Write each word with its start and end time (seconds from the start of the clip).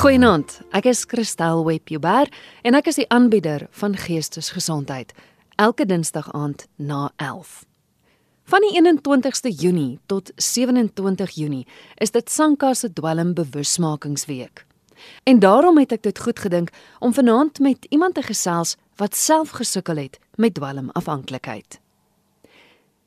Goeienaand. 0.00 0.54
Ek 0.72 0.86
is 0.88 1.02
Christel 1.04 1.58
Webber 1.66 2.30
en 2.64 2.76
ek 2.78 2.86
is 2.88 2.96
die 2.96 3.04
aanbieder 3.12 3.66
van 3.82 3.92
Geestesgesondheid 4.00 5.10
elke 5.60 5.84
Dinsdag 5.84 6.30
aand 6.32 6.64
na 6.80 7.10
11. 7.20 7.50
Van 8.48 8.64
die 8.64 8.72
21ste 8.80 9.52
Junie 9.52 9.98
tot 10.08 10.32
27 10.40 11.34
Junie 11.36 11.66
is 12.00 12.16
dit 12.16 12.32
Sanka 12.32 12.72
se 12.72 12.88
dwelm 12.88 13.34
bewusmakingsweek. 13.36 14.64
En 15.28 15.44
daarom 15.44 15.76
het 15.84 15.92
ek 15.98 16.08
dit 16.08 16.24
goed 16.24 16.40
gedink 16.46 16.72
om 17.04 17.12
vanaand 17.12 17.60
met 17.60 17.84
iemand 17.92 18.16
te 18.16 18.24
gesels 18.24 18.78
wat 18.96 19.12
self 19.12 19.52
gesukkel 19.60 20.00
het 20.00 20.16
met 20.40 20.56
dwelmafhanklikheid. 20.56 21.79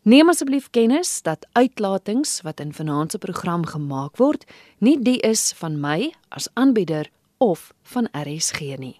Neem 0.03 0.27
asseblief 0.27 0.65
kennis 0.75 1.21
dat 1.23 1.45
uitlatings 1.55 2.41
wat 2.43 2.59
in 2.59 2.73
vanaand 2.75 3.13
se 3.13 3.17
program 3.23 3.61
gemaak 3.65 4.17
word, 4.19 4.43
nie 4.83 4.97
die 4.99 5.19
is 5.23 5.53
van 5.55 5.77
my 5.79 6.11
as 6.27 6.49
aanbieder 6.59 7.07
of 7.39 7.69
van 7.93 8.09
RSG 8.11 8.75
nie. 8.81 8.97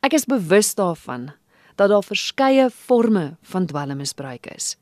Ek 0.00 0.16
is 0.16 0.24
bewus 0.24 0.72
daarvan 0.78 1.34
dat 1.76 1.92
daar 1.92 2.04
verskeie 2.04 2.70
forme 2.72 3.36
van 3.44 3.68
dwelmmisbruik 3.68 4.48
is. 4.56 4.78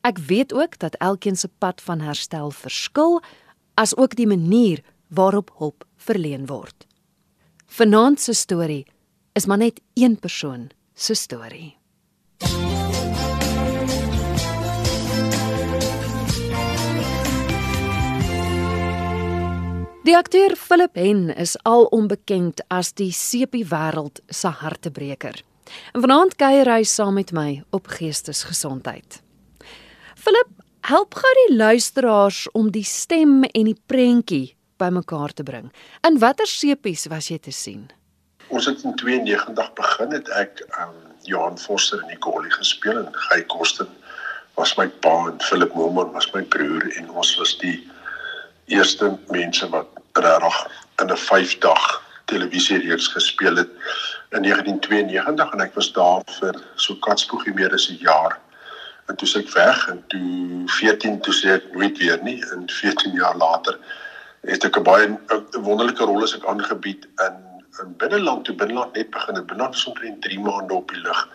Ek 0.00 0.16
weet 0.32 0.56
ook 0.56 0.80
dat 0.80 0.96
elkeen 0.96 1.36
se 1.36 1.52
pad 1.60 1.84
van 1.84 2.00
herstel 2.00 2.48
verskil, 2.50 3.20
asook 3.76 4.16
die 4.16 4.28
manier 4.28 4.80
waarop 5.12 5.52
hulp 5.60 5.84
verleen 5.96 6.48
word. 6.48 6.88
Vanaand 7.68 8.20
se 8.20 8.32
storie 8.32 8.86
is 9.36 9.44
maar 9.44 9.60
net 9.60 9.80
een 9.92 10.16
persoon 10.16 10.70
se 10.94 11.14
storie. 11.14 11.74
Die 20.04 20.12
akteur 20.12 20.52
Philip 20.52 20.98
Hen 21.00 21.30
is 21.32 21.54
al 21.64 21.86
onbekend 21.96 22.60
as 22.68 22.90
die 22.92 23.08
sepie 23.16 23.62
wêreld 23.70 24.18
se 24.28 24.50
hartebreker. 24.52 25.38
En 25.96 26.02
vanaand 26.04 26.34
kuier 26.36 26.68
hy 26.68 26.82
saam 26.84 27.16
met 27.16 27.32
my 27.32 27.62
op 27.72 27.88
Geestesgesondheid. 27.88 29.22
Philip, 30.20 30.50
help 30.84 31.16
gou 31.16 31.30
die 31.38 31.56
luisteraars 31.56 32.42
om 32.52 32.68
die 32.74 32.84
stem 32.84 33.46
en 33.46 33.70
die 33.70 33.78
prentjie 33.88 34.52
bymekaar 34.76 35.32
te 35.32 35.46
bring. 35.48 35.72
In 36.04 36.20
watter 36.20 36.52
sepies 36.52 37.06
was 37.08 37.30
jy 37.32 37.40
te 37.40 37.56
sien? 37.56 37.88
Ons 38.52 38.68
het 38.68 38.84
in 38.84 38.92
92 39.00 39.72
begin 39.80 40.12
het 40.18 40.28
ek 40.36 40.60
um 40.84 40.92
Johan 41.24 41.56
Foster 41.56 42.04
en 42.04 42.12
Nicole 42.12 42.52
gespeel 42.52 43.00
en 43.06 43.20
Guy 43.30 43.40
Kosten 43.48 43.88
was 44.60 44.76
my 44.76 44.90
pa 45.00 45.16
en 45.32 45.40
Philip 45.48 45.72
Moman 45.72 46.12
was 46.12 46.28
my 46.36 46.44
broer 46.44 46.90
en 46.92 47.08
ons 47.08 47.32
was 47.40 47.56
die 47.64 47.78
eerste 48.66 49.18
mense 49.28 49.68
wat 49.68 49.86
regtig 50.12 50.66
in 51.00 51.10
'n 51.10 51.16
5 51.16 51.58
dag 51.58 52.02
televisiereeks 52.24 53.06
gespeel 53.06 53.56
het 53.56 53.70
in 54.30 54.42
1992 54.42 55.52
en 55.52 55.60
ek 55.60 55.74
was 55.74 55.92
daar 55.92 56.22
vir 56.38 56.62
so 56.74 56.94
katspoegie 56.94 57.54
meer 57.54 57.72
as 57.72 57.88
'n 57.90 57.98
jaar. 58.00 58.38
En 59.06 59.16
toe 59.16 59.28
ek 59.38 59.50
weg 59.52 59.88
en 59.88 60.04
toe 60.06 60.62
14 60.66 61.20
toe 61.20 61.34
sê 61.34 61.48
ek 61.48 61.72
nooit 61.72 61.98
weer 61.98 62.22
nie 62.22 62.44
en 62.52 62.70
14 62.70 63.12
jaar 63.12 63.36
later 63.36 63.78
het 64.40 64.64
ek 64.64 64.76
'n 64.78 64.82
baie 64.82 65.06
'n 65.08 65.62
wonderlike 65.62 66.04
rol 66.04 66.22
as 66.22 66.34
ek 66.34 66.46
aangebied 66.46 67.08
in 67.26 67.36
in 67.82 67.96
binneland 67.96 68.44
toe 68.44 68.54
binneland 68.54 68.94
net 68.94 69.10
begin 69.10 69.34
het 69.34 69.46
binneland 69.46 69.74
is 69.74 69.86
omtrent 69.86 70.22
3 70.22 70.40
maande 70.40 70.74
op 70.74 70.88
die 70.92 71.00
lug 71.00 71.28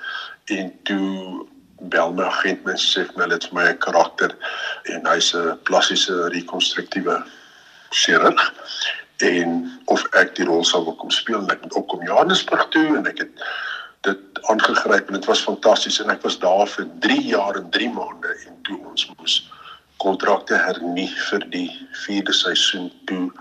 en 0.46 0.74
toe 0.84 1.48
bel 1.80 2.14
my 2.14 2.28
agent 2.28 2.66
my 2.66 2.74
sê 2.74 3.06
my 3.16 3.28
dit 3.32 3.46
vir 3.48 3.54
my 3.54 3.66
'n 3.70 3.78
karakter 3.78 4.36
en 4.94 5.06
hy's 5.06 5.34
'n 5.34 5.58
plastiese 5.64 6.14
rekonstruktiewe 6.36 7.24
chirurg 7.92 8.42
en 9.18 9.82
of 9.86 10.04
ek 10.14 10.36
die 10.36 10.46
rol 10.46 10.64
sal 10.64 10.86
wil 10.86 10.96
kom 10.96 11.12
speel 11.12 11.40
en 11.40 11.52
ek 11.52 11.64
het 11.64 11.74
opkom 11.74 12.04
Johannesburg 12.04 12.70
toe 12.70 12.98
en 12.98 13.08
ek 13.08 13.18
het 13.26 13.44
dit 14.08 14.20
aangegryp 14.52 15.08
en 15.08 15.14
dit 15.14 15.26
was 15.26 15.44
fantasties 15.44 16.00
en 16.00 16.10
ek 16.10 16.22
was 16.24 16.40
daar 16.40 16.68
vir 16.68 16.88
3 17.00 17.22
jaar 17.22 17.56
en 17.56 17.70
3 17.70 17.90
maande 17.90 18.36
en 18.48 18.62
toe 18.64 18.80
ons 18.92 19.12
moes 19.18 19.50
kontrakte 19.98 20.56
hernie 20.56 21.10
vir 21.30 21.44
die 21.52 21.70
vierde 22.06 22.34
seisoen 22.34 22.92
toe 23.06 23.32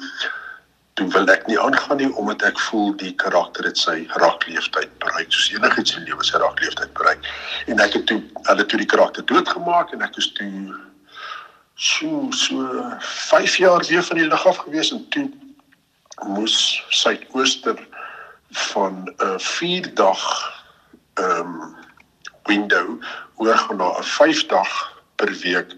toe 0.99 1.07
wil 1.15 1.31
ek 1.31 1.47
nie 1.47 1.59
aangaan 1.61 2.01
nie 2.03 2.09
omdat 2.19 2.43
ek 2.49 2.59
voel 2.69 2.91
die 2.99 3.13
karakter 3.23 3.69
het 3.69 3.79
sy 3.79 4.01
rakleeftyd 4.19 4.91
bereik. 5.03 5.31
Soos 5.31 5.53
enigiets 5.55 5.95
in 5.95 6.07
lewe 6.09 6.27
sy 6.27 6.41
rakleeftyd 6.43 6.91
bereik. 6.99 7.27
En 7.71 7.83
ek 7.85 7.95
het 7.99 8.07
toe 8.11 8.19
hulle 8.49 8.67
toe 8.67 8.81
die 8.83 8.91
karakter 8.91 9.27
doodgemaak 9.31 9.95
en 9.95 10.03
ek 10.07 10.19
is 10.19 10.33
toe 10.39 10.51
so 11.79 12.27
so 12.35 12.67
5 13.31 13.57
jaar 13.63 13.87
weer 13.87 14.03
van 14.03 14.19
die 14.19 14.27
lug 14.27 14.47
af 14.51 14.59
gewees 14.65 14.91
en 14.97 15.05
toe 15.15 15.29
moes 16.27 16.83
suidooster 16.91 17.79
van 18.73 19.05
'n 19.07 19.15
uh, 19.23 19.39
4 19.39 19.95
dag 19.95 20.23
ehm 21.15 21.55
um, 21.63 21.77
window 22.51 22.99
oorgaan 23.37 23.77
na 23.77 23.95
'n 23.99 24.03
5 24.03 24.47
dag 24.47 24.98
per 25.19 25.33
week 25.43 25.75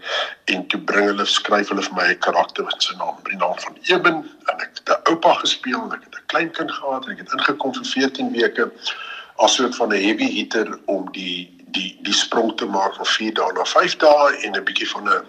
en 0.53 0.67
toe 0.67 0.79
bring 0.89 1.07
hulle 1.09 1.25
skryf 1.25 1.71
hulle 1.73 1.85
vir 1.87 1.97
my 1.97 2.07
'n 2.09 2.19
karakter 2.25 2.67
wat 2.67 2.83
sy 2.87 2.97
naam 2.97 3.17
die 3.29 3.39
naam 3.43 3.57
van 3.63 3.77
Eben 3.93 4.19
en 4.51 4.59
ek 4.65 4.77
het 4.79 4.89
'n 4.89 5.11
oupa 5.11 5.33
gespeel 5.43 5.81
en 5.85 5.95
ek 5.97 6.03
het 6.07 6.19
'n 6.19 6.29
kleinkind 6.33 6.71
gehad 6.71 7.05
en 7.05 7.11
ek 7.11 7.23
het 7.23 7.33
ingekom 7.37 7.73
vir 7.79 7.87
14 7.93 8.31
weke 8.37 8.71
as 9.35 9.55
soort 9.55 9.75
van 9.75 9.89
'n 9.89 10.03
heavy 10.07 10.29
hitter 10.37 10.79
om 10.85 11.11
die 11.11 11.49
die 11.75 11.97
die 12.01 12.13
sprong 12.13 12.57
te 12.57 12.65
maak 12.65 12.95
van 12.95 13.05
4 13.05 13.33
dae 13.33 13.51
na 13.53 13.65
5 13.65 13.97
dae 13.97 14.37
en 14.45 14.55
'n 14.55 14.63
bietjie 14.63 14.89
van 14.89 15.09
'n 15.09 15.25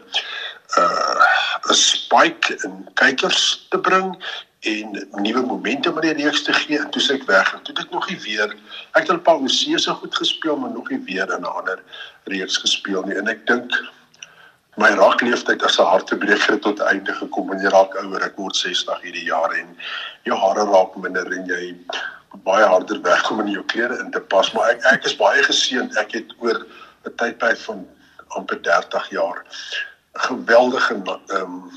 uh 0.78 1.26
'n 1.70 1.74
spike 1.74 2.58
in 2.64 2.88
kykers 2.94 3.66
te 3.70 3.78
bring 3.78 4.16
en 4.62 5.08
nuwe 5.10 5.42
momentum 5.42 5.98
in 5.98 6.16
die 6.16 6.24
reeks 6.24 6.42
te 6.42 6.52
gee 6.52 6.78
en 6.78 6.90
toe 6.90 7.02
sê 7.02 7.16
ek 7.18 7.26
weg 7.26 7.54
en 7.54 7.62
toe 7.62 7.74
dit 7.74 7.90
nog 7.90 8.08
nie 8.08 8.18
weer 8.26 8.54
ek 8.92 9.08
het 9.08 9.12
'n 9.12 9.22
paar 9.22 9.42
oseese 9.42 9.90
goed 9.90 10.14
gespeel 10.14 10.56
maar 10.56 10.70
nog 10.70 10.88
nie 10.90 11.02
weer 11.04 11.32
in 11.34 11.42
'n 11.42 11.54
ander 11.58 11.82
reeks 12.24 12.56
gespeel 12.56 13.02
nie 13.02 13.16
en 13.16 13.28
ek 13.28 13.46
dink 13.46 13.72
my 14.76 14.88
raakleeftyd 14.96 15.62
as 15.62 15.78
'n 15.78 15.84
hartebreker 15.84 16.58
tot 16.58 16.80
einde 16.80 17.12
gekom 17.12 17.52
en 17.52 17.60
jy 17.60 17.68
raak 17.68 17.94
ouer. 17.94 18.24
Ek 18.24 18.36
word 18.36 18.56
60 18.56 19.00
hierdie 19.02 19.24
jaar 19.24 19.52
en 19.52 19.76
jou 20.24 20.36
hare 20.36 20.64
raak 20.64 20.96
minder 20.96 21.32
en 21.32 21.46
jy 21.46 21.76
baie 22.44 22.64
harder 22.64 23.00
werk 23.02 23.30
om 23.30 23.40
in 23.40 23.52
jou 23.52 23.64
klere 23.64 23.98
in 23.98 24.10
te 24.10 24.20
pas. 24.20 24.52
Maar 24.52 24.70
ek 24.70 24.84
ek 24.92 25.04
is 25.04 25.16
baie 25.16 25.42
geseënd 25.42 25.96
ek 25.96 26.12
het 26.12 26.32
oor 26.38 26.64
'n 27.04 27.16
tydperk 27.16 27.58
van 27.58 27.86
amper 28.28 28.62
30 28.62 29.10
jaar 29.10 29.44
geweldige 30.12 30.94
ehm 30.94 31.42
um, 31.42 31.70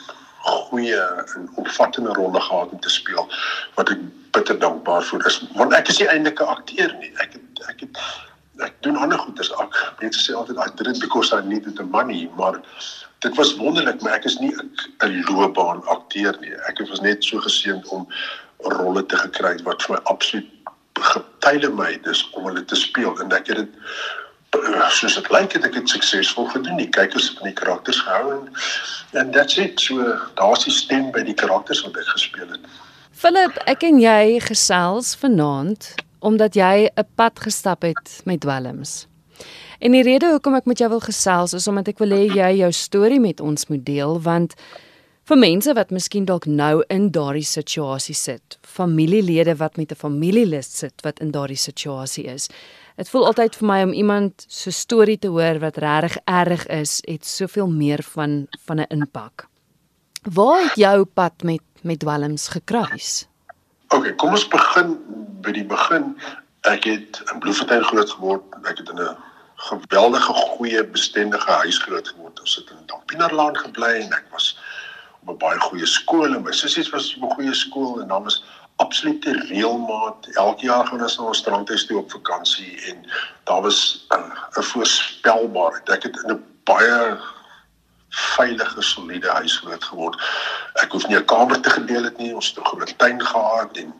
goeie 0.45 1.01
en 1.35 1.49
opvattende 1.55 2.13
rolle 2.13 2.41
gehad 2.41 2.69
om 2.69 2.79
te 2.79 2.89
speel 2.89 3.27
wat 3.75 3.89
ek 3.89 3.99
bitter 4.31 4.59
dankbaar 4.59 5.03
vir 5.03 5.25
is. 5.25 5.41
Want 5.55 5.73
ek 5.73 5.89
is 5.89 5.99
nie 5.99 6.07
eintlik 6.07 6.39
'n 6.39 6.53
akteur 6.55 6.95
nie. 6.99 7.11
Ek 7.17 7.33
het 7.33 7.67
ek 7.69 7.79
het 7.79 7.97
ek 8.63 8.73
doen 8.81 8.97
ander 8.97 9.19
goeders 9.19 9.51
ook 9.57 9.84
mense 10.05 10.23
sê 10.23 10.37
altyd 10.37 10.61
I 10.61 10.69
did 10.75 10.91
it 10.93 11.03
because 11.03 11.33
I 11.35 11.41
needed 11.41 11.75
the 11.75 11.87
money 11.97 12.29
maar 12.37 12.61
dit 13.25 13.35
was 13.41 13.55
wonderlik 13.61 14.01
maar 14.01 14.19
ek 14.19 14.25
is 14.31 14.39
nie 14.39 14.53
'n 14.55 15.23
loopbaan 15.29 15.85
akteur 15.97 16.37
nie 16.41 16.55
ek 16.69 16.83
het 16.83 16.89
was 16.89 17.01
net 17.01 17.23
so 17.23 17.41
geseënd 17.47 17.87
om 17.97 18.07
rolle 18.79 19.05
te 19.05 19.17
gekry 19.17 19.57
wat 19.63 19.83
vir 19.83 19.95
my 19.95 20.01
absoluut 20.03 20.51
getuie 20.95 21.69
my 21.69 21.97
dis 22.03 22.21
om 22.33 22.45
hulle 22.47 22.63
te 22.65 22.75
speel 22.75 23.17
en 23.19 23.33
ek 23.35 23.51
het 23.51 23.57
dit 23.57 23.73
soos 24.95 25.15
dit 25.15 25.29
lyk 25.33 25.53
het 25.57 25.65
ek 25.67 25.73
dit 25.79 25.89
suksesvol 25.89 26.47
gedoen. 26.53 26.77
Die 26.79 26.89
kykers 26.89 27.29
het 27.29 27.39
van 27.41 27.49
die 27.49 27.57
karakters 27.57 27.99
gehou 28.05 28.35
en 28.37 28.51
en 29.19 29.31
that's 29.31 29.57
it. 29.57 29.79
So 29.79 30.15
daar's 30.39 30.65
die 30.65 30.73
stem 30.73 31.11
by 31.15 31.23
die 31.27 31.35
karakters 31.35 31.83
wat 31.85 31.97
ek 31.99 32.09
gespeel 32.13 32.47
het. 32.51 32.63
Philip, 33.15 33.55
ek 33.65 33.83
en 33.87 33.99
jy 34.03 34.39
gesels 34.43 35.15
vanaand 35.19 35.93
omdat 36.25 36.55
jy 36.55 36.89
'n 36.89 37.07
pad 37.15 37.39
gestap 37.39 37.81
het 37.81 38.21
met 38.25 38.41
dwelms. 38.41 39.07
En 39.79 39.91
die 39.91 40.03
rede 40.03 40.31
hoekom 40.31 40.55
ek 40.55 40.65
met 40.65 40.79
jou 40.79 40.89
wil 40.89 41.03
gesels 41.03 41.53
is 41.53 41.67
omdat 41.67 41.87
ek 41.87 41.99
wil 41.99 42.15
hê 42.15 42.25
jy 42.31 42.51
jou 42.61 42.71
storie 42.71 43.19
met 43.19 43.41
ons 43.43 43.67
moet 43.67 43.83
deel 43.85 44.19
want 44.21 44.55
vir 45.25 45.39
mense 45.41 45.73
wat 45.73 45.91
miskien 45.91 46.25
dalk 46.29 46.45
nou 46.45 46.83
in 46.93 47.09
daardie 47.11 47.45
situasie 47.45 48.15
sit, 48.15 48.59
familielede 48.61 49.55
wat 49.57 49.77
met 49.77 49.91
'n 49.91 49.95
familielid 49.95 50.65
sit 50.65 51.01
wat 51.01 51.19
in 51.19 51.31
daardie 51.31 51.57
situasie 51.57 52.25
is. 52.25 52.49
Dit 52.95 53.09
voel 53.09 53.25
altyd 53.25 53.55
vir 53.55 53.67
my 53.67 53.83
om 53.83 53.93
iemand 53.93 54.45
so 54.47 54.71
storie 54.71 55.17
te 55.17 55.27
hoor 55.27 55.59
wat 55.59 55.77
regtig 55.77 56.17
erg 56.25 56.67
is, 56.67 57.01
het 57.07 57.25
soveel 57.25 57.67
meer 57.67 58.03
van 58.03 58.47
van 58.65 58.79
'n 58.79 58.87
impak. 58.89 59.47
Waar 60.33 60.63
het 60.63 60.75
jou 60.75 61.05
pad 61.05 61.43
met 61.43 61.61
met 61.81 61.99
dwelms 61.99 62.47
gekruis? 62.47 63.27
OK, 63.89 64.15
kom 64.17 64.31
ons 64.31 64.47
begin 64.47 64.97
by 65.41 65.51
die 65.51 65.65
begin. 65.65 66.15
Ek 66.61 66.83
het 66.83 67.21
in 67.33 67.39
Bloemfontein 67.39 67.83
groot 67.83 68.09
geword. 68.09 68.43
Ek 68.63 68.77
het 68.77 68.89
in 68.89 68.99
'n 68.99 69.17
geweldige 69.55 70.33
goeie 70.33 70.85
bestendige 70.85 71.51
huis 71.51 71.77
groot 71.77 72.07
geword. 72.07 72.39
Ons 72.39 72.55
het 72.55 72.69
in 72.69 72.85
Dampienerlaan 72.85 73.57
gebly 73.57 74.01
en 74.01 74.11
ek 74.11 74.25
was 74.31 74.57
op 75.21 75.29
'n 75.33 75.37
baie 75.37 75.59
goeie 75.59 75.85
skool 75.85 76.35
en 76.35 76.43
my 76.43 76.51
sissies 76.51 76.89
was 76.89 77.15
op 77.15 77.29
'n 77.29 77.33
goeie 77.35 77.53
skool 77.53 78.01
en 78.01 78.07
dan 78.07 78.23
was 78.23 78.43
absolute 78.75 79.31
reëlmaat. 79.31 80.27
Elke 80.33 80.65
jaar 80.65 80.87
gaan 80.87 81.01
ons 81.01 81.17
na 81.17 81.23
ons 81.23 81.37
strandhuis 81.37 81.85
toe 81.85 81.97
op 81.97 82.11
vakansie 82.11 82.81
en 82.91 83.05
daar 83.43 83.61
was 83.61 84.05
'n 84.09 84.31
'n 84.59 84.63
voorspelbaarheid. 84.63 85.89
Ek 85.89 86.03
het 86.03 86.15
in 86.23 86.31
'n 86.31 86.45
baie 86.63 87.17
veilige, 88.09 88.81
soliede 88.81 89.29
huis 89.29 89.57
groot 89.57 89.83
geword. 89.83 90.21
ek 90.73 90.91
hoef 90.91 91.07
nie 91.07 91.17
'n 91.17 91.25
kamer 91.25 91.61
te 91.61 91.69
gedeel 91.69 92.03
het 92.03 92.17
nie. 92.17 92.35
Ons 92.35 92.47
het 92.47 92.57
'n 92.57 92.67
groot 92.67 92.97
tuin 92.97 93.25
gehad 93.25 93.77
en 93.77 93.93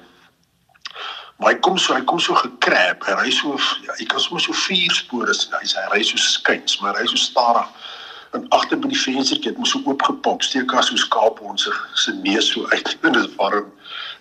Maar 1.37 1.53
hy 1.53 1.59
kom 1.61 1.77
so, 1.79 1.95
hy 1.95 2.05
kom 2.09 2.21
so 2.23 2.35
gekrap. 2.35 3.05
Hy 3.05 3.15
ry 3.19 3.31
so 3.35 3.59
ja, 3.85 3.93
hy 3.99 4.07
kan 4.09 4.23
sommer 4.23 4.41
so 4.41 4.57
vier 4.67 4.93
spore 4.97 5.35
sien. 5.37 5.53
Hy 5.61 5.69
sê 5.69 5.83
hy 5.85 5.89
ry 5.93 6.03
so 6.09 6.21
skuins, 6.21 6.79
maar 6.81 6.97
hy 6.97 7.05
ry 7.05 7.11
so 7.13 7.21
stadig. 7.21 7.89
En 8.37 8.47
agter 8.57 8.81
by 8.81 8.89
die 8.93 9.01
venstertjie 9.01 9.53
het 9.53 9.59
mos 9.61 9.75
so 9.75 9.83
oopgepop, 9.85 10.45
steek 10.45 10.73
as 10.77 10.89
so 10.91 11.01
skaap 11.01 11.43
ons 11.45 11.69
se 11.97 12.15
neus 12.25 12.49
so 12.53 12.65
uit 12.73 12.95
en 13.07 13.19
dit 13.19 13.37
warm. 13.41 13.69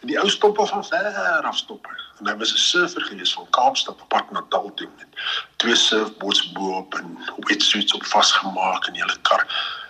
En 0.04 0.12
die 0.12 0.20
ou 0.20 0.28
stop 0.32 0.60
af 0.60 0.74
van 0.76 0.84
ver 0.88 1.48
af 1.48 1.58
stop. 1.58 1.88
En 2.20 2.28
hy 2.30 2.36
was 2.40 2.54
'n 2.54 2.64
surfer 2.64 3.08
gewees 3.08 3.34
van 3.34 3.48
Kaapstad 3.50 4.02
op 4.02 4.10
pad 4.10 4.32
na 4.32 4.40
Natal 4.40 4.72
toe 4.76 4.88
met 4.98 5.24
twee 5.56 5.76
surfboards 5.76 6.52
bo-op 6.52 6.96
en 6.96 7.18
wetsuits 7.48 7.94
op 7.94 8.06
vasgemaak 8.06 8.88
in 8.88 8.94
die 8.94 9.02
hele 9.02 9.18
kar. 9.22 9.48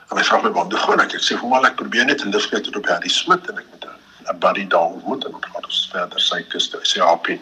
En 0.09 0.17
hy 0.17 0.23
vra 0.23 0.41
my 0.41 0.51
wat 0.53 0.69
doen 0.69 0.79
gaan 0.79 1.01
ek? 1.01 1.17
Sê 1.17 1.33
vir 1.37 1.45
hom 1.45 1.65
ek 1.65 1.75
probeer 1.81 2.05
net 2.05 2.21
'n 2.21 2.29
lift 2.29 2.49
kry 2.49 2.61
tot 2.61 2.75
op 2.75 2.87
Harry 2.87 3.09
Smit 3.09 3.49
en 3.49 3.57
ek 3.57 3.74
buddy 4.33 4.67
daar 4.67 4.95
ontmoet 4.97 5.25
en 5.25 5.35
gaan 5.39 5.65
ons 5.65 5.89
verder 5.91 6.21
sy 6.21 6.41
kus 6.49 6.69
toe 6.69 6.81
sê 6.83 7.01
Happy. 7.03 7.39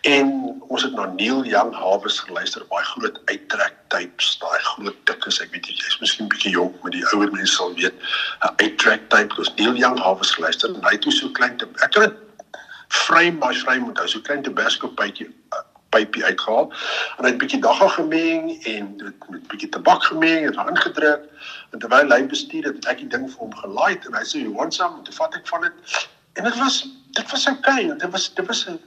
En 0.00 0.30
ons 0.68 0.82
het 0.82 0.94
na 0.98 1.06
Neil 1.14 1.44
Young 1.46 1.74
Harvest 1.74 2.20
geluister, 2.26 2.64
baie 2.70 2.84
groot 2.84 3.20
uittrek 3.30 3.76
tapes, 3.94 4.32
daai 4.42 4.58
groot 4.72 4.98
dikkes, 5.06 5.38
ek 5.44 5.52
weet 5.54 5.68
jy 5.70 5.76
is 5.86 5.98
miskien 6.02 6.30
bietjie 6.32 6.54
jonk, 6.56 6.74
maar 6.82 6.94
die 6.94 7.04
ouer 7.12 7.30
mense 7.30 7.54
sal 7.54 7.74
weet, 7.78 7.94
'n 8.42 8.54
uittrek 8.64 9.08
tape, 9.08 9.38
ons 9.38 9.54
Neil 9.54 9.78
Young 9.78 9.98
Harvest 10.02 10.34
geluister 10.34 10.74
en 10.74 10.82
hy 10.82 10.96
het 10.98 11.06
so 11.12 11.30
klein 11.30 11.56
te 11.56 11.68
ek 11.82 11.92
kan 11.92 12.08
dit 12.08 12.18
frame 12.88 13.38
by 13.38 13.54
frame 13.54 13.86
onthou, 13.86 14.08
so 14.08 14.20
klein 14.20 14.42
tabasco 14.42 14.88
pypie 14.88 15.30
pypie 15.94 16.24
uitgehaal 16.24 16.68
en 17.16 17.24
hy 17.24 17.30
het 17.30 17.38
bietjie 17.40 17.60
dagga 17.62 17.88
gemeng 17.94 18.50
en 18.72 18.88
dit 19.00 19.28
met 19.32 19.46
bietjie 19.52 19.70
tabak 19.74 20.02
gemeng 20.10 20.48
en 20.48 20.58
aangedruk 20.66 21.24
en 21.72 21.78
terwyl 21.78 22.14
hy 22.14 22.22
bestuur 22.32 22.68
het 22.70 22.88
ek 22.92 23.02
die 23.04 23.10
ding 23.14 23.26
vir 23.30 23.44
hom 23.44 23.54
gelaai 23.62 23.96
en 23.96 24.18
hy 24.18 24.24
sê 24.24 24.42
you 24.42 24.52
want 24.58 24.74
some 24.74 25.02
to 25.04 25.12
vat 25.18 25.34
ek 25.40 25.48
van 25.52 25.66
dit 25.68 25.96
en 26.36 26.48
dit 26.48 26.58
was 26.62 26.80
dit 27.18 27.30
was 27.32 27.46
okay 27.52 27.82
dit 27.88 28.10
was 28.16 28.28
dit 28.34 28.46
was 28.46 28.66
'n 28.68 28.78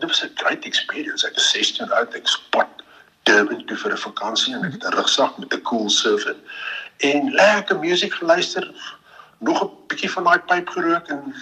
dit 0.00 0.08
was 0.08 0.24
'n 0.24 0.34
great 0.42 0.64
experience 0.64 1.26
ek 1.26 1.36
is 1.36 1.50
16 1.50 1.92
oud 2.00 2.14
ek 2.14 2.28
spot 2.28 2.84
Durban 3.26 3.64
toe 3.66 3.76
vir 3.76 3.92
'n 3.92 4.04
vakansie 4.08 4.54
en 4.54 4.64
ek 4.64 4.72
het 4.78 4.84
'n 4.84 4.96
rugsak 4.98 5.38
met 5.38 5.54
'n 5.54 5.62
cool 5.62 5.90
surfer 5.90 6.36
en 7.12 7.32
lekker 7.32 7.78
musiek 7.78 8.14
geluister 8.14 8.72
nog 9.38 9.62
'n 9.62 9.70
bietjie 9.86 10.10
van 10.10 10.24
daai 10.24 10.38
pyp 10.38 10.68
gerook 10.68 11.08
en 11.08 11.34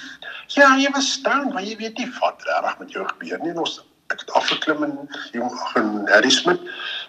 ja, 0.46 0.76
jy 0.76 0.90
was 0.90 1.12
staan, 1.12 1.52
maar 1.52 1.62
jy 1.62 1.76
weet 1.76 1.98
nie 1.98 2.10
wat 2.20 2.42
reg 2.42 2.78
met 2.78 2.92
jou 2.92 3.06
gebeur 3.08 3.38
nie. 3.42 3.54
Ons 3.58 3.80
ek 4.12 4.20
het 4.20 4.32
afgeklim 4.32 4.84
in 4.84 4.98
in 5.32 6.06
Harry 6.06 6.30
Smith. 6.30 6.60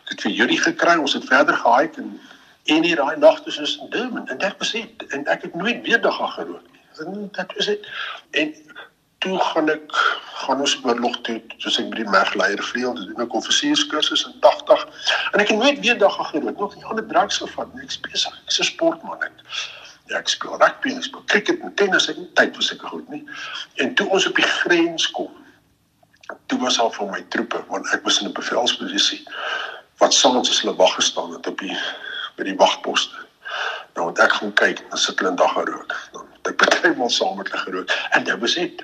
Het 0.06 0.22
vir 0.22 0.32
Judy 0.32 0.58
gekry. 0.58 0.96
Ons 0.98 1.14
het 1.14 1.26
verder 1.26 1.58
gehike 1.58 2.02
en 2.02 2.20
en 2.66 2.84
hier 2.84 2.96
daai 2.96 3.18
nag 3.18 3.42
tussen 3.44 3.64
is 3.64 3.78
in 3.82 3.90
Durban 3.90 4.28
en 4.28 4.38
dit 4.38 4.58
besit 4.58 5.06
en 5.08 5.26
ek 5.26 5.42
het 5.42 5.56
nooit 5.56 5.82
weer 5.86 6.02
dag 6.02 6.18
gerook 6.34 6.66
nie. 6.72 6.82
En 7.06 7.30
dit 7.32 7.56
is 7.56 7.66
dit. 7.66 7.88
En 8.32 8.56
toe 9.18 9.40
gaan 9.40 9.70
ek 9.70 9.94
gaan 10.46 10.60
ons 10.60 10.78
oorlog 10.84 11.20
toe 11.28 11.38
soos 11.58 11.78
ek 11.82 11.90
by 11.92 12.02
die 12.02 12.10
Mergleier 12.10 12.64
vleuel 12.64 12.98
doen 12.98 13.22
'n 13.22 13.28
konfessierskursus 13.28 14.26
in 14.26 14.36
80 14.40 14.86
en 15.32 15.40
ek 15.40 15.54
het 15.54 15.58
nooit 15.58 15.80
weer 15.80 15.98
dag 15.98 16.18
gerook. 16.32 16.60
Nog 16.60 16.76
nie 16.76 16.86
ander 16.86 17.08
drugs 17.08 17.38
gevat. 17.38 17.68
Ek 17.84 17.92
spesiaal 17.92 18.34
ek's 18.46 18.60
'n 18.60 18.70
sportman 18.74 19.24
ek. 19.24 19.38
Ja, 20.08 20.18
ek 20.18 20.28
speel 20.30 20.58
rugby, 20.58 20.96
ek 20.96 21.04
speel 21.04 21.24
cricket 21.26 21.60
en 21.60 21.74
tennis, 21.74 22.10
ek 22.10 22.16
het 22.16 22.36
tyd 22.36 22.54
vir 22.56 22.64
sulke 22.64 22.88
goed 22.88 23.10
nie. 23.10 23.24
En 23.76 23.96
toe 23.96 24.10
ons 24.10 24.28
op 24.28 24.36
die 24.36 24.50
grens 24.62 25.12
kom 25.12 25.32
toe 26.46 26.60
was 26.60 26.80
al 26.80 26.92
vir 26.92 27.10
my 27.12 27.22
troepe 27.30 27.64
want 27.70 27.94
ek 27.94 28.04
was 28.04 28.20
in 28.22 28.28
'n 28.28 28.34
bevelsposisie 28.34 29.22
wat 29.98 30.14
soms 30.14 30.50
as 30.50 30.62
hulle 30.62 30.76
wag 30.76 30.96
gestaan 30.96 31.32
het 31.34 31.48
op 31.48 31.60
die 31.60 31.78
by 32.36 32.48
die 32.48 32.58
wagposte. 32.60 33.26
Nou 33.96 34.10
ek 34.12 34.34
gaan 34.40 34.54
kyk 34.54 34.82
en 34.90 34.98
sit 34.98 35.20
hulle 35.20 35.32
in 35.34 35.40
dag 35.40 35.54
gerook. 35.56 35.94
Dan 36.14 36.28
het 36.34 36.52
ek 36.52 36.58
partymal 36.64 37.14
saam 37.14 37.38
met 37.40 37.52
hulle 37.52 37.64
gerook 37.64 37.94
en 38.12 38.24
dit 38.28 38.40
was 38.40 38.58
dit. 38.60 38.84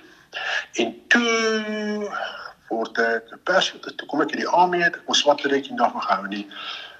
En 0.83 0.94
toe 1.07 2.12
word 2.69 3.01
ek 3.03 3.33
pas 3.48 3.74
toe 3.83 4.07
kom 4.07 4.24
ek 4.24 4.36
in 4.38 4.44
die 4.45 4.53
army 4.62 4.80
het 4.83 4.95
ek 4.95 5.09
mos 5.09 5.24
wat 5.27 5.44
reg 5.51 5.68
in 5.69 5.81
dag 5.81 5.95
gehou 5.98 6.27
nie. 6.31 6.45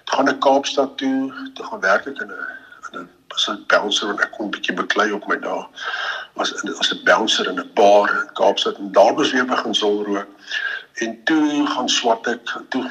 Toe 0.10 0.18
gaan 0.18 0.34
ek 0.34 0.42
Kaapstad 0.44 0.98
toe, 1.00 1.32
toe 1.56 1.66
gaan 1.70 1.84
werk 1.86 2.10
ek 2.12 2.20
in 2.26 2.32
'n 2.32 2.48
in 2.92 3.00
'n 3.00 3.10
besit 3.32 3.68
bouncer 3.68 4.10
en 4.10 4.20
ek 4.20 4.32
kon 4.36 4.48
'n 4.48 4.56
bietjie 4.56 4.76
beklei 4.76 5.12
op 5.16 5.28
my 5.28 5.38
dae 5.40 5.64
as 6.38 6.52
as 6.80 6.92
'n 6.92 7.04
bouncer 7.06 7.48
in 7.48 7.60
'n 7.60 7.72
bar 7.76 8.10
in 8.10 8.34
Kaapstad 8.34 8.78
en 8.78 8.92
daar 8.92 9.16
was 9.16 9.32
weer 9.32 9.46
begin 9.46 9.76
sol 9.76 10.04
rook 10.04 10.28
en 11.06 11.24
toe 11.24 11.68
gaan 11.68 11.90
swat 11.90 12.28
ek 12.28 12.44
toe 12.70 12.84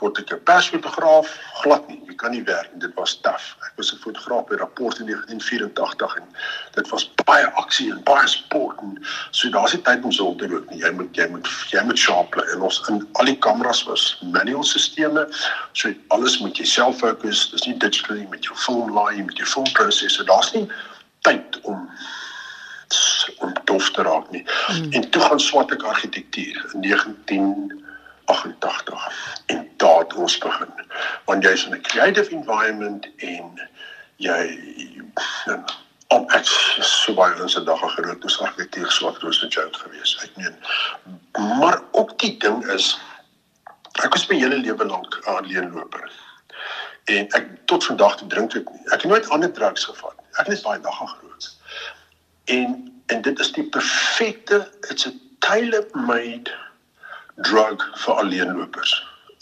word 0.00 0.18
ek 0.18 0.32
'n 0.32 0.42
persfotograaf? 0.44 1.28
Glad 1.62 1.88
nie. 1.88 2.00
Jy 2.06 2.14
kan 2.14 2.30
nie 2.30 2.42
werk 2.42 2.70
en 2.72 2.78
dit 2.78 2.94
was 2.94 3.20
taaf 3.22 3.56
ek 3.66 3.72
was 3.76 3.92
'n 3.92 4.02
fotograaf 4.02 4.46
by 4.48 4.56
rapport 4.56 4.98
in 4.98 5.06
1984 5.06 6.16
en 6.16 6.26
dit 6.74 6.88
was 6.88 7.10
baie 7.24 7.46
aksie 7.62 7.90
en 7.92 8.02
baie 8.02 8.28
sport 8.28 8.78
en 8.82 8.98
so 9.30 9.50
daar's 9.50 9.72
nie 9.72 9.82
tyd 9.82 10.04
om 10.04 10.12
sol 10.12 10.34
te 10.36 10.46
rook 10.46 10.70
nie. 10.70 10.80
Jy 10.80 10.90
moet 10.90 11.16
jy 11.16 11.28
moet 11.28 11.48
jy 11.70 11.84
moet 11.84 11.98
sharp 11.98 12.30
bly. 12.30 12.44
En 12.54 12.60
ons 12.60 12.82
in 12.88 13.08
al 13.12 13.24
die 13.24 13.38
kameras 13.38 13.84
was 13.84 14.18
manual 14.22 14.64
sisteme. 14.64 15.28
So 15.72 15.92
alles 16.08 16.38
moet 16.40 16.56
jy 16.56 16.64
self 16.64 16.98
fokus 16.98 17.50
dis 17.50 17.66
nie 17.66 17.78
digital 17.78 18.16
nie. 18.16 18.28
Met 18.28 18.44
jou 18.44 18.56
film 18.56 18.92
laai 18.94 19.22
met 19.22 19.36
jou 19.36 19.46
film 19.46 19.72
prosesse 19.72 20.24
daar's 20.24 20.52
nie 20.52 20.68
tyd 21.20 21.60
om 21.62 21.88
om 23.38 23.52
dof 23.64 23.90
te 23.90 24.02
raak 24.02 24.30
nie. 24.30 24.44
Mm. 24.68 24.92
En 24.92 25.10
toe 25.10 25.22
gaan 25.22 25.40
swat 25.40 25.72
ek 25.72 25.82
argitektuur 25.82 26.70
in 26.74 26.80
1988 28.24 29.44
en 29.46 29.70
daar 29.76 29.98
het 29.98 30.14
ons 30.14 30.38
begin. 30.38 30.72
Want 31.24 31.44
jy's 31.44 31.64
in 31.64 31.74
'n 31.74 31.80
creative 31.82 32.30
environment 32.30 33.08
en 33.16 33.60
jy 34.16 34.58
om 36.08 36.30
ek 36.30 36.46
so 36.46 37.14
baie 37.14 37.40
in 37.42 37.48
se 37.48 37.62
dagga 37.64 37.88
gerook 37.88 38.20
toe 38.20 38.46
argitektuur 38.46 38.90
swat 38.90 39.18
roos 39.18 39.42
'n 39.42 39.48
joke 39.48 39.78
gewees. 39.78 40.18
Ek 40.22 40.36
meen 40.36 40.56
maar 41.58 41.82
ook 41.92 42.18
die 42.18 42.36
ding 42.38 42.66
is 42.70 42.98
ek 44.02 44.12
was 44.12 44.28
my 44.28 44.36
hele 44.36 44.56
lewe 44.56 44.84
lank 44.84 45.20
alleenloper. 45.24 46.10
En 47.04 47.28
ek 47.28 47.46
tot 47.64 47.84
vandag 47.84 48.16
toe 48.16 48.28
drink 48.28 48.54
ek. 48.54 48.68
Ek 48.84 49.02
het 49.02 49.04
nooit 49.04 49.28
ander 49.28 49.52
drugs 49.52 49.84
gevat 49.84 50.24
ek 50.40 50.50
het 50.50 50.62
baie 50.62 50.80
dae 50.80 50.92
gegroot. 50.92 51.50
En 52.44 52.92
en 53.12 53.22
dit 53.22 53.38
is 53.38 53.52
die 53.52 53.66
perfekte 53.68 54.62
it's 54.88 55.06
a 55.06 55.12
tailor-made 55.44 56.52
drug 57.34 57.82
vir 58.04 58.14
alleenlopers. 58.14 58.94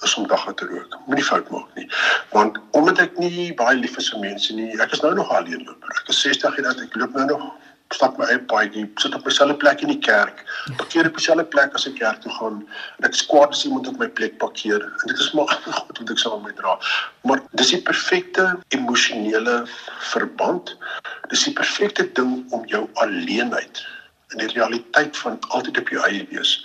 Is 0.03 0.15
om 0.19 0.27
dagga 0.27 0.53
te 0.53 0.67
rook. 0.67 0.97
Moenie 1.07 1.25
fout 1.25 1.51
maak 1.51 1.75
nie. 1.79 1.87
Want 2.33 2.59
omdat 2.71 2.99
ek 3.05 3.19
nie 3.23 3.53
baie 3.55 3.77
lief 3.79 3.97
is 4.01 4.11
vir 4.11 4.23
mense 4.25 4.55
nie, 4.55 4.73
ek 4.83 4.97
is 4.97 5.03
nou 5.05 5.13
nog 5.15 5.31
alleenloper. 5.31 5.99
Ek 6.01 6.11
is 6.11 6.23
60 6.25 6.59
jaar 6.59 6.73
oud, 6.73 6.81
ek 6.83 6.97
loop 6.99 7.15
nou 7.19 7.29
nog 7.35 7.53
stap 7.93 8.19
my 8.19 8.27
eie 8.31 8.41
paadjie, 8.49 8.87
sit 9.01 9.15
op 9.17 9.27
dieselfde 9.27 9.57
plek 9.61 9.83
in 9.85 9.93
die 9.93 10.01
kerk, 10.01 10.43
parkeer 10.81 11.09
op 11.09 11.19
dieselfde 11.19 11.45
plek 11.53 11.75
as 11.77 11.87
ek 11.89 11.99
kerk 12.01 12.23
toe 12.25 12.33
gaan. 12.39 12.61
En 12.99 13.09
ek 13.09 13.17
skwaad 13.19 13.55
as 13.57 13.65
iemand 13.69 13.91
op 13.91 13.99
my 14.01 14.09
plek 14.19 14.39
parkeer. 14.43 14.85
En 14.85 15.13
dit 15.13 15.25
is 15.25 15.33
maar 15.37 15.53
goed 15.83 16.01
wat 16.01 16.13
ek 16.15 16.23
sal 16.23 16.39
met 16.45 16.57
dra. 16.61 16.77
Maar 17.29 17.43
dis 17.61 17.75
die 17.75 17.83
perfekte 17.85 18.49
emosionele 18.77 19.63
verband. 20.13 20.77
Dis 21.33 21.45
die 21.49 21.57
perfekte 21.57 22.09
ding 22.19 22.41
om 22.57 22.65
jou 22.71 22.87
alleenheid 23.05 23.85
in 24.33 24.41
die 24.41 24.53
realiteit 24.55 25.17
van 25.21 25.37
altyd 25.53 25.83
op 25.83 25.93
jou 25.93 26.01
eie 26.09 26.25
wees 26.31 26.57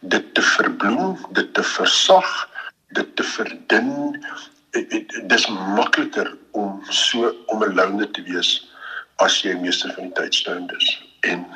dit 0.00 0.34
te 0.34 0.42
verbloem, 0.42 1.18
dit 1.30 1.54
te 1.54 1.62
versag, 1.62 2.48
dit 2.88 3.16
te 3.16 3.22
verdun. 3.22 4.24
Dit 4.70 5.32
is 5.32 5.46
makliker 5.48 6.36
om 6.50 6.82
so 6.88 7.34
om 7.46 7.64
'n 7.64 7.74
loner 7.74 8.10
te 8.10 8.22
wees 8.22 8.70
as 9.16 9.42
jy 9.42 9.54
meeste 9.54 9.92
van 9.92 10.08
die 10.08 10.12
tyd 10.12 10.34
stoned 10.34 10.72
is. 10.72 11.02
En 11.20 11.46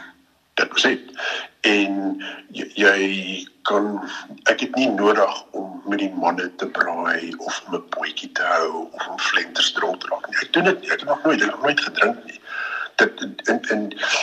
dit 0.55 0.69
was 0.73 0.83
dit. 0.83 1.01
En 1.61 2.23
jy, 2.51 2.67
jy 2.75 3.49
kan 3.63 4.11
ek 4.45 4.61
het 4.61 4.75
nie 4.75 4.91
nodig 4.91 5.45
om 5.51 5.83
met 5.89 5.99
die 5.99 6.13
manne 6.13 6.51
te 6.61 6.67
braai 6.67 7.33
of 7.39 7.63
om 7.67 7.75
'n 7.75 7.89
potjie 7.89 8.33
te 8.33 8.43
hou 8.43 8.89
of 8.93 9.09
om 9.09 9.19
flenters 9.19 9.73
dronk 9.73 10.01
te 10.01 10.07
raak 10.11 10.29
nie. 10.29 10.37
Ek 10.37 10.53
doen 10.53 10.65
dit 10.65 10.81
nie. 10.81 10.91
Ek 10.91 11.01
het 11.01 11.09
nog 11.09 11.23
nooit, 11.25 11.41
ek 11.41 11.47
het 11.47 11.55
nog 11.55 11.63
nooit 11.63 11.81
gedrink 11.81 12.25
nie. 12.25 12.41
Dit 12.97 13.21
en 13.45 13.61
en 13.75 13.83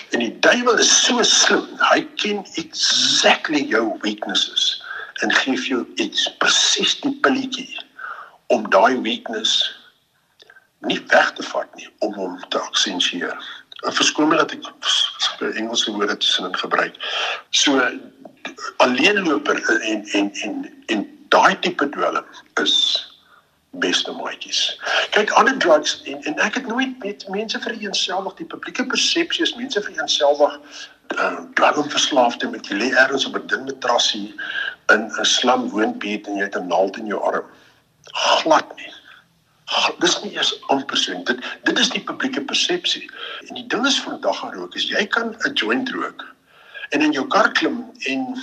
en 0.09 0.19
die 0.19 0.39
duiwel 0.39 0.77
is 0.79 0.91
so 1.05 1.23
slim. 1.23 1.67
Hy 1.91 2.01
ken 2.15 2.45
exactly 2.55 3.65
jou 3.67 3.97
weaknesses 4.01 4.83
en 5.21 5.33
gee 5.41 5.57
vir 5.57 5.69
jou 5.75 5.83
iets 5.95 6.27
presies 6.41 6.97
die 7.03 7.13
pilletjie 7.25 7.79
om 8.51 8.69
daai 8.73 8.97
weakness 9.01 9.59
nie 10.87 10.99
weg 11.13 11.33
te 11.37 11.45
vat 11.51 11.75
nie 11.75 11.89
om 11.99 12.13
hom 12.17 12.39
te 12.49 12.59
aksentueer. 12.59 13.37
'n 13.81 13.91
Verskoning 13.97 14.39
dat 14.39 14.51
ek 14.51 14.67
Engelse 15.41 15.91
woorde 15.91 16.17
tussenin 16.17 16.57
gebruik. 16.57 16.95
So 17.49 17.81
alleenloper 18.77 19.57
en 19.81 20.05
en 20.05 20.33
en 20.33 20.83
en 20.85 21.07
daai 21.29 21.59
tipe 21.59 21.89
dwelm 21.89 22.25
is 22.61 22.75
beste 23.71 24.11
maatjies. 24.11 24.77
Kyk 25.15 25.31
ander 25.39 25.57
drugs 25.57 26.01
en 26.03 26.23
en 26.23 26.39
ek 26.43 26.57
het 26.59 26.67
nooit 26.67 26.97
met 27.03 27.27
mense 27.29 27.59
vir 27.59 27.77
eenselfig 27.79 28.33
die 28.41 28.47
publieke 28.53 28.85
persepsie 28.85 29.45
is 29.47 29.55
mense 29.55 29.81
vir 29.81 29.95
eenselfig 29.95 30.57
uh, 31.15 31.39
dwelmverslaafde 31.59 32.49
met 32.51 32.67
jy 32.67 32.79
lê 32.81 32.89
ergens 32.91 33.25
op 33.29 33.37
'n 33.39 33.47
dun 33.47 33.63
matrasie 33.69 34.35
in 34.91 35.07
'n 35.07 35.25
slum 35.25 35.69
woonbuurt 35.69 36.27
en 36.27 36.35
jy 36.37 36.49
het 36.49 36.57
'n 36.59 36.67
naald 36.67 36.97
in 36.97 37.05
jou 37.05 37.21
arm. 37.21 37.47
Glad 38.11 38.75
nie. 38.75 38.91
Dis 39.99 40.19
nie 40.23 40.33
eers 40.35 40.51
amper 40.67 40.97
so 40.97 41.23
dit 41.23 41.39
dit 41.63 41.79
is 41.79 41.89
die 41.89 42.03
publieke 42.03 42.41
persepsie. 42.41 43.09
En 43.47 43.55
die 43.55 43.67
ding 43.67 43.87
is 43.87 44.01
vandag 44.01 44.43
aan 44.43 44.53
rook 44.53 44.75
is 44.75 44.89
jy 44.89 45.05
kan 45.07 45.35
'n 45.47 45.53
joint 45.53 45.89
rook 45.89 46.27
en 46.89 47.01
in 47.01 47.11
jou 47.11 47.27
kar 47.27 47.51
klim 47.51 47.85
en 47.99 48.35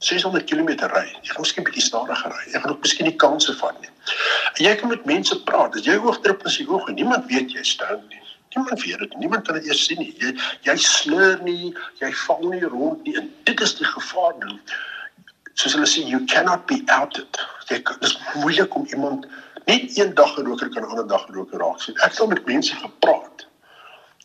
600 0.00 0.44
km 0.48 0.70
ry. 0.88 1.08
Jy 1.20 1.34
gaan 1.34 1.44
miskien 1.44 1.64
bietjie 1.66 1.84
stadiger 1.84 2.32
ry. 2.32 2.44
Jy 2.48 2.60
gaan 2.62 2.72
ook 2.72 2.84
miskien 2.86 3.08
nie 3.10 3.16
kansse 3.20 3.52
vat 3.58 3.80
nie. 3.82 3.90
En 4.56 4.60
jy 4.64 4.72
kan 4.80 4.88
met 4.88 5.02
mense 5.04 5.36
praat. 5.44 5.74
As 5.76 5.84
jy 5.84 5.98
hoogdrup 6.00 6.46
is, 6.48 6.56
jy 6.56 6.64
hoog 6.70 6.88
en 6.88 6.96
niemand 6.96 7.26
weet 7.28 7.52
jy 7.52 7.64
staan 7.68 8.00
nie. 8.08 8.22
Niemand 8.54 8.80
weet 8.80 9.02
dit. 9.04 9.16
Niemand 9.20 9.44
kan 9.46 9.58
dit 9.58 9.68
eers 9.68 9.82
sien 9.84 10.00
nie. 10.00 10.14
Jy 10.22 10.32
jy 10.64 10.76
sleur 10.84 11.42
nie, 11.44 11.74
jy 12.00 12.10
val 12.22 12.48
nie 12.48 12.62
rond 12.64 13.04
nie. 13.04 13.18
En 13.20 13.28
dit 13.50 13.60
is 13.66 13.76
die 13.76 13.90
gevaar 13.90 14.38
ding. 14.40 14.56
Soos 15.52 15.76
hulle 15.76 15.90
sê, 15.92 16.06
you 16.08 16.22
cannot 16.32 16.64
be 16.70 16.80
outed. 16.96 17.42
Jy 17.68 17.82
kan 17.84 18.00
dis 18.00 18.16
moeilik 18.40 18.72
om 18.80 18.88
iemand 18.94 19.28
net 19.68 19.98
een 19.98 20.16
dag 20.16 20.32
geroker 20.38 20.72
kan 20.72 20.82
'n 20.88 20.96
ander 20.96 21.06
dag 21.12 21.28
geroker 21.28 21.60
raak 21.60 21.84
sien. 21.84 22.00
Ek 22.00 22.16
het 22.16 22.20
al 22.20 22.32
met 22.32 22.48
mense 22.48 22.72
gepraat. 22.74 23.46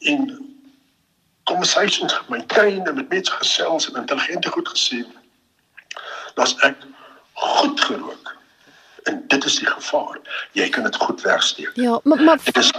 En 0.08 0.40
conversations 1.44 2.14
met 2.14 2.30
my 2.30 2.42
tuin 2.48 2.88
en 2.88 2.96
met 2.96 3.10
mense 3.10 3.32
gesels 3.32 3.92
en 3.92 4.02
intelligente 4.02 4.50
goed 4.50 4.72
gesê 4.72 5.04
dan 6.36 6.68
ek 6.68 6.84
goed 7.34 7.80
gerook. 7.80 8.34
En 9.06 9.24
dit 9.28 9.46
is 9.46 9.60
die 9.60 9.68
gevaar. 9.70 10.20
Jy 10.58 10.70
kan 10.70 10.84
dit 10.84 10.96
goed 10.96 11.22
wegsteek. 11.22 11.72
Ja, 11.80 12.00
maar 12.04 12.24
maar 12.24 12.40
dit 12.44 12.58
is 12.58 12.72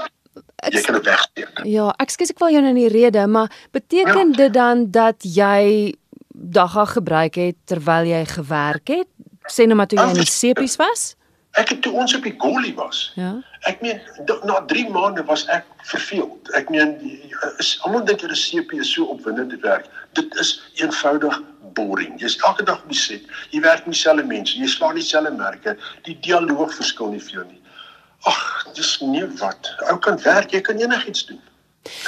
jy 0.72 0.80
kan 0.82 0.94
dit 0.98 1.04
wegsteek. 1.04 1.60
Ja, 1.64 1.90
ek 2.02 2.10
skuis 2.10 2.32
ek 2.34 2.40
val 2.40 2.52
jou 2.52 2.62
nou 2.64 2.72
in 2.75 2.80
die 2.80 2.92
rede, 2.92 3.26
maar 3.26 3.52
beteken 3.76 4.32
ja. 4.32 4.36
dit 4.44 4.52
dan 4.54 4.90
dat 4.90 5.22
jy 5.22 5.94
dagga 6.28 6.84
gebruik 6.96 7.38
het 7.40 7.56
terwyl 7.64 8.08
jy 8.08 8.25
gewerk 8.28 8.92
het? 8.92 9.08
Sê 9.52 9.64
nou 9.64 9.78
maar 9.78 9.88
toe 9.88 10.00
jy 10.00 10.08
in 10.12 10.25
die 10.25 10.30
sepies 10.30 10.76
was? 10.80 11.14
Ek 11.56 11.70
het 11.72 11.82
toe 11.82 11.92
ons 11.96 12.14
op 12.16 12.25
die 12.26 12.34
Golly 12.38 12.75
was. 12.76 13.12
Ja. 13.16 13.30
Ek 13.68 13.80
meen 13.80 14.00
na 14.44 14.58
3 14.68 14.88
maande 14.92 15.25
was 15.25 15.46
ek 15.52 15.64
verveeld. 15.88 16.50
Ek 16.58 16.68
meen 16.72 16.96
almal 17.86 18.04
dink 18.04 18.20
jy 18.20 18.36
sepie 18.36 18.80
is 18.84 18.92
so 18.92 19.08
opwindend 19.14 19.54
te 19.54 19.60
werk. 19.64 19.88
Dit 20.18 20.36
is 20.42 20.56
eenvoudig 20.82 21.38
boring. 21.78 22.20
Jy's 22.20 22.36
elke 22.44 22.66
dag 22.68 22.82
op 22.82 22.92
die 22.92 22.98
set. 22.98 23.25
Jy 23.54 23.62
werk 23.64 23.88
met 23.88 23.96
dieselfde 23.96 24.26
mense. 24.28 24.58
Jy 24.58 24.68
slaan 24.68 25.00
dieselfde 25.00 25.32
merke. 25.32 25.76
Die 26.08 26.18
dialoog 26.25 26.75
verskil 26.76 27.14
nie 27.14 27.25
veel 27.25 27.44
nie. 27.48 27.60
Ag, 28.28 28.44
dis 28.76 28.92
nie 29.00 29.25
wat. 29.40 29.72
Ou 29.88 29.96
kan 30.02 30.20
werk, 30.25 30.52
jy 30.52 30.60
kan 30.64 30.80
enigiets 30.80 31.25
doen. 31.30 31.40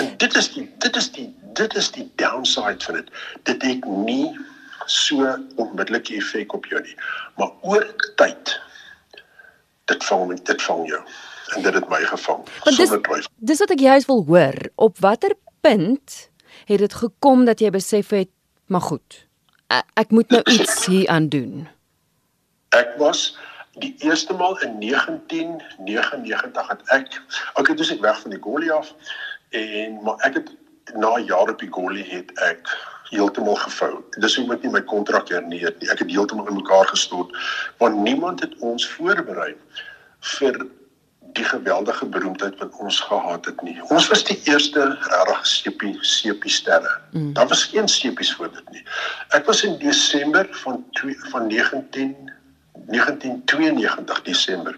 En 0.03 0.13
dit 0.21 0.37
is 0.37 0.53
die 0.53 0.67
dit 0.85 0.97
is 0.97 1.11
die 1.15 1.29
dit 1.59 1.75
is 1.81 1.91
die 1.95 2.07
downside 2.21 2.85
van 2.85 3.01
dit. 3.01 3.13
Dit 3.49 3.65
het 3.65 3.85
nie 4.05 4.37
so 4.87 5.37
onmiddellike 5.57 6.17
effek 6.21 6.53
op 6.57 6.67
jou 6.67 6.81
nie. 6.83 6.97
Maar 7.37 7.53
oor 7.63 7.85
tyd 8.21 8.59
dit 9.93 10.09
vang 10.11 10.27
met 10.33 10.43
dit 10.47 10.63
vang 10.63 10.89
jou. 10.89 11.03
En 11.57 11.63
dit 11.65 11.75
het 11.75 11.89
my 11.89 12.03
gevang. 12.09 12.43
Sonder 12.63 13.01
twyfel. 13.03 13.31
Dis 13.37 13.63
wat 13.65 13.73
ek 13.73 13.81
juist 13.81 14.11
wil 14.11 14.25
hoor. 14.29 14.59
Op 14.77 14.99
watter 15.05 15.33
punt 15.65 16.19
het 16.69 16.85
dit 16.85 16.95
gekom 16.95 17.47
dat 17.49 17.61
jy 17.65 17.73
besef 17.73 18.13
het, 18.13 18.31
maar 18.69 18.85
goed 18.85 19.29
ek 19.69 20.11
moet 20.11 20.31
nou 20.31 20.43
iets 20.43 20.85
hier 20.91 21.09
aan 21.09 21.29
doen. 21.29 21.69
Ek 22.77 22.95
was 23.01 23.39
die 23.79 23.95
eerste 23.99 24.35
maal 24.35 24.59
in 24.61 24.81
1999 24.81 26.69
het 26.69 26.83
ek 26.95 27.21
okay, 27.55 27.75
dis 27.77 27.93
ek 27.95 28.03
weg 28.03 28.21
van 28.21 28.35
die 28.35 28.43
Goli 28.43 28.71
af 28.75 28.95
en 29.55 30.01
maar 30.03 30.19
ek 30.27 30.41
het 30.41 30.51
na 30.99 31.19
jare 31.21 31.55
op 31.55 31.61
die 31.63 31.71
Goli 31.73 32.03
het 32.09 32.33
ek 32.49 32.73
heeltemal 33.11 33.57
gevou. 33.57 33.93
Dis 34.21 34.37
hoe 34.37 34.47
met 34.47 34.63
nie 34.63 34.73
my 34.73 34.83
kontrak 34.83 35.29
hernie 35.33 35.65
het 35.65 35.79
nie. 35.81 35.91
Ek 35.91 36.03
het 36.05 36.11
heeltemal 36.11 36.49
in 36.49 36.61
mekaar 36.61 36.89
gestort 36.91 37.37
want 37.83 38.03
niemand 38.05 38.41
het 38.45 38.55
ons 38.59 38.89
voorberei 38.97 39.55
vir 40.35 40.67
die 41.37 41.45
geweldige 41.45 42.07
beroemdheid 42.07 42.57
wat 42.59 42.77
ons 42.81 43.01
gehad 43.01 43.45
het 43.45 43.61
nie. 43.63 43.77
Ons 43.93 44.09
was 44.09 44.25
die 44.25 44.39
eerste 44.49 44.87
regtig 45.11 45.47
sepie 45.47 45.93
sepie 46.01 46.51
sterre. 46.51 46.95
Mm. 47.13 47.33
Daar 47.37 47.49
was 47.49 47.65
geen 47.65 47.89
sepies 47.89 48.33
voor 48.35 48.51
dit 48.53 48.71
nie. 48.71 48.85
Ek 49.37 49.47
was 49.47 49.63
in 49.63 49.79
Desember 49.79 50.49
van 50.65 50.85
2 51.01 51.17
van 51.33 51.47
19 51.47 52.17
1992 52.89 54.23
Desember 54.23 54.77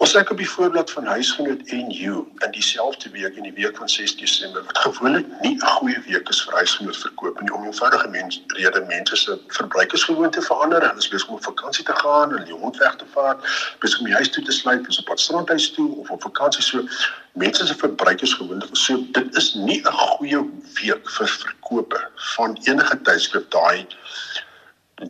Ons 0.00 0.14
ek 0.16 0.30
op 0.32 0.38
die 0.40 0.48
voorblad 0.48 0.90
van 0.90 1.04
huisgenoot 1.12 1.72
NU 1.76 2.12
in 2.44 2.52
dieselfde 2.54 3.10
week 3.12 3.34
in 3.36 3.44
die 3.44 3.52
week 3.52 3.76
van 3.76 3.88
6 3.88 4.14
Desember 4.16 4.62
wat 4.64 4.78
gewoonlik 4.78 5.26
nie 5.42 5.56
'n 5.56 5.66
goeie 5.76 6.00
week 6.06 6.28
is 6.28 6.40
vir 6.44 6.54
huisgenoot 6.54 6.96
verkoop 6.96 7.40
nie 7.40 7.52
om 7.52 7.64
eenvoudige 7.64 8.08
mense 8.08 8.40
rede 8.46 8.80
mense 8.88 9.16
se 9.16 9.36
verbruikersgewoonte 9.48 10.42
verander. 10.42 10.86
Hulle 10.86 10.98
is 11.04 11.08
besig 11.08 11.28
om 11.28 11.42
vakansie 11.42 11.84
te 11.84 11.96
gaan 11.96 12.36
en 12.36 12.44
die 12.44 12.56
hond 12.62 12.76
weg 12.76 12.96
te 12.96 13.04
vaar, 13.12 13.36
besig 13.78 13.98
om 13.98 14.06
die 14.06 14.14
huis 14.14 14.30
toe 14.30 14.44
te 14.44 14.52
sluit, 14.52 14.82
besig 14.86 15.00
op 15.00 15.08
pad 15.12 15.20
strandhuis 15.20 15.70
toe 15.70 15.96
of 15.96 16.10
op 16.10 16.22
vakansie 16.22 16.62
so 16.62 16.84
mense 17.32 17.66
se 17.66 17.74
verbruikersgewoonte 17.74 18.68
so 18.72 19.04
dit 19.12 19.36
is 19.36 19.54
nie 19.54 19.80
'n 19.84 19.92
goeie 19.92 20.40
week 20.80 21.10
vir 21.10 21.28
verkope 21.28 22.00
van 22.36 22.58
enige 22.62 23.00
tydskrif 23.02 23.48
daai 23.48 23.86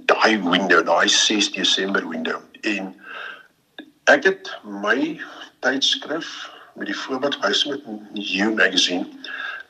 daai 0.07 0.43
window 0.51 0.85
daai 0.87 1.09
6 1.09 1.53
Desember 1.53 2.09
window. 2.09 2.43
En 2.61 2.95
Ek 4.05 4.25
het 4.25 4.49
my 4.65 5.21
tydskrif 5.61 6.51
met 6.75 6.87
die 6.87 6.97
voorbeeld 6.97 7.39
wys 7.45 7.65
met 7.65 7.83
You 8.13 8.55
magazine 8.55 9.07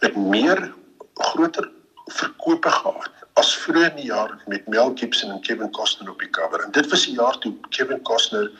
het 0.01 0.17
meer 0.17 0.73
groter 1.15 1.71
verkope 2.07 2.71
gehad 2.71 3.11
as 3.41 3.53
vroeër 3.57 3.91
in 3.91 3.97
die 3.97 4.09
jaar 4.11 4.33
met 4.47 4.67
Mel 4.69 4.93
Gibson 4.95 5.31
en 5.31 5.41
Kevin 5.41 5.71
Costner 5.71 6.11
op 6.11 6.19
die 6.19 6.31
cover. 6.31 6.61
En 6.61 6.73
dit 6.73 6.89
was 6.91 7.05
die 7.07 7.15
jaar 7.15 7.39
toe 7.39 7.55
Kevin 7.69 8.03
Costner 8.03 8.51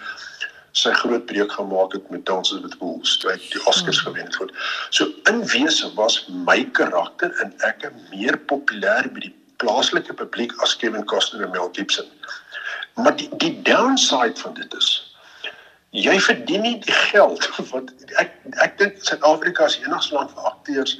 sy 0.79 0.93
groot 0.95 1.27
breek 1.27 1.53
gemaak 1.53 1.93
het 1.93 2.11
met 2.15 2.25
Dances 2.27 2.61
with 2.63 2.77
Wolves, 2.79 3.17
toe 3.19 3.33
hy 3.33 3.39
die 3.51 3.63
Oscars 3.67 3.99
hmm. 4.05 4.15
gewen 4.15 4.31
het. 4.31 4.53
So 4.95 5.11
in 5.31 5.43
wese 5.51 5.91
was 5.97 6.23
my 6.47 6.63
karakter 6.79 7.35
en 7.43 7.53
ek 7.67 7.89
meer 8.13 8.39
populêr 8.53 9.11
by 9.11 9.27
die 9.27 9.35
plaaslike 9.63 10.15
publiek 10.15 10.55
as 10.63 10.77
Kevin 10.79 11.05
Costner 11.11 11.45
en 11.45 11.51
Mel 11.57 11.73
Gibson. 11.75 12.07
Maar 12.95 13.17
die 13.19 13.29
die 13.43 13.55
downside 13.67 14.39
van 14.39 14.55
dit 14.55 14.79
is 14.79 15.10
jy 15.91 16.21
verdien 16.21 16.63
nie 16.63 16.79
die 16.79 16.99
geld 17.11 17.47
wat 17.73 17.91
ek 18.23 18.35
ek 18.63 18.79
dink 18.79 18.99
Suid-Afrika 19.03 19.67
is 19.67 19.81
enigste 19.83 20.15
land 20.15 20.31
vir 20.37 20.51
akteurs 20.53 20.97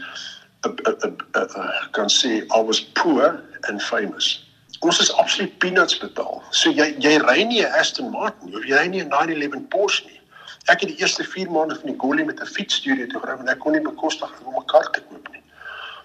kan 1.97 2.09
sê 2.13 2.45
I 2.53 2.61
was 2.61 2.81
poor 2.81 3.41
and 3.69 3.83
famous. 3.83 4.47
Ons 4.81 5.01
is 5.01 5.13
absoluut 5.13 5.59
peanuts 5.59 5.99
betaal. 5.99 6.43
So 6.51 6.71
jy 6.71 6.95
jy 7.01 7.19
ry 7.23 7.45
nie 7.45 7.63
'n 7.63 7.73
Aston 7.81 8.11
Martin 8.11 8.55
of 8.57 8.65
jy 8.65 8.77
ry 8.77 8.87
nie 8.89 9.03
'n 9.03 9.09
911 9.09 9.69
Porsche 9.69 10.07
nie. 10.07 10.21
Ek 10.69 10.81
het 10.81 10.89
die 10.89 11.01
eerste 11.01 11.25
4 11.25 11.51
maande 11.51 11.77
van 11.77 11.93
die 11.93 11.99
Golly 11.99 12.25
met 12.25 12.41
'n 12.41 12.47
fietsstudio 12.47 13.07
toe 13.07 13.21
gery 13.21 13.39
en 13.39 13.49
ek 13.49 13.59
kon 13.59 13.73
nie 13.73 13.81
bekostig 13.81 14.31
om 14.45 14.57
'n 14.57 14.67
kar 14.67 14.91
te 14.91 15.01
koop 15.01 15.29
nie. 15.33 15.43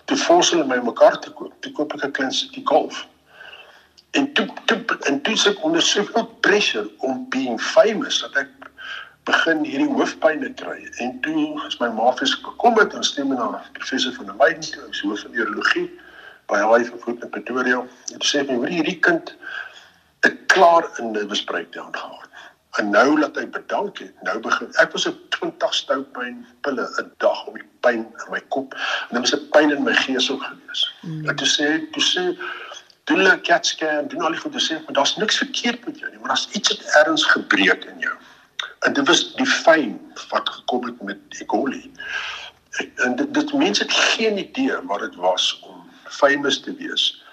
Toe 0.06 0.18
force 0.18 0.56
hulle 0.56 0.68
my 0.68 0.78
om 0.78 0.90
'n 0.90 0.96
kar 0.96 1.20
te 1.20 1.32
koop. 1.32 1.54
Toe 1.62 1.72
koop 1.72 1.94
ek 1.94 2.06
'n 2.06 2.12
klein 2.12 2.32
City 2.32 2.62
Golf. 2.64 3.08
En 4.12 4.34
toe 4.34 4.48
toe 4.66 4.80
en 5.08 5.22
toe 5.22 5.38
sit 5.38 5.58
onder 5.60 5.82
soveel 5.82 6.26
pressure 6.40 6.90
om 7.00 7.26
being 7.30 7.62
famous 7.62 8.20
dat 8.22 8.36
ek 8.36 8.50
begin 9.26 9.64
hierdie 9.66 9.90
hoofpynne 9.90 10.54
kry 10.62 10.80
en 11.04 11.20
toe 11.26 11.46
is 11.68 11.80
my 11.80 11.90
ma 11.90 12.12
gekom 12.18 12.80
het 12.80 12.94
en 12.94 13.04
stem 13.04 13.34
na 13.34 13.48
professor 13.74 14.14
van 14.14 14.26
der 14.26 14.38
Weyden 14.38 14.62
toe 14.72 14.92
so 14.92 15.10
hoof 15.10 15.26
van 15.26 15.32
neurologie 15.32 15.88
by 16.52 16.62
hy 16.62 16.84
van 16.86 17.00
Voet 17.00 17.24
in 17.24 17.30
Pretoria 17.30 17.82
en 18.14 18.28
sê 18.32 18.46
my 18.46 18.60
hoor 18.62 18.74
hierdie 18.78 19.00
kind 19.00 19.36
het 20.26 20.38
klaar 20.54 20.86
in 21.00 21.14
'n 21.14 21.28
bespreekte 21.28 21.82
aangehad 21.82 22.26
En 22.76 22.90
nou 22.90 23.20
laat 23.20 23.38
hy 23.40 23.46
bedank 23.48 24.00
het. 24.04 24.14
Nou 24.28 24.40
begin 24.44 24.74
ek 24.84 24.92
was 24.96 25.06
op 25.08 25.20
20 25.38 25.74
stoupyn 25.74 26.42
pille 26.62 26.88
'n 27.02 27.12
dag 27.24 27.46
om 27.48 27.54
die 27.54 27.68
pyn 27.80 28.04
in 28.04 28.32
my 28.32 28.42
kop 28.56 28.74
en 28.74 29.16
dan 29.16 29.22
was 29.22 29.36
'n 29.36 29.48
pyn 29.50 29.72
in 29.72 29.84
my 29.84 29.94
gees 29.94 30.32
ook 30.32 30.44
gewees. 30.44 30.82
Mm. 31.02 31.30
En 31.30 31.36
toe 31.36 31.48
sê 31.48 31.68
toe 31.92 32.04
sê 32.04 32.24
doen 33.04 33.24
'n 33.28 33.42
CAT 33.42 33.66
scan, 33.66 34.08
doen 34.08 34.22
al 34.22 34.36
die 34.36 34.40
goed 34.40 34.52
te 34.52 34.66
sê, 34.68 34.84
maar 34.84 34.94
daar's 34.94 35.16
niks 35.16 35.38
verkeerd 35.38 35.86
met 35.86 36.00
jou 36.00 36.12
nie, 36.12 36.20
maar 36.20 36.28
daar's 36.28 36.50
iets 36.52 36.70
wat 36.70 36.96
ergens 36.96 37.26
gebreek 37.26 37.84
in 37.84 38.00
jou. 38.00 38.14
En 38.86 38.94
dit 38.94 39.08
was 39.08 39.22
die 39.36 39.48
fyn 39.50 39.96
wat 40.30 40.50
gekom 40.50 40.86
het 40.86 41.02
met 41.02 41.18
E. 41.30 41.46
coli. 41.46 41.92
En 42.96 43.16
dit, 43.16 43.34
dit 43.34 43.54
mense 43.54 43.84
het 43.84 43.94
geen 43.94 44.38
idee 44.38 44.76
wat 44.84 45.00
dit 45.00 45.16
was 45.16 45.60
om 45.64 45.90
famous 46.04 46.60
te 46.62 46.76
wees 46.76 47.24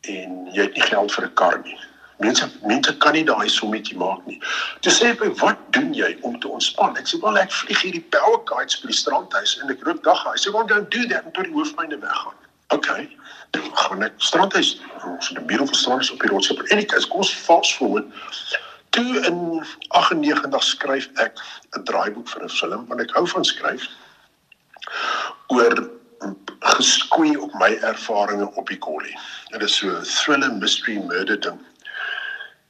en 0.00 0.48
jy 0.52 0.62
het 0.62 0.78
nie 0.78 0.86
geld 0.88 1.12
vir 1.12 1.24
'n 1.24 1.34
kar 1.40 1.58
nie. 1.64 1.78
Mense 2.18 2.48
mense 2.62 2.96
kan 2.96 3.12
nie 3.12 3.24
daai 3.24 3.48
sommetjie 3.48 3.96
maak 3.96 4.26
nie. 4.26 4.40
Toe 4.80 4.92
sê 4.92 5.12
hy, 5.12 5.30
"Wat 5.40 5.58
doen 5.70 5.94
jy 5.94 6.16
om 6.20 6.40
te 6.40 6.48
ontspan?" 6.48 6.96
Ek 6.96 7.06
sê, 7.06 7.20
"Wel, 7.20 7.38
ek 7.38 7.52
vlieg 7.52 7.82
hierdie 7.82 8.06
power 8.10 8.38
kites 8.44 8.80
by 8.80 8.86
die 8.86 8.96
strandhuis 8.96 9.58
en 9.60 9.70
ek 9.70 9.82
roep 9.82 10.02
dag." 10.02 10.24
Hy 10.24 10.38
sê, 10.38 10.52
"Well, 10.52 10.66
don't 10.66 10.90
do 10.90 11.06
that 11.06 11.24
until 11.24 11.42
die 11.42 11.52
hoofpyne 11.52 11.98
weggaan." 11.98 12.34
Okay. 12.68 13.16
Dan 13.50 13.76
gaan 13.76 14.02
ek 14.02 14.12
strandhuis. 14.16 14.80
Ons 15.04 15.28
het 15.28 15.38
'n 15.38 15.46
beautiful 15.46 15.74
strand 15.74 16.10
op 16.10 16.20
die 16.20 16.30
rots 16.30 16.50
op. 16.50 16.62
En 16.62 16.78
ek 16.78 17.08
"Kom 17.08 17.18
ons 17.18 17.34
fast 17.34 17.74
forward." 17.74 18.04
Toe 18.94 19.20
in 19.26 19.66
98 19.88 20.62
skryf 20.62 21.08
ek 21.18 21.38
'n 21.76 21.82
draaiboek 21.82 22.28
vir 22.28 22.44
'n 22.44 22.56
film 22.60 22.86
want 22.86 23.00
ek 23.00 23.14
hou 23.18 23.26
van 23.26 23.44
skryf 23.44 23.88
oor 25.56 25.90
geskoei 26.60 27.36
op 27.36 27.54
my 27.58 27.72
ervarings 27.90 28.54
op 28.54 28.68
die 28.68 28.78
kollie. 28.78 29.16
Dit 29.50 29.62
is 29.62 29.76
so 29.76 29.88
'n 29.90 30.04
thriller 30.04 30.52
mystery 30.52 30.98
murder 30.98 31.40
ding. 31.40 31.58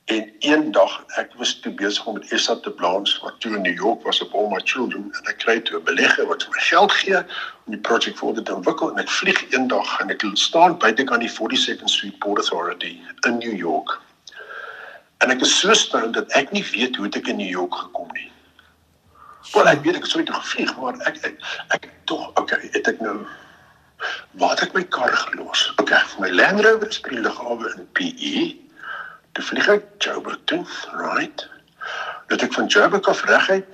En 0.04 0.32
eendag, 0.38 1.04
ek 1.16 1.32
was 1.40 1.60
toe 1.60 1.72
besig 1.72 2.06
om 2.06 2.14
met 2.14 2.32
Esa 2.32 2.56
te 2.60 2.70
plans 2.70 3.18
wat 3.22 3.40
toe 3.40 3.54
in 3.56 3.62
New 3.62 3.76
York 3.76 4.02
was 4.02 4.20
op 4.20 4.34
All 4.34 4.48
My 4.48 4.60
Children 4.64 5.04
en 5.12 5.30
ek 5.32 5.38
kry 5.44 5.60
toe 5.60 5.78
'n 5.78 5.84
belegger 5.84 6.26
wat 6.26 6.48
my 6.50 6.60
geld 6.60 6.92
gee 6.92 7.16
om 7.64 7.72
die 7.72 7.80
projek 7.80 8.16
voor 8.16 8.42
te 8.42 8.54
ontwikkel 8.54 8.90
en 8.90 8.98
ek 8.98 9.08
vlieg 9.08 9.40
eendag 9.52 10.00
en 10.00 10.10
ek 10.10 10.24
staan 10.32 10.78
buite 10.78 11.04
kan 11.04 11.20
die 11.20 11.32
42nd 11.36 11.90
Street 11.90 12.18
Port 12.18 12.38
Authority 12.38 13.00
in 13.26 13.38
New 13.38 13.56
York. 13.56 14.00
En 15.22 15.30
ek 15.30 15.44
is 15.46 15.54
so 15.60 15.74
stout 15.74 16.12
dat 16.14 16.32
ek 16.38 16.52
nie 16.52 16.64
weet 16.72 16.96
hoe 16.96 17.08
ek 17.08 17.28
in 17.28 17.36
New 17.36 17.50
York 17.50 17.74
gekom 17.74 18.10
nie. 18.16 18.30
Wel 19.52 19.70
ek 19.70 19.84
weet 19.84 20.00
ek 20.00 20.08
sou 20.10 20.22
toe 20.24 20.34
gevlieg, 20.34 20.74
maar 20.80 20.98
ek 21.08 21.20
ek, 21.28 21.40
ek 21.76 21.88
tog 22.10 22.30
okay, 22.40 22.68
het 22.72 22.88
ek 22.90 23.00
nou 23.04 23.22
waar 24.40 24.52
het 24.56 24.66
ek 24.66 24.74
my 24.76 24.82
kar 24.92 25.14
gelos? 25.16 25.70
Okay, 25.80 26.00
my 26.20 26.28
Land 26.34 26.64
Rover 26.66 26.90
die 26.90 27.22
lughawe 27.22 27.70
in 27.76 27.88
PE 27.96 28.64
Toe 29.34 29.42
vlieg 29.44 29.66
ek 29.66 29.86
Joburg 29.98 30.38
toe, 30.46 30.60
right? 30.94 31.48
Dat 32.30 32.44
ek 32.46 32.52
van 32.54 32.68
Joburg 32.70 33.08
af 33.10 33.24
reguit 33.26 33.66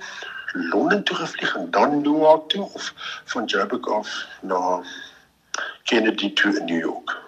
Londen 0.71 1.03
toe 1.03 1.15
gevlieg 1.15 1.55
en 1.55 1.69
dan 1.71 2.01
Newark 2.01 2.49
toe 2.49 2.63
of 2.73 2.93
van 3.25 3.45
Joburg 3.45 3.87
af 3.87 4.09
na 4.41 4.81
Kennedy 5.83 6.33
toe 6.33 6.57
in 6.57 6.65
New 6.65 6.79
York. 6.79 7.20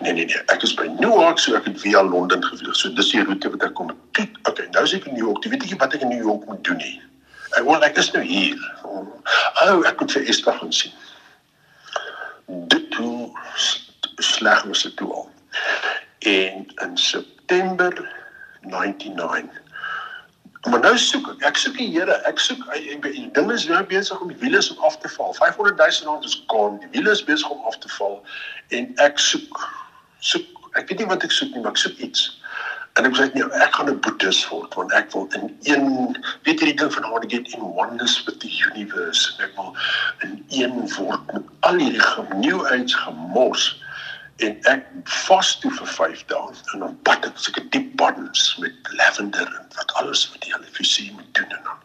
Nee 0.00 0.12
nee 0.12 0.24
nee, 0.24 0.42
ek 0.52 0.62
is 0.62 0.74
by 0.78 0.86
Newark 0.98 1.38
so 1.38 1.56
ek 1.58 1.68
het 1.70 1.80
via 1.80 2.02
Londen 2.02 2.44
gevlieg. 2.44 2.76
So 2.76 2.92
dis 2.92 3.10
die 3.14 3.24
roete 3.24 3.50
wat 3.50 3.66
ek 3.68 3.74
kom. 3.78 3.90
Okay, 4.48 4.68
nou 4.70 4.84
is 4.84 4.94
ek 4.96 5.08
in 5.10 5.18
New 5.18 5.26
York. 5.26 5.44
Jy 5.44 5.54
weet 5.54 5.66
ek 5.66 5.76
wat 5.80 5.96
ek 5.98 6.06
in 6.06 6.12
New 6.14 6.24
York 6.30 6.46
moet 6.50 6.64
doen 6.66 6.80
nie. 6.82 6.96
Ek 7.54 7.66
wil 7.66 7.86
ek 7.86 7.98
is 8.02 8.10
nou 8.14 8.24
hier. 8.26 8.60
O, 8.84 9.04
oh, 9.64 9.80
ek 9.86 10.00
moet 10.00 10.16
vir 10.16 10.28
Esther 10.30 10.58
gaan 10.58 10.74
sien. 10.74 10.94
Dit 12.72 12.90
toe 12.94 13.30
sleg 14.22 14.66
was 14.68 14.84
dit 14.86 14.96
toe 14.96 15.10
al 15.12 15.30
en 16.24 16.66
in 16.74 16.96
September 16.96 18.10
99 18.60 19.48
Maar 20.70 20.80
nou 20.80 20.94
soek 20.98 21.26
ek, 21.34 21.42
ek 21.50 21.58
soek 21.60 21.76
die 21.76 21.90
Here, 21.92 22.14
ek 22.28 22.38
soek 22.40 22.62
die 23.04 23.26
ding 23.36 23.50
is 23.52 23.66
nou 23.68 23.82
besig 23.88 24.20
om 24.20 24.30
die 24.32 24.38
wiele 24.40 24.62
se 24.64 24.76
af 24.86 24.96
te 25.02 25.10
val. 25.16 25.34
500 25.36 25.76
000 25.76 26.08
rand 26.08 26.24
is 26.24 26.38
kon, 26.52 26.78
die 26.80 26.88
wiele 26.94 27.12
is 27.12 27.24
besig 27.24 27.50
om 27.52 27.66
af 27.68 27.76
te 27.82 27.90
val 27.98 28.22
en 28.72 28.88
ek 29.04 29.20
soek 29.20 29.60
soek 30.24 30.48
ek 30.80 30.88
weet 30.88 31.04
nie 31.04 31.10
wat 31.10 31.26
ek 31.26 31.34
soek 31.34 31.52
nie, 31.52 31.60
maar 31.62 31.74
ek 31.76 31.82
soek 31.84 32.00
iets. 32.06 32.24
En 32.98 33.06
ek 33.08 33.16
sê 33.18 33.26
nee, 33.34 33.46
ek 33.60 33.76
gaan 33.76 33.90
'n 33.90 34.00
boeddhis 34.06 34.40
word 34.48 34.74
want 34.78 34.92
ek 34.96 35.12
wil 35.12 35.28
in 35.36 35.52
een 35.68 35.86
weet 36.46 36.60
jy 36.62 36.72
die 36.72 36.78
ding 36.80 36.92
van 36.96 37.08
how 37.10 37.20
to 37.20 37.28
get 37.28 37.52
in 37.54 37.62
oneness 37.62 38.22
with 38.24 38.40
the 38.40 38.50
universe. 38.70 39.34
Ek 39.44 39.52
wil 39.58 39.74
in 40.22 40.38
een 40.48 40.76
word 40.96 41.32
met 41.32 41.42
al 41.68 41.80
hierdie 41.82 42.38
new 42.40 42.64
age 42.72 42.96
gemors 43.04 43.74
en 44.42 44.56
ek 44.70 44.86
vas 45.26 45.50
toe 45.62 45.70
vir 45.78 45.90
5 45.96 46.24
dae 46.32 46.54
en 46.74 46.84
dan 46.84 46.96
bad 47.06 47.26
ek 47.28 47.38
sulke 47.38 47.62
diep 47.74 47.92
baddens 48.00 48.46
met 48.62 48.92
lavender 48.98 49.46
en 49.46 49.66
wat 49.76 49.94
alles 50.00 50.26
wat 50.32 50.42
die 50.42 50.54
hele 50.54 50.70
visie 50.78 51.12
moet 51.12 51.30
doen 51.38 51.50
en 51.58 51.62
dan. 51.68 51.82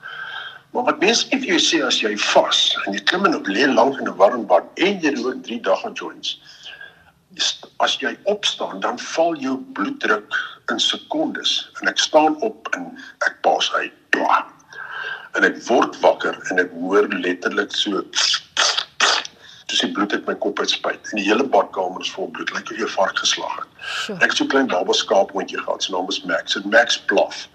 Maar 0.73 0.83
wat 0.89 0.99
nie 1.01 1.13
vir 1.13 1.49
jou 1.53 1.59
sê 1.65 1.81
as 1.85 1.99
jy 2.01 2.15
vas 2.29 2.61
en 2.85 2.93
jy 2.97 3.03
klim 3.11 3.25
en 3.29 3.37
op 3.37 3.49
lê 3.49 3.67
lank 3.69 3.99
in 3.99 4.09
'n 4.09 4.17
warm 4.17 4.45
bad 4.47 4.65
en 4.75 5.01
jy 5.01 5.13
rook 5.21 5.43
3 5.43 5.61
dae 5.69 5.93
joints 5.93 6.37
as 7.79 7.95
jy 8.01 8.17
opstaan 8.23 8.79
dan 8.79 8.99
val 8.99 9.35
jou 9.35 9.57
bloeddruk 9.77 10.35
in 10.71 10.79
sekondes 10.79 11.69
en 11.81 11.87
ek 11.87 11.99
staan 11.99 12.35
op 12.41 12.69
en 12.75 12.97
ek 13.27 13.41
pas 13.41 13.73
uit 13.73 13.93
en 15.37 15.45
ek 15.45 15.59
word 15.69 15.95
wakker 16.03 16.35
en 16.51 16.61
ek 16.63 16.71
hoor 16.81 17.07
letterlik 17.23 17.73
so 17.75 18.01
toe 19.69 19.77
sien 19.77 19.93
bloed 19.93 20.13
uit 20.13 20.25
my 20.25 20.35
kop 20.43 20.59
uitspuit 20.59 21.11
en 21.11 21.21
die 21.21 21.27
hele 21.27 21.45
badkamer 21.53 22.01
is 22.01 22.11
vol 22.15 22.29
bloed, 22.33 22.49
lyk 22.55 22.69
like 22.69 22.73
of 22.73 22.81
jy 22.81 22.89
vark 22.95 23.21
geslag 23.21 23.55
het. 23.61 23.71
Sure. 23.85 24.17
Ek 24.17 24.33
het 24.33 24.41
so 24.41 24.49
klein 24.49 24.69
baba 24.71 24.95
skaaphondjie 24.97 25.61
gehad, 25.61 25.85
sy 25.85 25.93
naam 25.93 26.09
is 26.09 26.21
Max. 26.25 26.57
Dit 26.57 26.65
Max 26.73 26.97
blaf. 27.11 27.45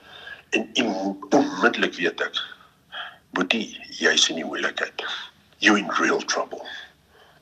En 0.55 0.69
onmiddellik 0.79 1.99
weet 1.99 2.23
ek, 2.23 2.39
Boetie, 3.35 3.67
jy's 3.99 4.29
in 4.31 4.39
die 4.39 4.47
moeilikheid. 4.47 5.03
You 5.59 5.75
in 5.79 5.91
real 5.99 6.21
trouble. 6.31 6.63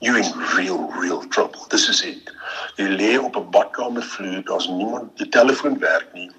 You 0.00 0.16
in 0.16 0.30
real 0.56 0.88
real 0.96 1.20
trouble. 1.28 1.66
This 1.68 1.88
is 1.92 2.00
it. 2.08 2.32
Jy 2.80 2.88
lê 2.96 3.10
op 3.20 3.36
'n 3.36 3.50
badkamer 3.52 4.02
vloer, 4.14 4.40
daar's 4.48 4.68
niemand, 4.68 5.12
die 5.20 5.28
telefoon 5.28 5.78
werk 5.78 6.08
nie. 6.16 6.30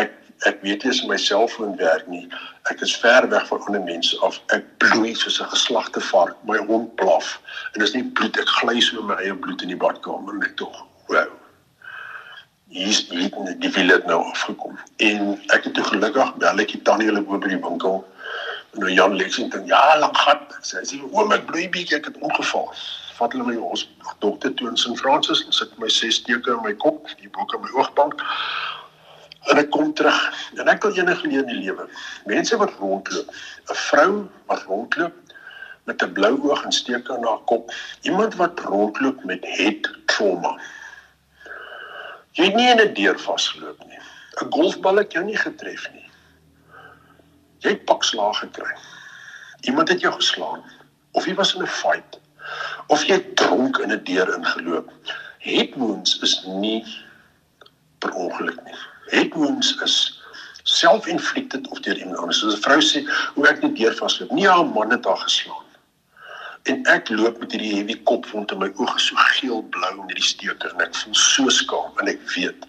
Ek 0.00 0.12
ek 0.44 0.60
weet 0.62 0.84
nie 0.84 0.90
as 0.92 1.02
my 1.08 1.16
selfoon 1.16 1.76
werk 1.80 2.06
nie. 2.12 2.26
Ek 2.70 2.80
is 2.84 2.94
ver 3.00 3.28
weg 3.30 3.46
van 3.48 3.62
ander 3.66 3.82
mense 3.82 4.18
of 4.20 4.38
ek 4.54 4.66
bloei 4.82 5.14
soos 5.14 5.40
'n 5.40 5.48
geslagte 5.48 6.00
vark. 6.00 6.36
My 6.44 6.58
hond 6.58 6.94
blaf 6.96 7.40
en 7.72 7.80
dis 7.80 7.94
nie 7.94 8.04
bloed 8.04 8.36
ek 8.36 8.48
gly 8.60 8.80
so 8.80 9.02
my 9.02 9.14
eie 9.14 9.34
bloed 9.34 9.62
in 9.62 9.68
die 9.68 9.82
badkamer 9.84 10.34
net 10.34 10.56
tog. 10.56 10.84
Wow. 11.08 11.32
Hier's 12.68 13.08
die 13.08 13.30
die 13.58 13.70
wiele 13.70 13.92
het 13.92 14.06
nou 14.06 14.20
afgekom. 14.24 14.78
En 14.96 15.40
ek 15.48 15.64
het 15.64 15.74
toe 15.74 15.84
gelukkig 15.84 16.36
bel 16.36 16.60
ek 16.60 16.72
die 16.72 16.82
tannie 16.82 17.06
hulle 17.06 17.22
bo 17.22 17.38
by 17.38 17.48
die 17.48 17.62
winkel. 17.62 18.04
Nou 18.76 18.90
Jan 18.90 19.16
Lexington, 19.16 19.66
ja, 19.66 19.96
lank 19.98 20.16
gat. 20.16 20.52
Sy 20.60 20.84
sê 20.84 21.00
oom 21.00 21.32
ek 21.32 21.46
bloei 21.46 21.68
bietjie, 21.68 21.96
ek 21.96 22.04
het 22.12 22.18
ongeval. 22.20 22.68
Vat 23.16 23.32
hulle 23.32 23.46
my 23.46 23.56
ons 23.56 23.88
dokter 24.20 24.52
toe 24.54 24.68
in 24.68 24.76
St. 24.76 24.98
Francis 25.00 25.44
en 25.46 25.52
sit 25.52 25.78
my 25.78 25.88
ses 25.88 26.20
steke 26.20 26.50
in 26.52 26.60
my 26.62 26.74
kop, 26.74 27.08
die 27.16 27.30
boek 27.32 27.54
in 27.54 27.62
my 27.62 27.70
oogbank 27.80 28.20
en 29.50 29.60
ek 29.60 29.70
kom 29.74 29.92
terug 29.94 30.18
en 30.58 30.70
ek 30.70 30.82
wil 30.84 30.96
enige 30.98 31.28
leer 31.28 31.44
in 31.44 31.52
die 31.52 31.62
lewe. 31.66 31.86
Mense 32.30 32.58
wat 32.60 32.74
rondloop, 32.80 33.30
'n 33.70 33.78
vrou 33.88 34.10
wat 34.50 34.62
rondloop 34.70 35.14
met 35.86 36.02
'n 36.02 36.12
blou 36.12 36.34
oog 36.48 36.64
en 36.64 36.72
steek 36.72 37.10
aan 37.10 37.26
haar 37.26 37.44
kop, 37.50 37.72
iemand 38.02 38.34
wat 38.34 38.60
rondloop 38.60 39.24
met 39.24 39.46
head 39.58 39.90
trauma. 40.06 40.58
Jy 42.32 42.44
het 42.44 42.54
nie 42.54 42.70
in 42.70 42.80
'n 42.80 42.94
deur 42.94 43.18
vasgeloop 43.18 43.78
nie. 43.86 44.00
'n 44.42 44.50
Golfbal 44.50 44.96
het 44.96 45.12
jou 45.12 45.24
nie 45.24 45.36
getref 45.36 45.88
nie. 45.92 46.10
Jy 47.58 47.70
het 47.70 47.84
pak 47.84 48.04
slaag 48.04 48.38
gekry. 48.38 48.74
Iemand 49.60 49.88
het 49.88 50.00
jou 50.00 50.12
geslaan 50.12 50.62
of 51.12 51.26
jy 51.26 51.34
was 51.34 51.54
in 51.54 51.62
'n 51.62 51.66
fight 51.66 52.20
of 52.86 53.04
jy 53.04 53.18
dronk 53.34 53.78
in 53.78 53.92
'n 53.92 54.04
deur 54.04 54.34
ingeloop. 54.34 54.90
Head 55.38 55.74
wounds 55.74 56.18
is 56.22 56.44
nie 56.44 56.84
per 57.98 58.12
ongeluk 58.12 58.64
nie 58.64 58.74
head 59.10 59.34
wounds 59.34 59.76
is 59.82 60.22
self-inflicted 60.62 61.68
of 61.68 61.80
deur 61.80 61.98
iemand 61.98 62.18
anders. 62.18 62.38
Soos 62.38 62.56
'n 62.56 62.62
vrou 62.62 62.80
sê, 62.80 63.04
hoe 63.34 63.48
ek 63.48 63.62
net 63.62 63.76
deur 63.76 63.94
vasloop. 63.94 64.30
Nie 64.30 64.48
haar 64.48 64.66
man 64.66 64.90
het 64.90 65.04
haar 65.04 65.16
geslaan. 65.16 65.64
En 66.62 66.84
ek 66.90 67.08
loop 67.08 67.38
met 67.38 67.52
hierdie 67.52 67.74
heavy 67.74 68.02
kopwond 68.02 68.50
in 68.50 68.58
my 68.58 68.68
oë 68.68 68.98
so 68.98 69.14
geel-blou 69.38 69.92
met 69.96 70.08
hierdie 70.10 70.30
steke 70.30 70.70
en 70.72 70.80
ek 70.80 70.94
voel 70.94 71.14
so 71.14 71.48
skaam 71.48 72.00
en 72.02 72.08
ek 72.08 72.24
weet 72.34 72.66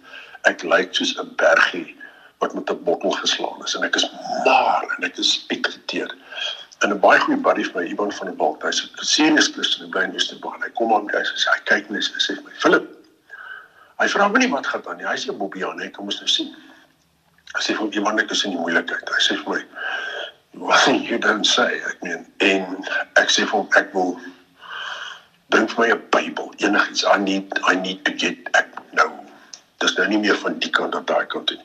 ek 0.50 0.62
lyk 0.63 0.93
soos 0.93 1.15
'n 1.17 1.34
bergie 1.41 1.95
wat 2.39 2.54
met 2.54 2.69
'n 2.69 2.84
bottel 2.84 3.12
geslaan 3.12 3.63
is 3.65 3.73
en 3.76 3.84
ek 3.84 3.95
is 3.95 4.06
maar 4.45 4.86
en 4.97 5.04
ek 5.04 5.17
is 5.17 5.45
irriteerd. 5.50 6.13
En 6.86 6.93
'n 6.93 7.00
baie 7.00 7.19
goeie 7.19 7.41
buddy 7.41 7.63
vir 7.63 7.82
my, 7.82 7.88
Ivan 7.89 8.12
van 8.12 8.28
der 8.28 8.38
Walt, 8.38 8.62
hy's 8.62 8.84
'n 8.86 9.06
serious 9.06 9.47
Christian 9.47 9.89
in 10.04 10.13
Oosterbaan. 10.13 10.62
Hy 10.62 10.69
kom 10.78 10.93
aan, 10.93 11.10
hy 11.10 11.23
sê 11.23 11.50
hy 11.56 11.62
kyk 11.65 11.89
net 11.89 12.12
en 12.13 12.21
sê 12.21 12.38
my, 12.43 12.52
"Philip, 12.62 12.86
Hy 13.98 14.08
vra 14.14 14.28
my 14.30 14.40
nie 14.40 14.52
wat 14.52 14.68
gaan 14.70 14.86
aan 14.88 15.00
nie. 15.02 15.08
Hy 15.10 15.18
sê 15.18 15.34
Bobbie 15.34 15.66
aan, 15.66 15.82
ek 15.82 15.96
kom 15.98 16.10
ons 16.12 16.20
nou 16.22 16.30
sien. 16.30 16.52
Hy 17.56 17.62
sê 17.66 17.76
vir 17.78 18.00
iemand 18.00 18.22
ek 18.22 18.34
is 18.36 18.44
in 18.46 18.54
die 18.54 18.62
moeilikheid. 18.62 19.10
Hy 19.10 19.22
sê 19.26 19.38
vir 19.42 19.54
my 19.56 19.62
what 20.62 20.88
you 21.10 21.18
don't 21.22 21.48
say. 21.50 21.80
Ek 21.90 22.04
meen 22.06 22.26
en 22.46 22.76
ek 23.22 23.34
sê 23.34 23.46
vir 23.50 23.80
ek 23.80 23.94
wil 23.98 24.18
bring 25.54 25.70
vir 25.72 25.82
my 25.82 25.90
'n 25.96 26.04
Bybel, 26.14 26.52
enigiets. 26.60 27.06
I 27.08 27.18
need 27.18 27.58
I 27.66 27.76
need 27.76 28.06
to 28.06 28.14
get 28.14 28.38
ek 28.54 28.70
nou 28.94 29.10
Dis 29.78 29.94
nou 29.94 30.08
nie 30.10 30.18
meer 30.18 30.38
van 30.42 30.56
die 30.58 30.72
kant 30.74 30.96
tot 30.96 31.06
daai 31.06 31.28
kant 31.30 31.52
toe. 31.52 31.58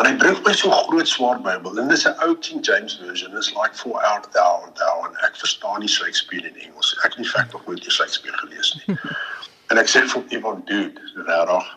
En 0.00 0.06
hy 0.08 0.14
bring 0.20 0.38
my 0.44 0.54
so 0.56 0.70
groot 0.88 1.08
swaar 1.08 1.40
Bybel. 1.44 1.76
En 1.80 1.88
dis 1.88 2.06
'n 2.08 2.16
ou 2.24 2.34
King 2.36 2.64
James 2.64 2.96
version. 2.96 3.36
It's 3.36 3.52
like 3.52 3.74
for 3.74 4.00
out 4.04 4.32
thou 4.32 4.62
and 4.64 4.74
thou 4.76 5.04
and 5.04 5.16
ek 5.26 5.36
verstaan 5.36 5.80
nie 5.80 5.88
Shakespeare 5.88 6.46
in 6.46 6.56
Engels. 6.56 6.96
Ek 7.04 7.12
het 7.12 7.18
nie 7.18 7.28
feit 7.28 7.52
nog 7.52 7.66
nooit 7.66 7.84
Shakespeare 7.84 8.36
gelees 8.36 8.74
nie. 8.74 8.96
en 9.68 9.80
ek 9.80 9.90
sê 9.92 10.04
vir 10.08 10.24
iemand 10.36 10.66
dude, 10.68 11.00
regtig, 11.26 11.68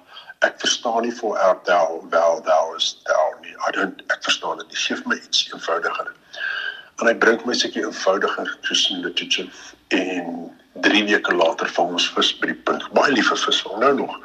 ek 0.41 0.57
verstaan 0.61 1.03
nie 1.05 1.13
for 1.13 1.37
out 1.37 1.65
thou 1.65 2.01
thou 2.09 2.41
thou 2.45 2.75
is 2.75 2.95
thou 3.05 3.27
nie. 3.41 3.53
I 3.67 3.71
don't 3.75 4.01
ek 4.09 4.23
verstaan 4.25 4.57
dit. 4.57 4.77
Geef 4.85 5.03
my 5.05 5.17
iets 5.19 5.45
eenvoudiger. 5.51 6.09
En 6.99 7.09
hy 7.09 7.13
bring 7.13 7.43
my 7.45 7.53
seker 7.57 7.85
eenvoudiger 7.85 8.49
Christian 8.65 9.03
literature 9.05 9.49
en 9.97 10.49
3 10.81 11.03
weke 11.05 11.35
later 11.35 11.69
vang 11.77 11.93
ons 11.97 12.09
vis 12.15 12.33
by 12.41 12.51
die 12.53 12.59
punt. 12.67 12.87
Baie 12.97 13.13
liefe 13.13 13.37
vis, 13.37 13.63
nou 13.83 13.93
nog. 13.99 14.17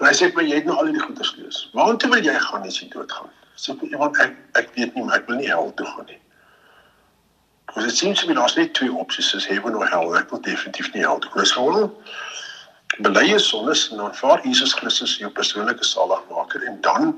En 0.00 0.08
hy 0.08 0.12
sê 0.16 0.30
vir 0.30 0.40
my 0.40 0.46
jy 0.48 0.60
het 0.60 0.68
nou 0.68 0.76
al 0.76 0.90
hierdie 0.90 1.04
goeders 1.04 1.34
gelees. 1.36 1.62
Waartoe 1.78 2.10
wil 2.12 2.26
jy 2.26 2.34
gaan 2.48 2.66
as 2.68 2.80
jy 2.82 2.90
doodgaan? 2.92 3.30
Sê 3.56 3.76
vir 3.78 3.94
iemand 3.94 4.18
ek 4.24 4.34
ek 4.60 4.72
weet 4.74 4.96
nie 4.96 5.04
maar 5.06 5.20
ek 5.20 5.30
wil 5.30 5.38
nie 5.40 5.50
hel 5.52 5.70
toe 5.78 5.86
gaan 5.92 6.10
nie. 6.10 6.18
Want 7.74 7.86
dit 7.86 7.96
seems 7.96 8.20
to 8.20 8.26
be 8.26 8.34
daar's 8.34 8.56
net 8.56 8.74
twee 8.74 8.92
opsies, 8.92 9.34
is 9.36 9.46
heaven 9.46 9.74
or 9.78 9.86
hell. 9.86 10.14
Ek 10.18 10.30
wil 10.32 10.42
definitief 10.42 10.90
nie 10.94 11.06
hel 11.06 11.22
toe 11.22 11.30
gaan. 11.34 11.74
Wel 11.76 11.90
bely 13.04 13.26
jou 13.28 13.40
sondes 13.42 13.88
en 13.92 14.00
aanvaar 14.00 14.42
Jesus 14.44 14.72
Christus 14.74 15.10
as 15.10 15.18
jou 15.20 15.30
persoonlike 15.30 15.84
saligmaker 15.84 16.64
en 16.68 16.80
dan 16.80 17.12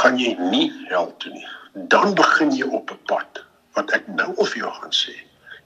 gaan 0.00 0.18
jy 0.18 0.34
nie 0.50 0.68
hel 0.88 1.12
toe 1.22 1.32
nie. 1.32 1.46
Dan 1.92 2.14
begin 2.18 2.50
jy 2.56 2.66
op 2.68 2.90
'n 2.90 2.98
pad 3.06 3.44
wat 3.74 3.92
ek 3.92 4.08
nou 4.08 4.32
of 4.36 4.54
jou 4.54 4.70
gaan 4.70 4.92
sê. 4.92 5.14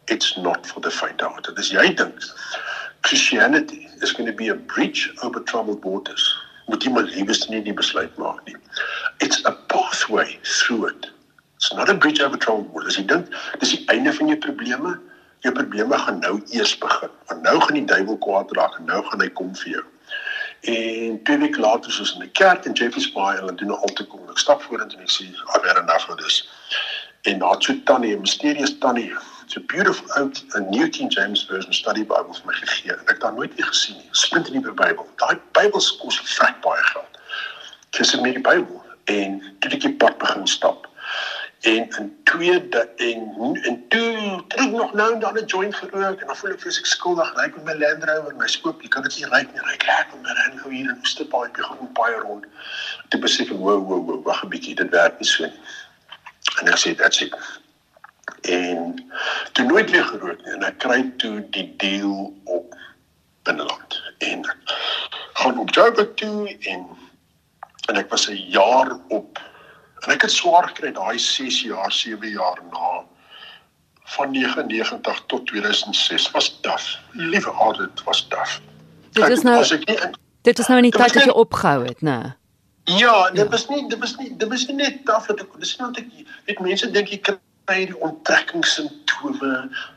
It's 0.07 0.37
not 0.37 0.66
for 0.66 0.81
the 0.81 0.90
faint 0.90 1.22
of 1.22 1.33
heart. 1.33 1.44
Dit 1.44 1.59
is 1.59 1.70
jy 1.70 1.94
dink 1.94 2.18
Christianity 3.02 3.88
is 4.02 4.12
going 4.12 4.26
to 4.26 4.37
be 4.37 4.48
a 4.48 4.55
bridge 4.55 5.11
over 5.22 5.40
troubled 5.40 5.85
waters. 5.85 6.24
Moet 6.66 6.83
jy 6.83 6.90
maar 6.90 7.07
liewes 7.07 7.48
nie 7.48 7.62
die 7.62 7.74
besluit 7.74 8.16
maak 8.18 8.42
nie. 8.46 8.57
It's 9.20 9.44
a 9.44 9.52
pathway 9.70 10.38
through 10.42 10.88
it. 10.88 11.11
It's 11.57 11.72
not 11.72 11.88
a 11.88 11.94
bridge 11.94 12.20
over 12.20 12.37
troubled 12.37 12.72
waters. 12.74 12.96
Jy 12.96 13.07
dink 13.07 13.31
dis 13.61 13.76
die 13.76 13.85
einde 13.94 14.12
van 14.12 14.33
jou 14.33 14.38
probleme. 14.38 14.96
Jou 15.44 15.53
probleme 15.55 15.99
gaan 15.99 16.18
nou 16.18 16.40
eers 16.51 16.79
begin. 16.79 17.12
Want 17.27 17.42
nou 17.42 17.61
gaan 17.61 17.75
die 17.75 17.85
duiwel 17.85 18.18
kwaad 18.18 18.53
raak 18.57 18.79
en 18.79 18.85
nou 18.85 19.05
gaan 19.05 19.20
hy 19.20 19.29
kom 19.29 19.55
vir 19.57 19.70
jou. 19.77 19.85
En 20.61 21.22
twee 21.22 21.38
weke 21.38 21.61
later 21.61 21.92
soos 21.92 22.14
in 22.14 22.25
die 22.25 22.33
kerk 22.33 22.64
in 22.64 22.72
Jeffreys 22.72 23.12
Bay 23.12 23.37
en 23.37 23.57
doen 23.57 23.77
al 23.77 23.92
te 23.94 24.07
kom. 24.07 24.25
Ek 24.31 24.38
stap 24.38 24.62
vorentoe 24.62 24.99
en 24.99 25.05
ek 25.05 25.12
sê 25.12 25.29
I've 25.29 25.66
had 25.68 25.79
enough 25.83 26.09
of 26.11 26.18
this. 26.22 26.42
En 27.27 27.38
na 27.38 27.55
so 27.61 27.75
tannie, 27.85 28.14
'n 28.16 28.20
mysterious 28.20 28.79
tannie 28.79 29.12
so 29.46 29.61
beautiful 29.61 30.07
out 30.16 30.42
a 30.55 30.61
New 30.61 30.88
King 30.88 31.11
James 31.11 31.44
version 31.44 31.72
study 31.72 32.03
Bible 32.03 32.35
vir 32.35 32.46
my 32.46 32.55
gegee. 32.55 32.92
Ek 32.92 33.09
het 33.14 33.20
daar 33.20 33.35
nooit 33.35 33.55
weer 33.55 33.66
gesien 33.66 33.96
nie. 33.96 34.09
Splinte 34.11 34.51
nuwe 34.53 34.72
Bybel. 34.72 35.07
Daai 35.22 35.38
Bybels 35.59 35.96
kos 36.01 36.18
vrek 36.37 36.61
baie 36.64 36.83
geld. 36.92 37.20
Dis 37.90 38.14
'n 38.14 38.22
nuwe 38.22 38.40
Bybel 38.40 38.83
en 39.05 39.42
toe 39.61 39.70
ek 39.70 39.81
die 39.81 39.94
pad 40.03 40.18
begin 40.18 40.46
stap. 40.46 40.87
En 41.66 41.88
in 41.98 42.09
tweede 42.24 42.83
en 42.96 43.20
en 43.62 43.85
toe 43.88 44.44
trek 44.48 44.70
nog 44.70 44.92
nou 44.92 45.12
en 45.14 45.20
dan 45.20 45.38
'n 45.38 45.44
joint 45.44 45.74
gerook 45.74 46.20
en 46.20 46.26
dan 46.26 46.37
voel 46.37 46.50
ek 46.50 46.61
vreeslik 46.61 46.87
skuldig. 46.87 47.35
Ry 47.35 47.52
met 47.55 47.64
my 47.64 47.74
Land 47.74 48.05
Rover 48.05 48.31
en 48.31 48.37
my 48.37 48.48
skoop, 48.48 48.83
jy 48.83 48.88
kan 48.88 49.02
dit 49.02 49.16
nie 49.16 49.31
ry 49.35 49.42
nie. 49.42 49.61
Ry 49.68 49.76
lekker 49.87 50.18
my 50.22 50.33
Land 50.38 50.55
Rover 50.61 50.70
hier 50.70 50.90
in 50.90 50.98
Oosterpaai, 51.00 51.50
jy 51.57 51.62
gaan 51.62 51.92
baie 51.92 52.18
rond. 52.26 52.44
Toe 53.09 53.20
besef 53.20 53.50
ek, 53.50 53.59
wow, 53.59 53.83
wow, 53.88 54.07
wow, 54.07 54.22
wag 54.24 54.44
'n 54.44 54.48
bietjie, 54.48 54.74
dit 54.74 54.90
werk 54.90 55.18
nie 55.20 55.29
so 55.29 55.44
nie. 55.44 55.61
En 56.61 56.68
ek 56.68 56.79
sê, 56.79 56.94
that's 56.94 57.20
it 57.20 57.35
en 58.46 59.11
toe 59.52 59.64
nooit 59.64 59.90
weer 59.90 60.05
gerook 60.05 60.44
nie 60.44 60.52
en 60.55 60.64
ek 60.66 60.79
kry 60.83 61.00
toe 61.22 61.40
die 61.55 61.66
deal 61.83 62.31
op 62.44 62.74
binneland 63.46 63.98
en 64.18 64.46
gaan 65.40 65.59
op 65.59 65.74
Joburg 65.74 66.14
toe 66.20 66.57
en 66.72 66.87
en 67.87 67.98
ek 68.02 68.11
was 68.11 68.26
'n 68.31 68.40
jaar 68.50 68.98
op 69.09 69.38
en 70.04 70.14
ek 70.14 70.26
het 70.26 70.32
swaar 70.32 70.68
gekry 70.68 70.92
daai 70.92 71.18
6 71.18 71.61
jaar 71.62 71.92
7 71.92 72.30
jaar 72.30 72.62
na 72.70 73.04
van 74.16 74.30
99 74.30 75.22
tot 75.26 75.46
2006 75.46 76.30
was 76.30 76.50
daf 76.62 76.98
liewe 77.12 77.52
aard 77.52 77.78
dit 77.78 78.02
was 78.09 78.28
daf 78.28 78.61
dit 79.12 79.28
is 79.28 79.42
nou 79.42 79.61
dit 80.42 80.59
is 80.59 80.66
nou 80.66 80.78
in 80.78 80.90
die 80.90 80.98
tyd 80.98 81.14
wat 81.14 81.24
jy 81.24 81.38
opgehou 81.44 81.85
het 81.85 82.02
nê 82.02 82.20
Ja, 82.87 83.30
dit 83.30 83.42
ja. 83.42 83.48
was 83.48 83.66
nie 83.68 83.88
dit 83.88 83.98
was 83.98 84.14
nie 84.16 84.37
dit 84.37 84.48
was 84.48 84.66
nie 84.66 84.76
net 84.76 85.04
taf 85.04 85.26
dat 85.26 85.40
ek 85.42 85.54
dis 85.59 85.72
nie 85.74 85.85
want 85.85 85.96
ek 85.98 86.11
weet 86.46 86.61
mense 86.62 86.90
dink 86.94 87.11
jy 87.11 87.18
by 87.66 87.80
die 87.90 87.96
onttrekkingssimptome. 88.06 89.52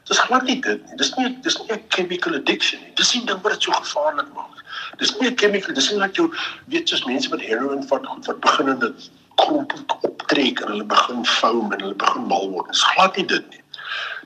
Dis 0.09 0.21
glad 0.25 0.47
nie 0.49 0.57
dit 0.65 0.85
nie. 0.87 0.97
Dis 0.97 1.11
nie 1.17 1.29
dis 1.45 1.57
nie 1.59 1.75
'n 1.75 1.83
chemical 1.93 2.35
addiction 2.35 2.81
nie. 2.81 2.93
Dis 2.95 3.13
nie 3.13 3.25
ding 3.25 3.41
wat 3.43 3.53
dit 3.53 3.63
so 3.63 3.71
gevaarlik 3.71 4.33
maak. 4.33 4.63
Dis 4.97 5.13
nie 5.19 5.29
'n 5.29 5.37
chemical, 5.37 5.73
dis 5.73 5.91
nie 5.91 5.99
dat 5.99 6.17
jy 6.17 6.25
weet 6.65 6.89
soos 6.89 7.05
mense 7.05 7.29
met 7.29 7.41
heroin 7.41 7.83
vat 7.87 8.05
goed 8.05 8.25
wat 8.25 8.39
begin 8.41 8.69
en 8.69 8.79
dit 8.79 9.09
klomp 9.41 9.73
optrek 9.99 10.61
en 10.63 10.73
hulle 10.73 10.85
begin 10.93 11.25
foam 11.25 11.73
en 11.73 11.83
hulle 11.83 11.97
begin 12.03 12.27
mal 12.31 12.49
word. 12.53 12.71
Dis 12.71 12.85
glad 12.93 13.17
nie 13.19 13.25
dit 13.31 13.49
nie. 13.55 13.63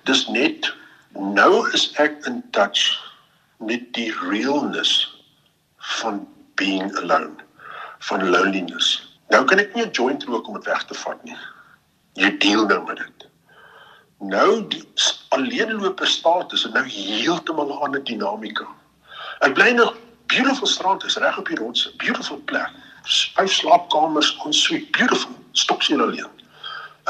Dis 0.09 0.27
net 0.27 0.69
nou 1.13 1.63
is 1.77 1.87
ek 2.01 2.19
in 2.29 2.41
touch 2.57 2.85
met 3.63 3.85
die 3.97 4.11
realness 4.27 4.93
van 5.99 6.23
being 6.59 6.89
alone, 7.01 7.35
van 8.09 8.29
loneliness. 8.29 8.95
Nou 9.29 9.43
kan 9.49 9.59
ek 9.59 9.75
nie 9.75 9.85
'n 9.85 9.91
joint 9.91 10.23
rook 10.23 10.47
om 10.47 10.59
dit 10.59 10.65
weg 10.65 10.83
te 10.85 10.97
vat 11.05 11.23
nie. 11.23 11.37
Jy 12.13 12.37
deel 12.37 12.65
nou 12.65 12.83
met 12.85 12.97
dit 12.97 13.13
nou 14.23 14.67
die 14.71 14.83
alleenloper 15.35 16.07
status 16.07 16.65
en 16.65 16.73
nou 16.77 16.85
heeltemal 16.87 17.67
'n 17.67 17.81
ander 17.87 18.03
dinamika. 18.03 18.67
Ek 19.39 19.53
bly 19.53 19.71
nog 19.71 19.95
beautiful 20.25 20.67
strand 20.67 21.03
is 21.03 21.17
reg 21.17 21.37
op 21.37 21.47
die 21.47 21.57
rots, 21.57 21.95
beautiful 21.95 22.41
plek. 22.45 22.69
Vyf 23.03 23.51
slaapkamers, 23.51 24.31
ons 24.45 24.63
suite, 24.63 24.91
beautiful. 24.95 25.35
Stoksie 25.51 25.99
alleen. 25.99 26.31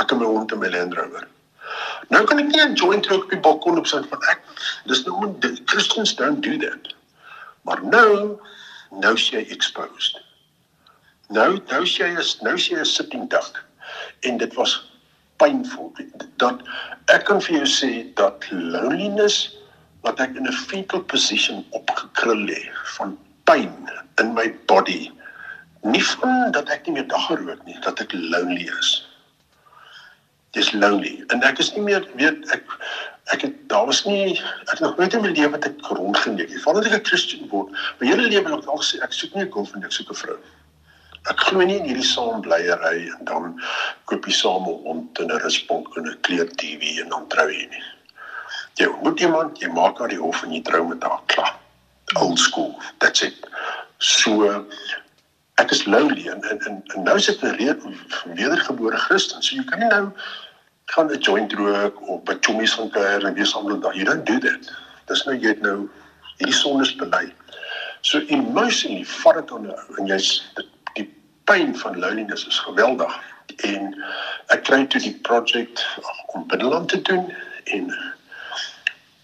Ek 0.01 0.09
het 0.09 0.19
my 0.19 0.25
hond 0.25 0.51
en 0.51 0.59
my 0.59 0.69
Land 0.73 0.95
Rover. 0.97 1.27
Nou 2.09 2.23
kan 2.27 2.39
ek 2.41 2.49
nie 2.49 2.61
'n 2.61 2.75
joint 2.75 3.05
rook 3.07 3.23
op 3.23 3.29
die 3.29 3.39
balkon 3.39 3.77
op 3.77 3.87
sit 3.87 4.07
van 4.09 4.21
ek 4.31 4.41
dis 4.85 5.03
nou 5.05 5.19
moet 5.19 5.61
Christians 5.65 6.15
don't 6.15 6.41
do 6.41 6.57
that. 6.57 6.93
Maar 7.61 7.83
nou 7.83 8.39
nou 8.91 9.13
jy 9.15 9.45
exposed. 9.49 10.19
Nou 11.29 11.59
nou 11.69 11.83
jy 11.83 12.09
is 12.19 12.41
nou 12.41 12.55
jy 12.57 12.79
'n 12.79 12.85
sitting 12.85 13.29
duck 13.29 13.63
en 14.21 14.37
dit 14.37 14.53
was 14.53 14.91
painful 15.37 15.93
dat 16.37 16.61
ek 17.05 17.25
kan 17.25 17.41
vir 17.41 17.55
jou 17.55 17.67
sê 17.67 18.13
dat 18.15 18.45
loneliness 18.51 19.55
wat 20.01 20.19
ek 20.19 20.35
in 20.35 20.47
'n 20.47 20.59
fetal 20.67 21.01
position 21.01 21.65
opgekrul 21.69 22.45
lê 22.49 22.69
van 22.97 23.17
pyn 23.43 23.73
in 24.17 24.33
my 24.33 24.53
body 24.65 25.11
nie 25.83 26.03
van 26.13 26.51
dat 26.51 26.69
ek 26.69 26.87
nie 26.87 26.97
meer 26.97 27.07
dag 27.07 27.25
gerook 27.29 27.65
nie 27.65 27.79
dat 27.85 27.99
ek 27.99 28.13
lonely 28.13 28.67
is 28.79 28.91
dis 30.57 30.71
lonely 30.71 31.15
en 31.33 31.43
ek 31.43 31.59
is 31.59 31.73
nie 31.75 31.85
meer 31.89 32.07
weet 32.19 32.51
ek 32.55 32.77
ek 33.35 33.45
het 33.47 33.55
daar 33.71 33.85
was 33.89 34.03
nie 34.05 34.39
ek 34.71 34.79
nog 34.79 34.97
nooit 34.97 35.13
in 35.13 35.23
my 35.23 35.31
lewe 35.31 35.53
wat 35.55 35.69
ek 35.69 35.93
rondgeneek 35.99 36.51
het 36.51 36.65
vandat 36.65 36.91
ek 36.91 36.99
'n 36.99 37.07
Christen 37.11 37.47
word 37.53 37.71
my 37.99 38.07
hele 38.07 38.27
lewe 38.27 38.49
lank 38.49 38.67
al 38.67 38.83
gesê 38.83 39.01
ek 39.03 39.13
soek 39.13 39.35
nie 39.35 39.45
'n 39.45 39.53
girlfriend 39.55 39.85
ek 39.85 39.95
soek 39.99 40.11
'n 40.11 40.21
vrou 40.23 40.39
Ek 41.31 41.39
glo 41.47 41.63
nie 41.63 41.77
in 41.79 41.85
hierdie 41.87 42.03
saambleiery 42.03 43.05
en 43.07 43.27
dan 43.27 43.53
koop 44.11 44.25
jy 44.27 44.33
saam 44.35 44.65
'n 44.67 44.79
hond 44.87 45.19
en 45.23 45.31
'n 45.31 45.39
rusbank 45.43 45.95
en 45.97 46.09
'n 46.09 46.19
kleur 46.27 46.49
TV 46.59 46.99
en 47.03 47.13
dan 47.15 47.27
trou 47.31 47.47
jy 47.47 47.67
nie. 47.71 47.83
Jy 48.79 48.87
moet 49.03 49.19
iemand, 49.19 49.59
jy 49.59 49.69
maak 49.71 49.99
haar 49.99 50.11
die 50.11 50.19
hof 50.19 50.43
en 50.43 50.51
jy 50.51 50.61
trou 50.61 50.83
met 50.87 51.03
haar 51.03 51.21
klaar. 51.31 51.55
Old 52.19 52.39
school, 52.39 52.75
that's 52.99 53.21
it. 53.21 53.47
So 53.99 54.65
ek 55.61 55.71
is 55.71 55.85
lonely 55.85 56.27
en 56.27 56.41
en, 56.49 56.59
en, 56.69 56.81
en 56.95 57.03
nou 57.03 57.19
sit 57.19 57.41
'n 57.41 57.57
wedergebore 58.35 58.97
Christen. 58.97 59.43
So 59.43 59.55
jy 59.55 59.63
kan 59.63 59.79
nie 59.79 59.87
nou 59.87 60.11
gaan 60.85 61.11
'n 61.11 61.19
joint 61.19 61.53
rook 61.53 62.01
of 62.07 62.23
by 62.23 62.37
chommies 62.39 62.73
gaan 62.73 62.89
kuier 62.89 63.25
en 63.25 63.33
weer 63.33 63.45
saam 63.45 63.67
met 63.67 63.81
daai. 63.81 63.95
You 63.95 64.05
don't 64.05 64.25
do 64.25 64.39
that. 64.39 64.71
Dis 65.05 65.23
nou 65.25 65.35
jy 65.37 65.47
het 65.47 65.61
nou 65.61 65.89
hierdie 66.37 66.55
sondes 66.55 66.95
bely. 66.95 67.33
So 68.01 68.19
emotionally 68.27 69.05
vat 69.05 69.35
dit 69.35 69.51
aan 69.51 69.73
en 69.97 70.05
jy's 70.07 70.51
dit 70.55 70.67
pyn 71.43 71.75
van 71.77 71.99
loneliness 71.99 72.47
is 72.47 72.59
geweldig 72.59 73.13
en 73.67 73.93
ek 74.55 74.63
kry 74.67 74.85
toe 74.87 75.01
die 75.03 75.15
projek 75.27 75.81
om 76.33 76.47
binneland 76.47 76.89
te 76.89 77.01
doen 77.01 77.25
en 77.75 77.89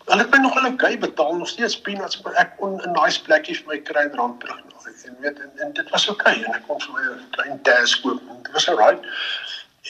al 0.10 0.24
ek 0.24 0.32
my 0.34 0.42
nog 0.44 0.58
al 0.58 0.72
okay 0.72 0.98
betaal 0.98 1.36
nog 1.38 1.48
steeds 1.48 1.80
peanuts 1.86 2.22
maar 2.22 2.34
ek 2.44 2.58
kon 2.58 2.82
'n 2.82 2.92
nice 3.02 3.22
plekkie 3.28 3.56
vir 3.60 3.68
my 3.74 3.80
kry 3.92 4.04
in 4.10 4.18
Randburg 4.18 4.60
en 5.10 5.16
weet 5.20 5.40
en, 5.40 5.52
en 5.56 5.74
dit 5.74 5.90
was 5.90 6.10
okay 6.10 6.36
en 6.44 6.54
ek 6.54 6.66
kon 6.68 6.82
vir 6.82 6.94
my 6.94 7.06
'n 7.14 7.30
klein 7.38 7.62
task 7.62 8.02
koop 8.04 8.22
en 8.30 8.44
dit 8.44 8.54
was 8.54 8.70
alright 8.70 9.02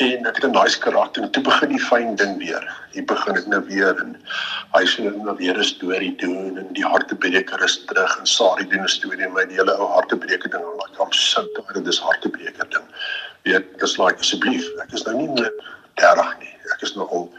en 0.06 0.26
ek 0.30 0.36
het 0.36 0.46
'n 0.46 0.56
nice 0.56 0.80
karakter 0.80 1.24
en 1.24 1.32
toe 1.32 1.44
begin 1.44 1.70
die 1.70 1.86
fyn 1.86 2.16
ding 2.16 2.38
weer. 2.38 2.64
Hier 2.92 3.06
begin 3.06 3.36
ek 3.36 3.48
nou 3.48 3.62
weer 3.66 4.00
en 4.00 4.16
hy 4.76 4.84
sê 4.86 5.04
net 5.04 5.18
nou 5.24 5.36
weer 5.36 5.58
'n 5.58 5.64
storie 5.64 6.16
doen 6.16 6.58
en 6.58 6.68
die 6.74 6.86
hartebreker 6.86 7.64
is 7.64 7.84
terug 7.86 8.20
en 8.20 8.26
Sari 8.26 8.68
doen 8.68 8.84
'n 8.84 8.88
storie 8.88 9.30
met 9.30 9.50
die 9.50 9.58
hele 9.58 9.76
ou 9.78 9.88
hartebreker 9.88 10.50
ding 10.50 10.64
en 10.64 10.80
like 10.84 11.02
I'm 11.04 11.12
so 11.12 11.44
tired 11.56 11.86
dis 11.86 12.00
hartebreker 12.00 12.70
ding. 12.70 12.88
Weet, 13.44 13.80
dis 13.80 13.98
like 13.98 14.20
asseblief, 14.20 14.66
ek 14.82 14.94
is 14.94 15.04
nou 15.04 15.16
nie 15.16 15.28
meer 15.28 15.54
30 15.96 16.40
nie. 16.40 16.56
Ek 16.74 16.82
is 16.82 16.96
nou 16.96 17.10
al 17.10 17.30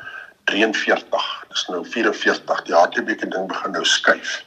43. 0.50 1.30
Dis 1.54 1.64
nou 1.70 1.84
44. 1.86 2.66
Die 2.66 2.76
hartebreker 2.76 3.30
ding 3.30 3.48
begin 3.50 3.76
nou 3.78 3.84
skuif. 3.86 4.40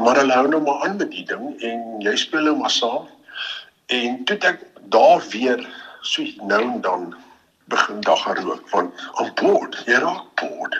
Maar 0.00 0.22
hulle 0.22 0.36
hou 0.36 0.48
nou 0.48 0.60
maar 0.64 0.84
aan 0.86 1.00
met 1.00 1.10
die 1.14 1.24
ding 1.28 1.56
en 1.66 1.80
jy 2.04 2.14
speel 2.18 2.46
nou 2.50 2.58
maar 2.60 2.72
saam 2.74 3.08
En 3.90 4.24
toe 4.24 4.36
ek 4.46 4.60
daar 4.94 5.22
weer 5.32 5.62
so 6.06 6.22
nou 6.46 6.60
en 6.62 6.80
dan 6.80 7.08
begin 7.72 8.00
dag 8.06 8.22
rook 8.38 8.68
want 8.70 9.02
on 9.22 9.32
board, 9.34 9.82
jy 9.86 9.98
raak 9.98 10.28
bored. 10.38 10.76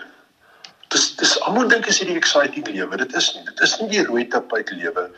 Dis 0.95 1.09
dis 1.19 1.35
almal 1.47 1.67
dink 1.71 1.89
is 1.91 1.99
hierdie 1.99 2.19
exciting 2.19 2.71
lewe. 2.71 3.01
Dit 3.03 3.15
is 3.19 3.33
nie. 3.35 3.43
Dit 3.49 3.63
is 3.67 3.75
nie 3.81 3.89
die 3.91 4.05
rooi 4.07 4.29
tapuit 4.31 4.71
lewe 4.79 5.09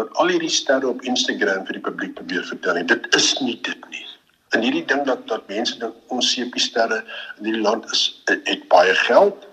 wat 0.00 0.16
al 0.20 0.32
hierdie 0.32 0.52
sterre 0.52 0.88
op 0.88 1.04
Instagram 1.04 1.68
vir 1.68 1.78
die 1.78 1.84
publiek 1.84 2.16
probeer 2.16 2.48
vertel 2.48 2.80
nie. 2.80 2.88
Dit 2.94 3.08
is 3.20 3.28
nie 3.44 3.58
dit 3.68 3.88
nie. 3.92 4.06
En 4.54 4.62
hierdie 4.62 4.84
ding 4.86 5.02
dat 5.06 5.26
dat 5.28 5.48
mense 5.50 5.78
dink 5.78 6.14
ons 6.14 6.30
sepie 6.34 6.62
sterre 6.62 7.00
in 7.38 7.48
hierdie 7.48 7.62
land 7.62 7.90
is 7.90 8.04
het, 8.30 8.40
het 8.48 8.68
baie 8.70 8.94
geld, 8.94 9.46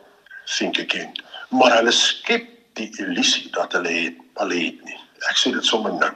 think 0.45 0.79
again. 0.79 1.11
Maar 1.49 1.77
hulle 1.79 1.93
skep 1.95 2.45
die 2.79 2.89
illusie 3.01 3.49
dat 3.57 3.73
hulle 3.77 3.93
het, 3.95 4.19
hulle 4.39 4.59
het 4.61 4.83
nie. 4.85 4.99
Ek 5.29 5.39
sê 5.41 5.53
dit 5.55 5.65
sommer 5.65 5.95
nou. 5.97 6.11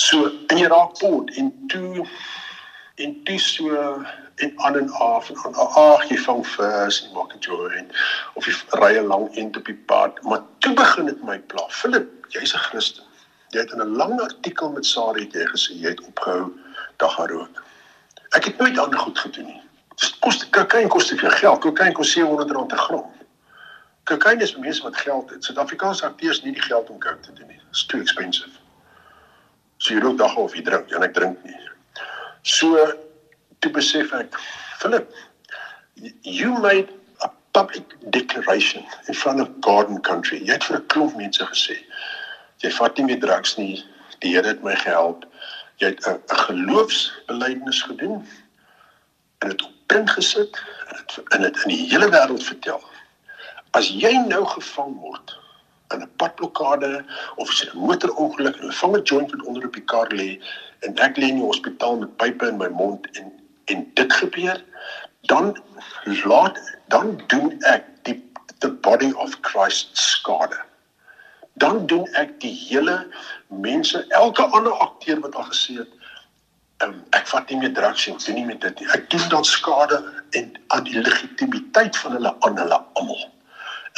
So 0.00 0.30
in 0.48 0.62
jy 0.62 0.70
raak 0.72 0.96
pot 1.00 1.30
en 1.36 1.52
toe 1.72 2.06
en 3.02 3.16
toe 3.28 3.38
so 3.40 3.76
en 4.42 4.52
aan 4.56 4.78
en 4.78 4.90
af 4.90 5.30
en 5.30 5.36
aan 5.44 5.54
ag 5.82 6.04
jy 6.08 6.18
vang 6.24 6.42
vis 6.54 7.00
en 7.04 7.12
maak 7.16 7.32
dit 7.34 7.48
jou 7.48 7.58
en 7.78 7.90
of 8.40 8.46
jy 8.48 8.54
ry 8.80 8.92
'n 8.98 9.06
lang 9.12 9.26
end 9.42 9.56
op 9.56 9.66
die 9.68 9.80
pad 9.92 10.22
maar 10.22 10.42
toe 10.58 10.74
begin 10.74 11.06
dit 11.06 11.24
my 11.24 11.38
pla 11.52 11.66
Philip 11.68 12.08
jy's 12.36 12.54
'n 12.54 12.64
Christen 12.68 13.04
jy 13.50 13.60
het 13.60 13.72
in 13.76 13.82
'n 13.84 13.96
lang 13.96 14.20
artikel 14.20 14.72
met 14.72 14.86
Sari 14.86 15.28
jy 15.32 15.46
gesê 15.54 15.76
jy 15.84 15.88
het 15.94 16.00
opgehou 16.00 16.52
daggarook 16.96 17.62
ek 18.36 18.44
het 18.44 18.58
nooit 18.58 18.78
ander 18.78 18.98
goed 18.98 19.18
gedoen 19.18 19.46
nie. 19.46 19.60
Dis 19.96 20.18
kos 20.18 20.48
kokain 20.50 20.88
kos 20.88 21.06
te 21.06 21.16
veel 21.16 21.30
geld. 21.30 21.60
Kokain 21.60 21.92
kos 21.92 22.12
700 22.12 22.50
rand 22.50 22.72
'n 22.72 22.76
gram. 22.76 23.10
Kokain 24.04 24.40
is 24.40 24.52
vir 24.52 24.60
mense 24.60 24.82
wat 24.82 24.96
geld 24.96 25.30
het. 25.30 25.44
Suid-Afrikaanse 25.44 26.06
akteurs 26.06 26.42
nie 26.42 26.52
die 26.52 26.62
geld 26.62 26.90
om 26.90 26.98
coke 27.00 27.20
te 27.20 27.32
doen 27.32 27.46
nie. 27.46 27.60
It's 27.70 27.86
too 27.86 28.00
expensive. 28.00 28.50
So 29.78 29.94
jy 29.94 30.00
rook 30.00 30.18
dag 30.18 30.36
of 30.36 30.54
jy 30.54 30.62
drink 30.62 30.90
en 30.90 31.02
ek 31.02 31.14
drink 31.14 31.44
nie. 31.44 31.58
So 32.42 32.92
toe 33.58 33.70
besef 33.70 34.12
ek 34.12 34.38
Philip 34.78 35.12
you 36.22 36.58
made 36.58 36.88
a 37.20 37.30
public 37.52 37.94
declaration 38.10 38.84
in 39.08 39.14
front 39.14 39.40
of 39.40 39.48
garden 39.60 40.00
country. 40.00 40.38
Jy 40.38 40.52
het 40.52 40.64
vir 40.64 40.78
'n 40.78 40.86
klomp 40.86 41.16
mense 41.16 41.44
gesê 41.44 41.78
jy 42.62 42.70
vat 42.70 42.96
nie 42.96 43.04
meer 43.04 43.20
drugs 43.20 43.56
nie. 43.56 43.84
Die 44.20 44.34
Here 44.34 44.46
het 44.46 44.62
my 44.62 44.74
gehelp 44.76 45.24
jy 45.82 45.90
het 45.92 46.06
'n 46.06 46.36
geloofsbelijdenis 46.46 47.82
gedoen 47.82 48.26
en 49.38 49.48
dit 49.48 49.62
op 49.62 49.76
print 49.86 50.10
gesit 50.10 50.62
en 50.88 50.96
dit 51.06 51.22
in 51.36 51.42
dit 51.46 51.62
in 51.62 51.68
die 51.74 51.84
hele 51.92 52.08
wêreld 52.16 52.44
vertel 52.50 52.82
as 53.78 53.88
jy 53.88 54.12
nou 54.26 54.44
gevang 54.54 54.96
word 55.00 55.36
in 55.94 56.02
'n 56.02 56.10
padblokkade 56.16 57.04
of 57.36 57.48
'n 57.50 57.78
motorongeluk 57.78 58.56
en 58.56 58.72
'n 58.72 59.02
joint 59.02 59.30
wat 59.30 59.46
onder 59.46 59.66
op 59.66 59.78
die 59.80 59.88
kar 59.94 60.08
lê 60.20 60.30
en 60.80 60.98
ek 60.98 61.16
lê 61.16 61.28
in 61.28 61.40
die 61.40 61.50
hospitaal 61.50 61.98
met 61.98 62.16
pype 62.16 62.46
in 62.48 62.56
my 62.56 62.68
mond 62.68 63.10
en 63.10 63.32
en 63.64 63.90
dit 63.94 64.12
gebeur, 64.12 64.64
dan 65.20 65.62
laat 66.24 66.78
dan 66.86 67.20
doen 67.26 67.62
ek 67.62 67.84
die 68.02 68.18
the 68.58 68.70
body 68.70 69.12
of 69.12 69.36
Christ 69.40 69.96
skade. 69.98 70.58
Dan 71.60 71.86
doen 71.86 72.06
ek 72.16 72.40
die 72.40 72.52
hele 72.68 73.06
mense, 73.48 74.04
elke 74.08 74.42
ander 74.42 74.72
akteur 74.72 75.20
wat 75.20 75.34
al 75.34 75.48
gesê 75.50 75.76
het, 75.82 75.90
um, 76.84 76.96
ek 77.10 77.26
vat 77.30 77.50
nie 77.50 77.58
meer 77.60 77.74
drugs 77.76 78.06
nie, 78.06 78.16
doen 78.24 78.34
nie 78.40 78.46
meer 78.48 78.58
dit 78.62 78.80
nie. 78.80 78.88
Ek 78.96 79.10
doen 79.10 79.28
dan 79.28 79.44
skade 79.44 80.00
en 80.38 80.50
aan 80.74 80.88
die 80.88 80.98
legitimiteit 81.00 81.96
van 81.96 82.16
hulle 82.16 82.34
aan 82.48 82.58
hulle 82.58 82.80
almal. 82.98 83.28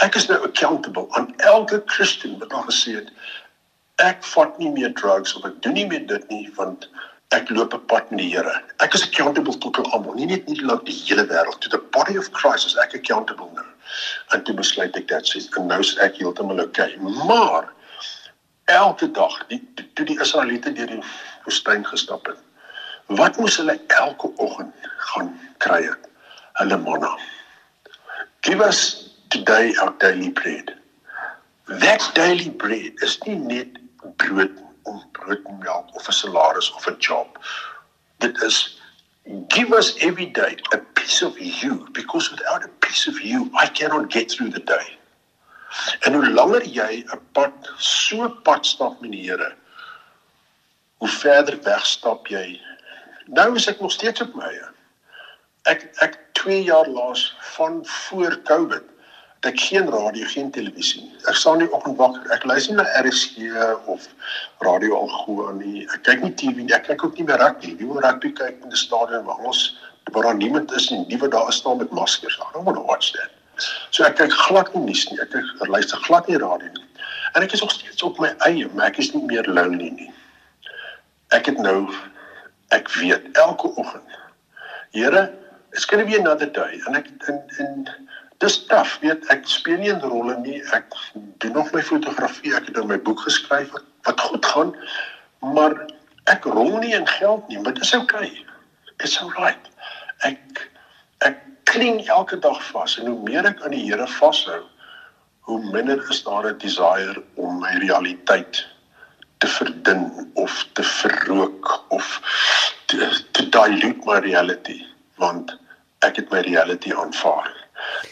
Ek 0.03 0.17
is 0.19 0.27
nou 0.27 0.41
accountable 0.43 1.07
aan 1.19 1.31
elke 1.47 1.83
Christen 1.87 2.39
wat 2.41 2.53
al 2.53 2.67
gesê 2.69 2.99
het 2.99 3.11
ek 4.03 4.25
vat 4.27 4.57
nie 4.59 4.73
meer 4.75 4.91
drugs 4.99 5.37
of 5.39 5.45
ek 5.47 5.61
doen 5.63 5.77
nie 5.79 5.87
meer 5.87 6.03
dit 6.11 6.25
nie 6.33 6.49
want 6.57 6.89
ek 7.35 7.51
loop 7.51 7.75
'n 7.75 7.87
pad 7.91 8.11
met 8.11 8.21
die 8.21 8.31
Here. 8.35 8.63
Ek 8.81 8.95
is 8.95 9.03
accountable 9.07 9.59
tot 9.59 9.79
almal, 9.93 10.15
nie 10.15 10.27
net 10.27 10.47
nie 10.49 10.61
lank 10.61 10.85
die 10.87 10.95
hele 11.07 11.27
wêreld. 11.27 11.61
To 11.61 11.69
the 11.69 11.83
body 11.95 12.19
of 12.19 12.31
Christ 12.33 12.67
is 12.67 12.77
ek 12.77 12.95
accountable 12.95 13.51
nou. 13.55 13.67
En 14.29 14.43
toe 14.43 14.55
besluit 14.55 14.97
ek 14.97 15.09
dat 15.09 15.29
sê 15.29 15.43
en 15.59 15.67
nou 15.67 15.81
is 15.81 15.95
ek 16.05 16.19
heeltemal 16.23 16.63
okay. 16.65 16.97
Maar 17.01 17.71
elke 18.65 19.11
dag, 19.11 19.47
die 19.47 19.61
toe 19.95 20.07
die 20.07 20.21
Israeliete 20.21 20.73
deur 20.73 20.91
die 20.97 21.03
woestyn 21.45 21.85
gestap 21.87 22.27
het, 22.27 22.41
wat 23.07 23.37
moes 23.37 23.57
hulle 23.61 23.79
elke 24.01 24.31
oggend 24.37 24.89
gaan 25.11 25.35
kry? 25.59 25.83
Hulle 26.61 26.79
manna. 26.79 27.13
Give 28.41 28.61
us 28.65 29.11
today 29.29 29.75
our 29.83 29.95
daily 29.99 30.31
bread. 30.31 30.75
That 31.67 32.11
daily 32.15 32.51
bread 32.51 33.03
is 33.03 33.19
nie 33.27 33.37
net 33.37 33.79
brood 34.17 34.53
om 34.85 35.03
brood 35.17 35.45
en 35.49 35.59
melk 35.59 35.95
of 35.97 36.09
'n 36.09 36.13
salaris 36.13 36.73
of 36.73 36.87
'n 36.87 36.97
job. 36.99 37.39
Dit 38.19 38.43
is 38.43 38.81
give 39.49 39.73
us 39.73 39.97
every 40.01 40.27
day 40.27 40.57
a 40.73 40.79
piece 40.79 41.23
of 41.23 41.39
you 41.39 41.87
because 41.93 42.31
without 42.31 42.65
a 42.65 42.69
piece 42.87 43.07
of 43.07 43.21
you 43.21 43.51
I 43.59 43.67
cannot 43.67 44.11
get 44.11 44.31
through 44.31 44.51
the 44.51 44.61
day. 44.61 44.99
En 46.01 46.15
hoe 46.15 46.29
langer 46.31 46.63
jy 46.63 47.05
'n 47.05 47.21
pad 47.33 47.53
so 47.79 48.29
pad 48.29 48.67
stap 48.67 49.01
met 49.01 49.11
die 49.11 49.31
Here, 49.31 49.55
hoe 50.99 51.09
verder 51.09 51.59
weg 51.63 51.87
stap 51.87 52.27
jy. 52.27 52.61
Nou 53.27 53.55
is 53.57 53.67
ek 53.67 53.81
nog 53.81 53.93
steeds 53.93 54.21
op 54.21 54.35
my 54.35 54.45
eie. 54.45 54.69
Ek 55.65 55.89
ek 56.05 56.19
2 56.33 56.63
jaar 56.63 56.89
laas 56.89 57.37
van 57.57 57.81
voor 57.87 58.41
Covid 58.43 58.94
ek 59.49 59.61
geen 59.61 59.89
radio, 59.91 60.27
geen 60.31 60.51
televisie 60.51 61.03
nie. 61.03 61.17
Ek 61.31 61.37
staan 61.39 61.59
nie 61.59 61.69
op 61.73 61.87
en 61.89 61.97
wakker. 61.99 62.25
Ek 62.35 62.45
luister 62.49 62.77
na 62.77 62.85
RSG 63.01 63.51
of 63.91 64.07
Radio 64.65 64.97
Algoa 64.99 65.53
nie. 65.59 65.85
Ek 65.95 66.05
kyk 66.09 66.23
nie 66.23 66.35
TV 66.39 66.63
nie. 66.63 66.75
Ek 66.77 66.87
kyk 66.89 67.05
ook 67.05 67.19
nie 67.19 67.27
meer 67.29 67.41
rugby 67.43 67.73
nie. 67.73 67.79
Wie 67.81 67.89
wil 67.91 68.03
rugby 68.05 68.33
kyk 68.37 68.63
in 68.63 68.73
die 68.73 68.81
stadion 68.81 69.27
waar 69.29 69.43
ons 69.45 69.67
waar 70.13 70.29
daar 70.29 70.39
niemand 70.39 70.73
is 70.77 70.91
nie. 70.93 71.03
Die 71.11 71.19
wat 71.19 71.33
daar 71.35 71.53
staan 71.53 71.81
met 71.83 71.91
maskers. 71.91 72.39
I 72.39 72.51
don't 72.53 72.65
want 72.69 72.79
to 72.79 72.85
watch 72.89 73.13
that. 73.19 73.33
So 73.91 74.05
ek 74.05 74.19
kyk 74.21 74.35
glad 74.47 74.73
nie 74.75 74.85
nuus 74.89 75.05
nie. 75.11 75.21
Ek 75.23 75.33
kyk 75.35 75.69
luister 75.69 76.03
glad 76.07 76.29
nie 76.29 76.41
radio 76.43 76.73
nie. 76.75 76.89
En 77.35 77.43
ek 77.43 77.53
is 77.57 77.63
nog 77.65 77.73
steeds 77.75 78.03
op 78.07 78.19
my 78.23 78.35
eie, 78.47 78.69
maar 78.75 78.93
ek 78.93 79.01
is 79.03 79.13
nie 79.15 79.25
meer 79.27 79.47
lonely 79.51 79.91
nie. 79.95 80.11
Ek 81.35 81.51
het 81.51 81.59
nou 81.59 81.89
ek 82.75 82.91
weet 82.99 83.27
elke 83.39 83.71
oggend. 83.75 84.21
Here, 84.95 85.33
it's 85.73 85.85
going 85.85 86.05
to 86.05 86.11
be 86.11 86.19
another 86.19 86.47
day 86.47 86.81
and 86.87 86.97
ek 86.97 87.11
in 87.29 87.41
in 87.59 87.89
dis 88.45 88.57
taaf 88.69 88.99
weet 89.01 89.25
ek 89.33 89.47
speel 89.49 89.81
nie 89.81 89.93
'n 89.93 90.03
rol 90.05 90.33
nie. 90.45 90.61
Ek 90.77 90.93
doen 91.41 91.55
nog 91.59 91.73
my 91.73 91.83
fotografie 91.83 92.53
ek 92.57 92.67
het 92.69 92.81
in 92.83 92.91
my 92.91 92.99
boek 93.07 93.21
geskryf 93.27 93.73
wat, 93.73 94.21
goed 94.21 94.45
gaan 94.53 94.75
maar 95.55 95.75
ek 96.33 96.45
rol 96.57 96.77
nie 96.83 96.93
in 96.97 97.09
geld 97.09 97.49
nie 97.49 97.61
maar 97.61 97.75
dis 97.81 97.95
okay 97.95 98.31
it's 98.99 99.17
alright. 99.23 99.71
Ek 100.29 100.71
ek 101.29 101.41
kling 101.71 102.05
elke 102.07 102.39
dag 102.39 102.61
vas 102.73 102.99
en 103.01 103.11
hoe 103.13 103.23
meer 103.31 103.49
ek 103.49 103.65
aan 103.65 103.77
die 103.77 103.85
Here 103.89 104.07
vashou 104.21 104.61
hoe 105.49 105.61
minder 105.73 106.05
is 106.11 106.23
daar 106.29 106.53
'n 106.53 106.59
desire 106.59 107.23
om 107.35 107.59
my 107.65 107.75
realiteit 107.87 108.65
te 109.39 109.49
verdun 109.57 110.31
of 110.35 110.69
te 110.73 110.83
verrook 110.83 111.85
of 111.89 112.21
te, 112.87 113.11
te 113.33 113.49
dilute 113.49 114.05
my 114.07 114.19
reality 114.19 114.81
want 115.17 115.57
ek 116.01 116.17
het 116.17 116.31
my 116.31 116.41
reality 116.41 116.93
aanvaar 116.93 117.64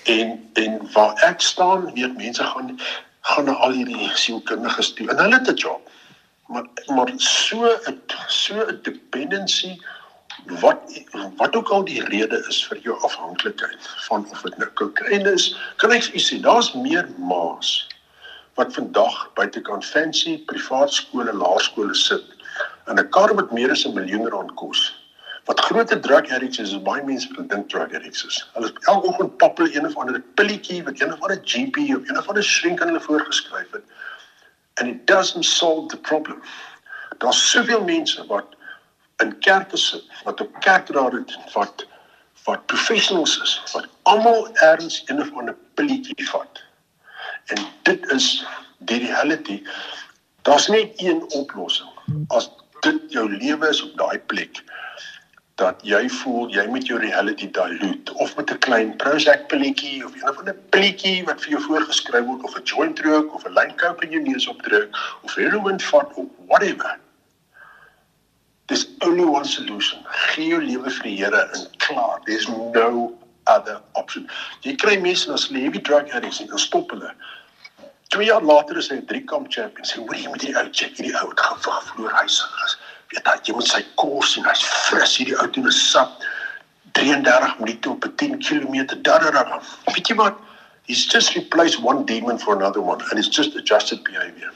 En 0.04 0.50
en 0.52 0.92
waar 0.92 1.14
ek 1.14 1.40
staan, 1.40 1.92
weet 1.94 2.16
mense 2.16 2.44
gaan 2.44 2.78
gaan 3.22 3.44
na 3.44 3.52
al 3.52 3.70
hierdie 3.70 4.10
sielkundiges 4.14 4.92
toe. 4.94 5.08
En 5.10 5.18
hulle 5.18 5.38
het 5.38 5.50
'n 5.50 5.54
job. 5.54 5.90
Maar 6.46 6.66
maar 6.86 7.12
so 7.16 7.66
'n 7.86 8.02
so 8.26 8.54
'n 8.54 8.78
dependency 8.82 9.78
wat 10.46 11.02
wat 11.36 11.56
ook 11.56 11.68
al 11.68 11.84
die 11.84 12.04
rede 12.04 12.44
is 12.48 12.66
vir 12.66 12.78
jou 12.78 13.02
afhanklikheid 13.02 13.76
van 14.06 14.26
of 14.30 14.42
dit 14.42 14.56
nou 14.56 14.70
kokaine 14.70 15.32
is, 15.32 15.56
kan 15.76 15.92
ek 15.92 16.10
u 16.14 16.18
sê 16.18 16.40
daar's 16.40 16.72
meer 16.72 17.08
maas 17.18 17.86
wat 18.54 18.72
vandag 18.72 19.32
buitekant 19.34 19.84
fancy 19.84 20.44
privaat 20.44 20.92
skole, 20.92 21.32
laerskole 21.32 21.94
sit 21.94 22.24
in 22.88 22.98
'n 22.98 23.08
kar 23.08 23.34
wat 23.34 23.52
meer 23.52 23.70
as 23.70 23.86
'n 23.86 23.94
miljoen 23.94 24.28
rand 24.28 24.54
kos 24.54 25.01
Wat 25.44 25.60
groter 25.60 26.00
drug 26.00 26.30
addicts 26.30 26.58
is, 26.58 26.70
is 26.72 26.82
baie 26.82 27.02
mense 27.04 27.28
wat 27.34 27.48
dink 27.50 27.68
drug 27.68 27.94
addicts 27.94 28.24
is. 28.26 28.38
Hulle 28.54 28.70
is 28.70 28.86
elke 28.86 29.06
oggend 29.10 29.36
pappel 29.36 29.70
een 29.72 29.86
of 29.86 29.96
ander 29.96 30.20
pilletjie 30.38 30.82
wat 30.86 31.00
een 31.00 31.12
of 31.12 31.20
ander 31.20 31.40
GP 31.44 31.76
of 31.96 32.08
een 32.08 32.18
of 32.18 32.28
ander 32.28 32.44
shrink 32.44 32.80
aan 32.80 32.92
hulle 32.92 33.00
voorgeskryf 33.00 33.70
het. 33.70 33.82
And 34.74 34.88
it 34.88 35.06
doesn't 35.06 35.44
solve 35.44 35.88
the 35.88 35.96
problem. 35.96 36.42
Daar's 37.18 37.50
soveel 37.50 37.84
mense 37.84 38.26
wat 38.26 38.54
in 39.22 39.38
kerke 39.38 39.76
sit, 39.76 40.04
wat 40.24 40.40
op 40.40 40.60
kerkraad 40.60 41.12
het, 41.12 41.38
wat 41.54 41.86
wat 42.44 42.66
professionals 42.66 43.36
is, 43.42 43.62
wat 43.72 43.86
almal 44.02 44.48
erns 44.56 45.02
een 45.06 45.20
of 45.20 45.28
ander 45.38 45.56
pilletjie 45.74 46.28
vat. 46.28 46.62
En 47.44 47.62
dit 47.82 48.10
is 48.10 48.46
die 48.78 48.98
reality. 48.98 49.62
Daar's 50.42 50.66
net 50.66 50.92
een 50.96 51.22
oplossing. 51.30 51.90
As 52.26 52.50
dit 52.80 53.12
jou 53.14 53.28
lewe 53.30 53.68
is 53.68 53.82
op 53.82 53.94
daai 53.96 54.18
plek, 54.18 54.62
dat 55.60 55.80
jy 55.84 56.08
voel 56.08 56.48
jy 56.50 56.66
met 56.72 56.86
jou 56.86 56.98
reality 56.98 57.50
dilute 57.50 58.14
of 58.14 58.36
met 58.36 58.50
'n 58.50 58.58
klein 58.58 58.96
Prozac 58.96 59.46
pilletjie 59.48 60.04
of 60.04 60.14
een 60.14 60.28
of 60.28 60.38
ander 60.38 60.56
pilletjie 60.70 61.24
wat 61.24 61.40
vir 61.40 61.50
jou 61.50 61.62
voorgeskryf 61.62 62.24
word 62.24 62.42
of 62.42 62.56
'n 62.56 62.64
joint 62.64 63.00
rook 63.00 63.34
of 63.34 63.44
'n 63.44 63.52
lyn 63.52 63.76
coke 63.76 64.04
in 64.04 64.10
jou 64.10 64.22
neus 64.22 64.46
opdruk 64.46 64.90
of 65.22 65.34
heroin 65.34 65.80
vat 65.80 66.12
of 66.14 66.26
whatever 66.46 66.98
There's 68.72 68.86
only 69.02 69.24
one 69.24 69.44
solution. 69.44 69.98
Gee 70.32 70.46
jou 70.48 70.60
lewe 70.62 70.90
vir 70.90 71.02
die 71.02 71.16
Here 71.16 71.40
en 71.54 71.66
klaar. 71.76 72.20
There's 72.24 72.48
no 72.48 73.12
other 73.46 73.80
option. 74.00 74.30
Jy 74.62 74.76
kry 74.80 74.96
mense 75.02 75.28
as 75.32 75.48
hulle 75.48 75.60
heavy 75.60 75.82
drug 75.88 76.08
addicts 76.16 76.40
en 76.40 76.46
dan 76.52 76.62
stop 76.62 76.94
hulle. 76.94 77.10
2 78.14 78.24
jaar 78.28 78.44
later 78.44 78.78
is 78.78 78.88
hy 78.88 78.96
'n 78.96 79.06
drie 79.10 79.24
kamp 79.24 79.50
champion. 79.50 79.84
Sê 79.84 79.98
hoor 79.98 80.16
jy 80.16 80.28
moet 80.28 80.46
hierdie 80.46 80.62
ou 80.62 80.70
check, 80.70 80.96
hierdie 80.96 81.12
ou 81.20 81.28
het 81.30 81.40
gewag 81.40 81.84
verloor 81.90 82.16
hy 82.20 82.26
se 82.26 82.48
gas. 82.54 82.78
Weet 83.12 83.26
jy, 83.28 83.34
jy 83.48 83.56
moet 83.58 83.68
sy 83.68 83.82
kos 84.00 84.36
en 84.38 84.46
hy's 84.48 84.62
fris 84.86 85.16
hierdie 85.20 85.36
ou 85.38 85.48
doen 85.54 85.68
'n 85.68 85.76
sap 85.76 86.22
33 86.98 87.58
minute 87.58 87.90
op 87.90 88.04
'n 88.04 88.14
10 88.16 88.38
km 88.38 88.96
dadada. 89.02 89.60
Weet 89.94 90.08
jy 90.08 90.16
wat? 90.16 90.38
He's 90.86 91.04
just 91.06 91.34
replaced 91.34 91.80
one 91.80 92.04
demon 92.04 92.38
for 92.38 92.56
another 92.56 92.80
one 92.80 93.00
and 93.10 93.18
it's 93.18 93.28
just 93.28 93.56
adjusted 93.56 94.02
behavior. 94.04 94.52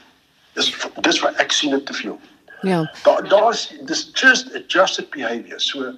Dis 0.53 0.73
dis 1.01 1.19
wat 1.19 1.35
ek 1.35 1.51
sien 1.51 1.71
dit 1.71 1.85
te 1.85 1.93
veel. 1.93 2.19
Ja. 2.61 2.91
Daar 3.03 3.27
daar's 3.29 3.73
dis 3.85 4.09
just 4.13 4.53
adjusted 4.55 5.09
behavior. 5.09 5.59
So 5.59 5.93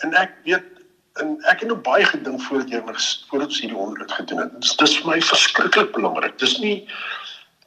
en 0.00 0.14
ek 0.14 0.34
weet 0.44 0.64
en 1.20 1.36
ek 1.50 1.60
het 1.60 1.68
nou 1.68 1.78
baie 1.78 2.04
gedink 2.04 2.42
voordat 2.42 2.70
jy 2.70 2.80
my 2.86 2.94
voordat 3.30 3.48
ons 3.48 3.60
hierdie 3.60 3.78
onderhoud 3.78 4.12
gedoen 4.12 4.42
het. 4.44 4.60
Dis 4.60 4.76
dis 4.76 4.96
vir 4.98 5.10
my 5.12 5.20
verskriklik 5.20 5.92
belangrik. 5.92 6.38
Dis 6.38 6.58
nie 6.62 6.88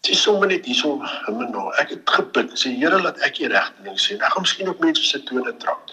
dis 0.02 0.22
sommer 0.22 0.48
net 0.48 0.66
hierso 0.66 0.98
nou. 1.30 1.68
Ek 1.82 1.90
het 1.90 2.10
gebid 2.10 2.54
sê 2.58 2.74
Here 2.74 3.02
laat 3.02 3.22
ek 3.28 3.38
die 3.38 3.48
regte 3.48 3.84
ding 3.86 3.98
sê. 4.00 4.18
Ek 4.18 4.34
gaan 4.34 4.46
miskien 4.48 4.70
op 4.70 4.80
mense 4.80 5.04
se 5.04 5.24
tone 5.24 5.56
trap. 5.58 5.92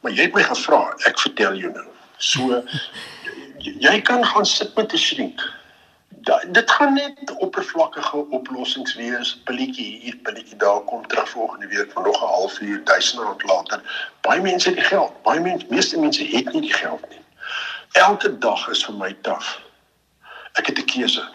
Maar 0.00 0.12
jy 0.12 0.28
het 0.28 0.34
my 0.34 0.42
gevra, 0.42 0.82
ek 1.06 1.18
vertel 1.20 1.58
jou 1.60 1.72
nou. 1.72 1.88
So 2.18 2.62
jy 3.86 3.96
kan 4.00 4.24
gaan 4.24 4.46
sit 4.46 4.76
met 4.76 4.92
'n 4.92 4.98
shrink 4.98 5.40
da, 6.22 6.42
dit 6.46 6.70
gaan 6.70 6.92
net 6.94 7.32
oppervlakkige 7.38 8.16
oplossings 8.30 8.94
wees. 8.94 9.40
Pilletjie 9.44 10.00
hier, 10.00 10.16
pilletjie 10.16 10.56
daar 10.56 10.80
kom 10.80 11.06
terug 11.06 11.28
volgende 11.28 11.66
week 11.66 11.92
vir 11.92 12.02
nog 12.02 12.22
'n 12.22 12.26
halfuur, 12.26 12.84
duisende 12.84 13.22
rand 13.22 13.42
later. 13.42 13.80
Baie 14.20 14.40
mense 14.40 14.68
het 14.68 14.76
die 14.76 14.84
geld. 14.84 15.22
Baie 15.22 15.40
mense, 15.40 15.66
meeste 15.68 16.00
mense 16.00 16.24
het 16.24 16.52
nie 16.52 16.60
die 16.60 16.72
geld 16.72 17.08
nie. 17.08 17.22
Elke 17.92 18.38
dag 18.38 18.68
is 18.68 18.84
vir 18.84 18.94
my 18.94 19.16
taaf. 19.20 19.60
Ek 20.52 20.66
het 20.66 20.78
'n 20.78 20.84
keuse. 20.84 21.28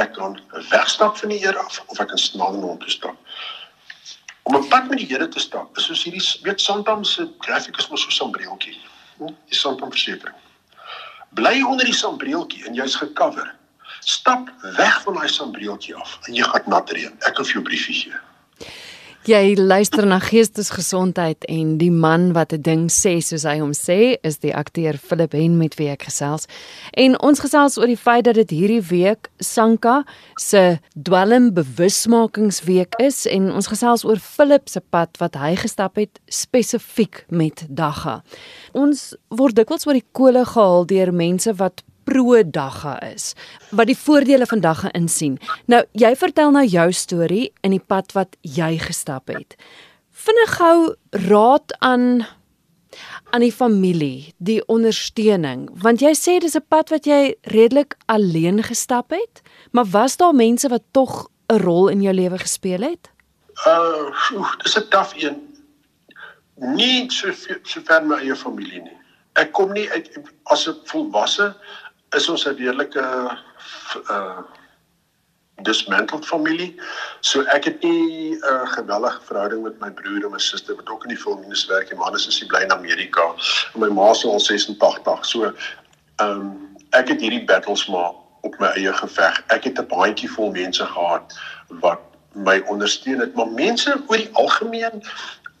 Ek 0.00 0.14
kan 0.16 0.38
wegstap 0.70 1.18
van 1.20 1.28
die 1.28 1.38
Here 1.38 1.58
af 1.58 1.82
of 1.86 1.98
ek 2.00 2.08
kan 2.08 2.20
snaal 2.20 2.54
na 2.56 2.70
hom 2.70 2.78
toe 2.80 2.90
stap. 2.90 3.16
Om 4.48 4.56
'n 4.56 4.68
pad 4.68 4.88
met 4.88 4.98
die 4.98 5.06
Here 5.06 5.28
te 5.28 5.40
stap, 5.40 5.76
is 5.76 5.84
soos 5.84 6.04
hierdie 6.04 6.22
weet 6.42 6.60
Santam 6.60 7.04
se 7.04 7.28
grafikus 7.38 7.88
mos 7.88 8.00
so 8.00 8.08
'n 8.08 8.12
sambreeltjie. 8.12 8.78
Hm? 9.18 9.34
Die 9.48 9.58
Santam 9.58 9.90
versekering. 9.90 10.36
Bly 11.36 11.62
onder 11.62 11.84
die 11.84 11.94
sambreeltjie 11.94 12.64
en 12.66 12.74
jy's 12.74 12.96
gekover. 12.96 13.54
Stap 14.00 14.48
weg 14.60 15.02
van 15.02 15.14
daai 15.14 15.28
sambreeltjie 15.28 15.94
af 15.94 16.18
en 16.26 16.34
jy 16.34 16.42
gaan 16.42 16.62
nat 16.66 16.90
reën. 16.90 17.14
Ek 17.20 17.34
kan 17.34 17.44
vir 17.44 17.52
jou 17.52 17.64
briefie 17.64 17.94
gee. 17.94 18.16
Jy 19.22 19.54
luister 19.54 20.02
na 20.02 20.16
Geestesgesondheid 20.18 21.44
en 21.46 21.76
die 21.78 21.92
man 21.94 22.32
wat 22.34 22.52
'n 22.52 22.62
ding 22.62 22.90
sê 22.90 23.22
soos 23.22 23.44
hy 23.46 23.60
hom 23.60 23.70
sê 23.70 24.18
is 24.22 24.38
die 24.38 24.50
akteur 24.50 24.98
Philip 24.98 25.32
Hen 25.32 25.58
met 25.58 25.76
wie 25.78 25.88
ek 25.88 26.02
gesels. 26.02 26.46
En 26.90 27.14
ons 27.22 27.38
gesels 27.38 27.78
oor 27.78 27.86
die 27.86 27.96
feit 27.96 28.24
dat 28.24 28.34
dit 28.34 28.50
hierdie 28.50 28.82
week 28.82 29.30
Sanka 29.38 30.04
se 30.36 30.80
dwelm 30.94 31.54
bewusmakingsweek 31.54 32.94
is 32.98 33.26
en 33.26 33.52
ons 33.52 33.66
gesels 33.66 34.04
oor 34.04 34.18
Philip 34.18 34.68
se 34.68 34.80
pad 34.80 35.16
wat 35.18 35.34
hy 35.34 35.54
gestap 35.54 35.96
het 35.96 36.18
spesifiek 36.26 37.24
met 37.28 37.64
dagga. 37.68 38.24
Ons 38.72 39.14
word 39.28 39.54
dikwels 39.54 39.86
oor 39.86 39.94
die 39.94 40.08
kole 40.12 40.44
gehaal 40.44 40.84
deur 40.84 41.12
mense 41.12 41.54
wat 41.54 41.82
pro-dagga 42.04 42.98
is 43.12 43.34
wat 43.70 43.86
die 43.86 43.98
voordele 43.98 44.46
van 44.46 44.60
dagga 44.60 44.92
insien. 44.92 45.38
Nou 45.66 45.84
jy 45.92 46.14
vertel 46.16 46.50
nou 46.50 46.64
jou 46.66 46.92
storie 46.92 47.52
in 47.62 47.70
die 47.70 47.84
pad 47.86 48.12
wat 48.12 48.36
jy 48.40 48.78
gestap 48.78 49.28
het. 49.28 49.56
Vinnig 50.10 50.56
gou 50.58 50.94
raad 51.10 51.74
aan 51.80 52.24
aan 53.32 53.40
die 53.40 53.52
familie, 53.52 54.34
die 54.44 54.60
ondersteuning, 54.68 55.70
want 55.80 56.02
jy 56.04 56.12
sê 56.12 56.36
dis 56.38 56.56
'n 56.56 56.68
pad 56.68 56.90
wat 56.92 57.06
jy 57.06 57.34
redelik 57.48 57.96
alleen 58.06 58.62
gestap 58.62 59.10
het, 59.10 59.40
maar 59.70 59.88
was 59.88 60.16
daar 60.16 60.34
mense 60.34 60.68
wat 60.68 60.82
tog 60.90 61.28
'n 61.48 61.58
rol 61.58 61.88
in 61.88 62.02
jou 62.02 62.14
lewe 62.14 62.38
gespeel 62.38 62.82
het? 62.82 63.10
Uh, 63.66 64.12
dis 64.62 64.76
'n 64.76 64.88
taaf 64.88 65.12
een. 65.16 65.36
Nie 66.56 67.10
so 67.10 67.32
so 67.62 67.80
ver 67.84 68.04
my 68.04 68.16
eie 68.16 68.36
familie 68.36 68.82
nie. 68.82 68.98
Ek 69.32 69.52
kom 69.52 69.72
nie 69.72 69.90
uit 69.90 70.10
as 70.44 70.68
'n 70.68 70.76
volwasse 70.84 71.56
is 72.16 72.28
ons 72.28 72.46
'n 72.46 72.56
redelike 72.56 73.04
uh 74.10 74.42
dismantled 75.62 76.26
familie. 76.26 76.80
So 77.20 77.42
ek 77.42 77.64
het 77.64 77.82
nie 77.82 78.34
'n 78.34 78.38
uh, 78.42 78.66
gewellige 78.72 79.20
verhouding 79.22 79.62
met 79.62 79.78
my 79.80 79.90
broer 79.90 80.24
en 80.24 80.30
my 80.30 80.38
suster 80.38 80.76
wat 80.76 80.88
ook 80.88 81.02
in 81.02 81.08
die 81.08 81.18
filmindustrie 81.18 81.76
werk. 81.76 81.96
Ma 81.96 82.10
is 82.14 82.44
bly 82.46 82.60
in 82.60 82.72
Amerika 82.72 83.34
en 83.74 83.80
my 83.80 83.88
ma 83.88 84.10
is 84.10 84.24
al 84.24 84.40
86. 84.40 85.26
So 85.26 85.44
ehm 85.44 86.30
um, 86.30 86.76
ek 86.90 87.08
het 87.08 87.20
hierdie 87.20 87.44
battles 87.44 87.86
maar 87.86 88.12
op 88.40 88.58
my 88.58 88.66
eie 88.66 88.92
geveg. 88.92 89.42
Ek 89.46 89.64
het 89.64 89.78
'n 89.78 89.86
baadjie 89.86 90.30
vol 90.30 90.50
mense 90.50 90.86
gehad 90.86 91.38
wat 91.68 92.00
my 92.32 92.62
ondersteun 92.66 93.20
het, 93.20 93.34
maar 93.34 93.48
mense 93.48 94.02
oor 94.06 94.16
die 94.16 94.32
algemeen 94.32 95.02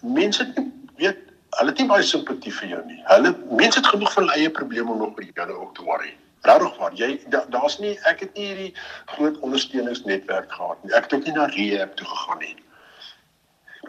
mense 0.00 0.52
weet 0.96 1.18
hulle 1.50 1.70
het 1.70 1.78
nie 1.78 1.86
baie 1.86 2.02
simpatie 2.02 2.52
vir 2.52 2.68
jou 2.68 2.82
nie. 2.86 3.02
Hulle 3.04 3.36
mense 3.50 3.78
het 3.78 3.86
genoeg 3.86 4.12
van 4.12 4.22
hulle 4.22 4.36
eie 4.36 4.50
probleme 4.50 4.90
om 4.90 4.98
nog 4.98 5.16
oor 5.16 5.24
jou 5.34 5.52
ook 5.52 5.74
te 5.74 5.82
worry. 5.82 6.16
Regtig 6.42 6.76
waar. 6.76 6.94
Jy 6.98 7.20
daar's 7.30 7.76
da 7.76 7.82
nie 7.82 7.94
ek 8.10 8.20
het 8.24 8.34
nie 8.34 8.46
hierdie 8.46 8.74
groot 9.14 9.38
ondersteuningsnetwerk 9.46 10.52
gehad 10.52 10.82
nie. 10.82 10.92
Ek 10.92 11.06
het 11.06 11.14
ook 11.14 11.24
nie 11.28 11.36
na 11.36 11.46
rehab 11.54 11.96
toe 11.96 12.06
gegaan 12.06 12.38
nie. 12.42 12.56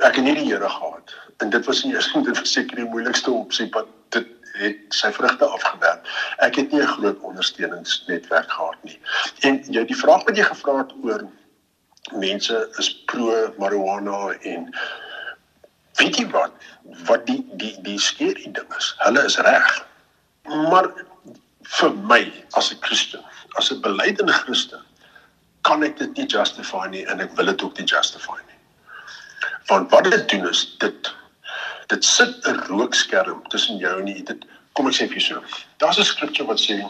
Ek 0.02 0.16
het 0.16 0.24
nie 0.26 0.36
die 0.38 0.46
Here 0.52 0.70
gehad. 0.70 1.14
En 1.42 1.50
dit 1.50 1.66
was 1.66 1.84
nie 1.84 1.94
eers 1.96 2.12
dit 2.14 2.38
was 2.38 2.54
seker 2.54 2.82
die 2.82 2.90
moeilikste 2.90 3.32
opsie 3.32 3.70
wat 3.74 3.90
dit 4.16 4.30
het 4.54 4.94
sy 4.94 5.10
vrugte 5.12 5.46
afgewerk. 5.46 6.10
Ek 6.46 6.60
het 6.62 6.72
nie 6.72 6.82
'n 6.82 6.94
groot 6.98 7.20
ondersteuningsnetwerk 7.20 8.52
gehad 8.52 8.84
nie. 8.84 9.00
En 9.42 9.64
jy 9.74 9.86
die 9.86 9.98
vraag 9.98 10.24
wat 10.24 10.38
jy 10.38 10.44
gevra 10.44 10.78
het 10.78 10.94
oor 11.04 11.26
mense 12.12 12.70
is 12.78 12.90
pro 13.06 13.54
marijuana 13.58 14.36
en 14.42 14.70
weet 15.98 16.18
jy 16.18 16.28
wat 16.30 16.52
wat 17.08 17.26
die 17.26 17.42
die 17.58 17.74
die 17.82 18.00
skerry 18.00 18.52
ding 18.52 18.76
is. 18.78 18.94
Hulle 18.98 19.26
is 19.26 19.38
reg. 19.38 19.88
Maar 20.70 20.92
vir 21.64 21.94
my 21.96 22.32
as 22.58 22.72
'n 22.72 22.80
Christen, 22.82 23.24
as 23.58 23.72
'n 23.72 23.82
belydende 23.82 24.34
Christen, 24.34 24.82
kan 25.62 25.84
ek 25.84 25.98
dit 25.98 26.18
nie 26.18 26.28
justify 26.28 26.88
nie 26.88 27.06
en 27.06 27.22
ek 27.22 27.36
wil 27.36 27.46
dit 27.46 27.64
ook 27.64 27.78
nie 27.78 27.88
justify 27.88 28.38
nie. 28.48 28.60
Want 29.68 29.92
wat 29.92 30.04
dit 30.12 30.30
doen 30.30 30.48
is 30.50 30.76
dit 30.80 31.14
dit 31.88 32.06
sit 32.06 32.48
'n 32.48 32.60
rookskerm 32.68 33.48
tussen 33.50 33.78
jou 33.78 34.00
en 34.00 34.24
dit 34.24 34.46
kom 34.74 34.88
ek 34.88 34.94
sê 34.94 35.08
vir 35.08 35.18
jou 35.18 35.22
so. 35.22 35.44
Daar's 35.78 36.00
'n 36.00 36.04
skriftuur 36.04 36.48
wat 36.48 36.60
sê 36.60 36.84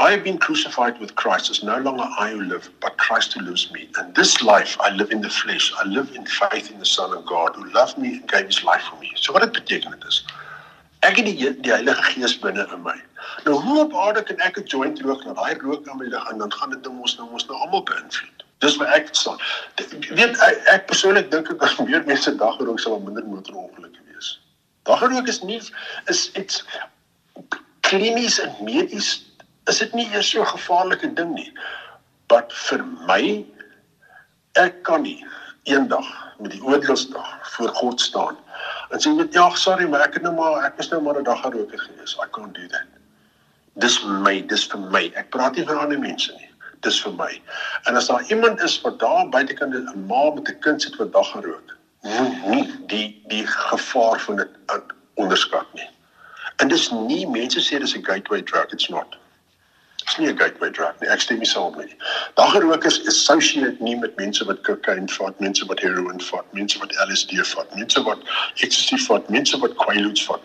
I 0.00 0.12
have 0.12 0.22
been 0.22 0.38
crucified 0.38 1.00
with 1.00 1.16
Christ. 1.16 1.50
It's 1.50 1.64
no 1.64 1.76
longer 1.78 2.04
I 2.04 2.30
who 2.30 2.42
live, 2.42 2.70
but 2.80 2.96
Christ 2.98 3.32
who 3.32 3.40
lives 3.40 3.68
me. 3.72 3.88
And 3.98 4.14
this 4.14 4.40
life 4.42 4.76
I 4.80 4.90
live 4.90 5.10
in 5.10 5.22
the 5.22 5.30
flesh. 5.30 5.72
I 5.82 5.88
live 5.88 6.14
in 6.14 6.24
faith 6.24 6.70
in 6.70 6.78
the 6.78 6.86
Son 6.86 7.12
of 7.12 7.26
God 7.26 7.56
who 7.56 7.64
loved 7.70 7.98
me 7.98 8.08
and 8.18 8.28
gave 8.28 8.46
his 8.46 8.62
life 8.62 8.82
for 8.82 8.96
me. 9.00 9.10
So 9.16 9.32
wat 9.32 9.42
dit 9.42 9.52
beteken 9.52 9.90
dit 9.90 10.04
is 10.08 10.24
Ek 11.06 11.16
het 11.16 11.26
die 11.28 11.52
die 11.62 11.72
Heilige 11.72 12.02
Gees 12.02 12.34
binne 12.42 12.66
in 12.74 12.82
my. 12.82 12.96
Nou 13.44 13.54
hoe 13.62 13.78
op 13.84 13.94
aarde 13.94 14.22
kan 14.22 14.40
ek 14.46 14.58
'n 14.58 14.66
joint 14.66 15.00
rook 15.00 15.22
en 15.24 15.34
daai 15.34 15.54
rook 15.62 15.88
aan 15.88 15.98
my 15.98 16.06
lig 16.06 16.30
en 16.30 16.38
dan 16.38 16.52
gaan 16.52 16.70
dit 16.70 16.82
ding 16.82 17.00
ons 17.00 17.16
nou 17.18 17.28
ons 17.30 17.46
nou 17.46 17.58
almal 17.58 17.82
beïnvloed. 17.82 18.44
Dis 18.58 18.76
wat 18.76 18.88
ek 18.88 19.08
staan. 19.12 19.38
Weet 20.10 20.38
ek, 20.42 20.56
ek 20.66 20.86
persoonlik 20.86 21.30
dink 21.30 21.50
ek 21.50 21.62
as 21.62 21.78
meer 21.78 22.04
mense 22.04 22.34
dagrook 22.36 22.80
sal 22.80 22.98
minder 23.00 23.24
motorongelukke 23.24 24.02
wees. 24.10 24.40
Dagrook 24.82 25.28
is 25.28 25.42
nie 25.42 25.60
is 26.06 26.30
iets 26.32 26.64
klinies 27.80 28.40
en 28.40 28.54
medies 28.60 29.22
is 29.66 29.78
dit 29.78 29.94
nie 29.94 30.08
eers 30.12 30.30
so 30.30 30.44
gevaarlike 30.44 31.14
ding 31.14 31.34
nie. 31.34 31.52
Wat 32.26 32.52
vir 32.52 32.84
my 33.06 33.46
ek 34.58 34.82
kan 34.82 35.02
nie 35.02 35.24
eendag 35.62 36.06
met 36.38 36.50
die 36.50 36.62
oordeelsdag 36.62 37.54
voor 37.54 37.68
God 37.68 38.00
staan 38.00 38.36
En 38.90 39.00
sê 39.00 39.10
net 39.12 39.34
ja, 39.36 39.48
sorry, 39.54 39.86
maar 39.88 40.06
ek 40.06 40.14
het 40.18 40.22
nou 40.22 40.34
maar 40.36 40.64
ek 40.64 40.78
is 40.84 40.88
nou 40.92 41.00
maar 41.02 41.18
'n 41.20 41.24
dag 41.24 41.40
geroker 41.40 41.78
gewees. 41.78 42.16
I 42.24 42.28
can't 42.30 42.54
do 42.54 42.66
that. 42.68 42.86
Dis 43.76 44.02
my, 44.04 44.40
dis 44.46 44.64
vir 44.66 44.80
my. 44.80 45.04
Ek 45.14 45.30
praat 45.30 45.56
nie 45.56 45.66
vir 45.66 45.78
ander 45.78 45.98
mense 45.98 46.32
nie. 46.32 46.50
Dis 46.80 47.00
vir 47.02 47.12
my. 47.12 47.42
En 47.84 47.96
as 47.96 48.08
daar 48.08 48.24
iemand 48.30 48.62
is 48.62 48.80
wat 48.80 48.98
daar 48.98 49.28
buitekant 49.28 49.74
'n 49.74 50.06
ma 50.06 50.30
met 50.34 50.48
'n 50.48 50.58
kind 50.60 50.82
sit 50.82 50.96
wat 50.96 51.12
dag 51.12 51.30
gerook, 51.30 51.76
moet 52.02 52.48
nie 52.48 52.66
die 52.86 53.22
die 53.28 53.46
gevaar 53.46 54.20
van 54.20 54.36
dit 54.36 54.50
onderskat 55.14 55.66
nie. 55.74 55.90
En 56.56 56.68
dis 56.68 56.90
nie 56.90 57.26
mense 57.26 57.60
sê 57.60 57.78
dis 57.78 57.96
'n 57.96 58.04
gateway 58.04 58.42
drug, 58.42 58.72
it's 58.72 58.88
not 58.88 59.18
is 60.08 60.18
nie 60.18 60.28
'n 60.28 60.38
gateway 60.38 60.70
drug 60.70 61.00
nie. 61.00 61.08
Ek 61.08 61.20
stem 61.20 61.38
nie 61.38 61.46
saam 61.46 61.76
met 61.76 61.86
nie. 61.86 61.96
Dagrokers 62.34 63.06
associate 63.06 63.82
nie 63.82 63.96
met 63.96 64.16
mense 64.16 64.44
wat 64.44 64.62
kokain 64.62 65.08
vat, 65.08 65.40
mense 65.40 65.66
wat 65.66 65.80
heroin 65.80 66.20
vat, 66.20 66.52
mense 66.52 66.78
wat 66.78 66.92
LSD 67.08 67.40
vat, 67.54 67.74
mense 67.74 68.02
wat 68.02 68.18
ecstasy 68.56 68.98
vat, 69.06 69.30
mense 69.30 69.58
wat 69.58 69.74
quaaludes 69.74 70.24
vat. 70.26 70.40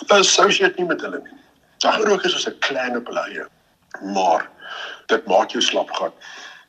Hulle 0.00 0.20
associate 0.20 0.74
nie 0.78 0.88
met 0.88 1.00
hulle 1.00 1.20
nie. 1.24 1.38
Dagrokers 1.78 2.34
is 2.34 2.48
'n 2.48 2.58
klein 2.58 2.96
op 2.96 3.06
hulle 3.06 3.24
eie. 3.28 3.46
Maar 4.02 4.48
dit 5.06 5.26
maak 5.26 5.50
jou 5.50 5.62
slap 5.62 5.90
gaan. 5.90 6.12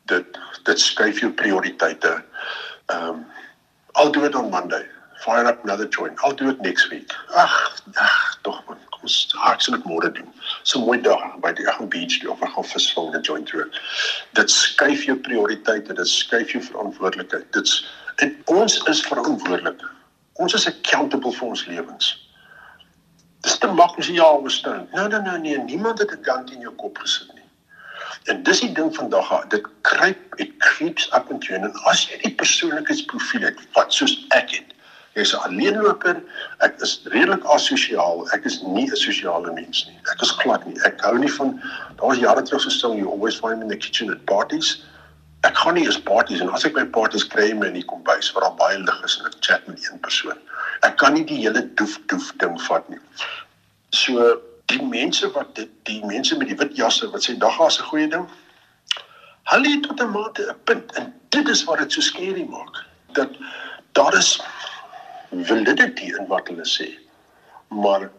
Dit 0.06 0.26
dit 0.64 0.80
skuif 0.80 1.20
jou 1.20 1.32
prioriteite. 1.32 2.24
Ehm 2.88 3.10
um, 3.10 3.26
I'll 3.96 4.12
do 4.12 4.24
it 4.24 4.36
on 4.36 4.50
Monday. 4.50 4.86
fire 5.20 5.46
up 5.46 5.64
another 5.64 5.86
joint. 5.86 6.18
I'll 6.24 6.34
do 6.34 6.50
it 6.50 6.62
next 6.62 6.90
week. 6.90 7.12
Ag, 7.36 7.82
ag, 7.98 8.44
tog 8.44 8.64
man. 8.68 8.78
Ons 9.02 9.16
sal 9.32 9.76
dit 9.76 9.86
môre 9.88 10.12
doen. 10.12 10.28
So 10.64 10.80
mooi 10.84 11.00
dag 11.02 11.40
by 11.44 11.52
die 11.56 11.68
Agam 11.72 11.90
Beach 11.90 12.20
toe 12.20 12.32
of 12.34 12.42
ek 12.44 12.52
gaan 12.56 12.68
visvang 12.72 13.16
'n 13.16 13.24
joint 13.24 13.48
toe. 13.48 13.68
Dit 14.34 14.52
skuif 14.52 15.06
jou 15.08 15.16
prioriteite, 15.16 15.94
dit 15.94 16.08
skuif 16.08 16.52
jou 16.52 16.64
verantwoordelikheid. 16.64 17.52
Dit's 17.54 17.86
en 18.18 18.36
ons 18.46 18.78
is 18.92 19.02
verantwoordelik. 19.02 19.82
Ons 20.34 20.54
is 20.54 20.68
accountable 20.68 21.32
vir 21.32 21.48
ons 21.48 21.66
lewens. 21.66 22.30
Dis 23.42 23.58
te 23.58 23.68
maklik 23.68 24.08
jy 24.08 24.16
ja 24.20 24.30
verstaan. 24.42 24.88
Nee, 24.94 25.08
nee, 25.08 25.20
nee, 25.20 25.38
nee, 25.40 25.58
niemand 25.58 26.00
het 26.00 26.12
'n 26.12 26.22
kant 26.22 26.52
in 26.52 26.60
jou 26.60 26.74
kop 26.76 26.98
gesit 26.98 27.34
nie. 27.34 27.48
En 28.24 28.44
dis 28.44 28.60
die 28.60 28.72
ding 28.72 28.96
vandag, 28.96 29.48
dit 29.48 29.66
kruip, 29.82 30.36
it 30.36 30.58
creeps 30.58 31.08
up 31.14 31.32
into 31.32 31.54
you. 31.54 31.56
En 31.56 31.74
as 31.92 32.08
jy 32.10 32.18
die 32.24 32.36
persoonlikheidsprofiel 32.36 33.42
het 33.42 33.60
wat 33.74 33.94
soos 33.94 34.26
ek 34.30 34.52
het, 34.52 34.76
jy's 35.20 35.34
'n 35.34 35.44
alleenloper, 35.48 36.22
ek 36.66 36.82
is 36.86 37.00
redelik 37.14 37.44
asosiaal. 37.56 38.28
Ek 38.36 38.46
is 38.46 38.62
nie 38.64 38.88
'n 38.90 38.96
sosiale 38.96 39.52
mens 39.54 39.86
nie. 39.88 39.98
Ek 40.12 40.22
is 40.22 40.32
glad 40.32 40.66
nie. 40.68 40.78
Ek 40.86 41.02
hou 41.02 41.18
nie 41.18 41.32
van 41.32 41.62
daar's 42.02 42.20
jare 42.20 42.42
terug 42.42 42.62
so 42.62 42.70
stil 42.70 42.96
you 42.96 43.10
always 43.10 43.36
find 43.36 43.58
me 43.58 43.64
in 43.64 43.70
the 43.70 43.78
kitchen 43.78 44.12
at 44.12 44.26
parties. 44.26 44.84
Ek 45.48 45.56
gaan 45.56 45.74
nie 45.74 45.86
eens 45.86 46.00
parties 46.00 46.42
en 46.42 46.50
as 46.50 46.66
ek 46.66 46.74
by 46.74 46.86
parties 46.86 47.24
kry 47.24 47.54
my 47.54 47.68
in 47.68 47.80
die 47.80 47.86
kombuis 47.86 48.32
waar 48.34 48.50
daar 48.50 48.58
baie 48.60 48.80
lig 48.80 49.04
is 49.04 49.20
en 49.20 49.26
ek 49.28 49.40
chat 49.40 49.68
met 49.68 49.80
een 49.86 50.00
persoon. 50.00 50.38
Ek 50.84 50.98
kan 50.98 51.14
nie 51.14 51.26
die 51.26 51.40
hele 51.44 51.64
doef 51.76 52.00
doef 52.08 52.34
ding 52.38 52.62
vat 52.68 52.90
nie. 52.90 53.00
So 53.92 54.42
die 54.66 54.84
mense 54.84 55.32
wat 55.32 55.56
dit 55.56 55.72
die 55.90 56.02
mense 56.06 56.38
met 56.38 56.52
die 56.52 56.58
wit 56.60 56.76
jasse 56.78 57.10
wat 57.14 57.26
sê 57.26 57.38
dag 57.38 57.60
is 57.68 57.80
'n 57.80 57.90
goeie 57.92 58.10
ding. 58.10 58.28
Hulle 59.52 59.70
het 59.70 59.84
tot 59.84 60.02
'n 60.02 60.12
mate 60.12 60.44
'n 60.50 60.60
punt 60.64 60.92
en 60.96 61.14
dit 61.30 61.50
is 61.50 61.64
wat 61.64 61.80
dit 61.80 61.92
so 61.92 62.02
skerry 62.02 62.46
maak. 62.50 62.86
Dat 63.14 63.32
daar 63.94 64.18
is 64.18 64.42
validity 65.32 66.14
in 66.18 66.28
wat 66.28 66.48
hulle 66.48 66.66
sê. 66.66 66.90
Maar 67.68 68.10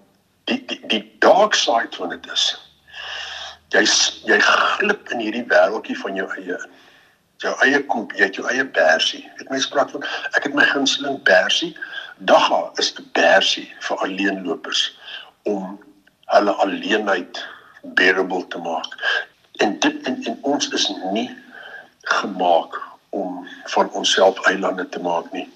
die 0.51 0.65
die, 0.67 0.81
die 0.87 1.05
dark 1.19 1.55
side 1.55 1.97
van 1.97 2.15
dit 2.15 2.27
is 2.33 2.51
jy 3.75 3.83
jy 4.27 4.39
glip 4.43 5.11
in 5.15 5.23
hierdie 5.23 5.47
wêreldjie 5.51 5.99
van 6.03 6.17
jou 6.19 6.29
eie 6.37 6.59
jou 7.41 7.53
eie 7.65 7.81
koop, 7.89 8.13
jy 8.19 8.27
het 8.29 8.37
jou 8.37 8.47
eie 8.51 8.65
bersie. 8.65 9.23
Dit 9.39 9.49
mense 9.53 9.71
praat 9.73 9.93
van 9.95 10.05
ek 10.37 10.49
het 10.49 10.57
my 10.57 10.67
gunsteling 10.69 11.21
bersie. 11.25 11.73
Dagga 12.29 12.71
is 12.83 12.93
'n 12.99 13.07
bersie 13.17 13.69
vir 13.81 13.97
alleenlopers 14.07 14.83
om 15.49 15.79
hulle 16.35 16.53
alleenheid 16.53 17.45
bearable 17.83 18.47
te 18.49 18.59
maak. 18.59 18.91
En 19.61 19.79
dit 19.79 20.07
en, 20.07 20.23
en 20.25 20.39
ons 20.43 20.69
is 20.69 20.93
nie 21.13 21.31
gemaak 22.21 22.77
om 23.11 23.49
van 23.65 23.91
onsself 23.91 24.47
eilande 24.47 24.89
te 24.89 25.01
maak 25.01 25.33
nie. 25.33 25.49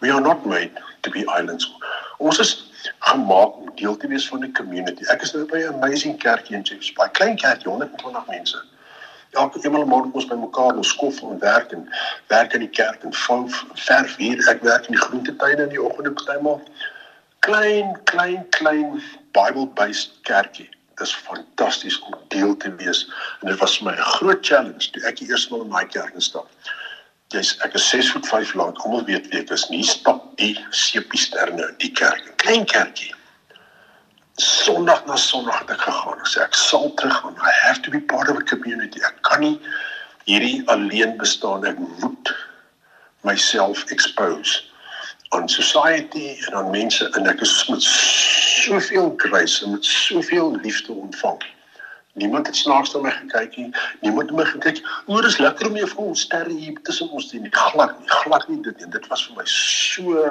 We 0.00 0.10
are 0.10 0.20
not 0.20 0.46
made 0.46 0.72
to 1.02 1.10
be 1.10 1.26
islands. 1.26 1.70
Ons 2.18 2.38
is 2.38 2.70
gemaak 2.98 3.56
om 3.56 3.70
deel 3.76 3.96
te 3.96 4.08
wees 4.08 4.28
van 4.28 4.44
'n 4.44 4.52
community. 4.52 5.04
Ek 5.12 5.22
is 5.22 5.32
nou 5.32 5.44
by 5.44 5.58
'n 5.58 5.74
amazing 5.74 6.18
kerkie 6.18 6.56
in 6.56 6.64
Chiefs 6.64 6.92
Bay, 6.92 7.08
klein 7.08 7.36
kerkie, 7.36 7.68
120 7.68 8.26
mense. 8.26 8.62
Elke 9.30 9.60
eenmal 9.62 9.86
môre 9.86 10.10
ons 10.12 10.26
by 10.26 10.34
mekaar 10.34 10.76
ons 10.76 10.88
skof 10.88 11.20
en 11.22 11.38
werk 11.38 11.72
en 11.72 11.84
werk 12.26 12.52
in 12.52 12.60
die 12.60 12.74
kerk 12.80 13.04
en 13.04 13.12
vou 13.14 13.46
verf 13.74 14.16
hier. 14.16 14.38
Ek 14.48 14.62
werk 14.62 14.86
in 14.86 14.96
die 14.96 15.04
groentetuine 15.04 15.62
in 15.62 15.68
die 15.68 15.82
oggende 15.82 16.12
partymal 16.12 16.60
klein 17.46 17.94
klein 18.04 18.48
klein 18.56 19.02
Bible-based 19.32 20.18
kerkie. 20.22 20.68
Dit 20.96 21.06
is 21.06 21.14
fantasties 21.14 22.00
om 22.00 22.14
deel 22.28 22.56
te 22.56 22.74
wees 22.74 23.06
en 23.40 23.48
dit 23.48 23.58
was 23.58 23.80
my 23.80 23.94
groot 23.96 24.42
challenge 24.46 24.90
toe 24.90 25.04
ek 25.06 25.22
die 25.22 25.28
eerste 25.28 25.52
maal 25.52 25.62
in 25.68 25.72
my 25.72 25.84
kerk 25.84 26.14
instap. 26.14 26.48
Jy's 27.30 27.52
ek 27.62 27.76
is 27.78 27.84
6 27.88 28.10
voet 28.10 28.26
5 28.26 28.54
lank. 28.58 28.78
Almal 28.84 29.04
weet 29.06 29.28
wie 29.30 29.38
ek 29.38 29.52
is. 29.54 29.68
Nie 29.70 29.84
stap 29.86 30.24
die 30.40 30.56
sepie 30.74 31.20
sterne 31.20 31.68
in 31.68 31.76
die 31.78 31.92
kerk. 31.94 32.26
Klein 32.42 32.64
kerkie. 32.66 33.12
Sondag 34.40 35.04
na 35.06 35.18
Sondag 35.20 35.60
het 35.62 35.70
ek 35.76 35.84
gegaan 35.84 36.18
en 36.18 36.26
sê 36.26 36.42
ek 36.42 36.58
sal 36.58 36.88
teruggaan. 36.98 37.38
I 37.38 37.52
have 37.62 37.84
to 37.86 37.94
be 37.94 38.00
part 38.00 38.32
of 38.32 38.40
a 38.40 38.42
community. 38.50 39.02
Ek 39.06 39.22
kan 39.28 39.44
nie 39.44 39.60
hierdie 40.26 40.64
alleen 40.74 41.14
bestaan. 41.22 41.68
Ek 41.70 41.78
moet 42.02 42.34
myself 43.22 43.84
expose 43.94 44.64
aan 45.30 45.46
society 45.48 46.34
en 46.48 46.58
aan 46.58 46.74
mense 46.74 47.06
en 47.14 47.30
ek 47.30 47.46
is 47.46 47.54
met 47.70 47.86
soveel 47.86 49.14
grace 49.22 49.62
en 49.62 49.76
met 49.76 49.86
soveel 49.86 50.56
liefde 50.64 50.92
ontvang. 50.92 51.46
Niemand 52.12 52.46
het 52.46 52.56
snaaks 52.56 52.92
na 52.92 53.00
my 53.00 53.10
gekyk 53.10 53.56
nie. 53.56 53.70
Niemand 54.00 54.28
het 54.28 54.36
my 54.38 54.44
gekyk. 54.44 54.82
Oor 55.06 55.24
is 55.24 55.38
lekker 55.38 55.70
om 55.70 55.76
jy 55.76 55.86
vir 55.86 56.02
ons 56.02 56.20
sterre 56.26 56.52
hier 56.52 56.80
tussen 56.82 57.10
ons 57.10 57.28
te 57.30 57.38
hê. 57.38 57.50
Glad 57.54 57.98
nie, 58.00 58.08
glad 58.24 58.48
nie 58.48 58.62
dit 58.62 58.82
nie. 58.82 58.90
Dit 58.90 59.06
was 59.12 59.26
vir 59.26 59.36
my 59.36 59.46
so 59.46 60.30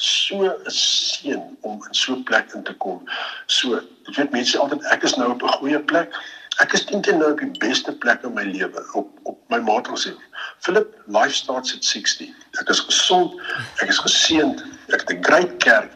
so 0.00 0.44
'n 0.44 0.70
seën 0.70 1.42
om 1.60 1.84
in 1.88 1.94
so 1.94 2.12
'n 2.12 2.22
plek 2.22 2.52
in 2.54 2.62
te 2.62 2.74
kom. 2.74 3.02
So, 3.46 3.76
ek 4.08 4.14
weet 4.16 4.30
mense 4.30 4.58
altyd 4.58 4.84
ek 4.84 5.02
is 5.02 5.16
nou 5.16 5.30
op 5.30 5.42
'n 5.42 5.56
goeie 5.58 5.80
plek. 5.80 6.14
Ek 6.60 6.72
is 6.72 6.84
teen 6.84 7.18
nou 7.18 7.32
op 7.32 7.38
die 7.38 7.58
beste 7.58 7.92
plek 7.92 8.22
in 8.22 8.34
my 8.34 8.42
lewe 8.42 8.84
op 8.92 9.08
op 9.22 9.38
my 9.48 9.58
maatros 9.58 10.06
sê. 10.06 10.12
Philip, 10.58 10.94
life 11.06 11.34
starts 11.34 11.74
at 11.74 11.84
60. 11.84 12.28
Ek 12.60 12.68
is 12.68 12.80
gesond, 12.80 13.34
ek 13.82 13.88
is 13.88 13.98
geseënd, 13.98 14.64
ek 14.88 15.00
het 15.00 15.10
'n 15.10 15.22
great 15.22 15.56
kerk. 15.56 15.92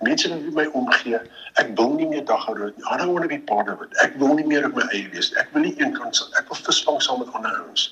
Mense 0.00 0.28
wat 0.28 0.54
my 0.54 0.66
omgee. 0.72 1.20
Ek 1.60 1.70
wil 1.76 1.94
nie 1.96 2.06
meer 2.08 2.24
dag 2.28 2.44
hou. 2.44 2.54
I 2.56 2.96
don't 2.96 3.12
want 3.12 3.22
to 3.24 3.28
be 3.28 3.38
part 3.38 3.68
of 3.72 3.80
it. 3.82 3.94
Ek 4.04 4.16
wil 4.20 4.34
nie 4.36 4.44
meer 4.44 4.66
op 4.68 4.74
my 4.76 4.84
eie 4.92 5.08
wees. 5.12 5.30
Ek 5.40 5.52
wil 5.54 5.64
nie 5.64 5.74
een 5.80 5.94
kant 5.96 6.20
ek 6.40 6.50
wil 6.50 6.58
visvang 6.66 7.00
saam 7.04 7.22
met 7.22 7.32
ander 7.38 7.54
ouens. 7.62 7.86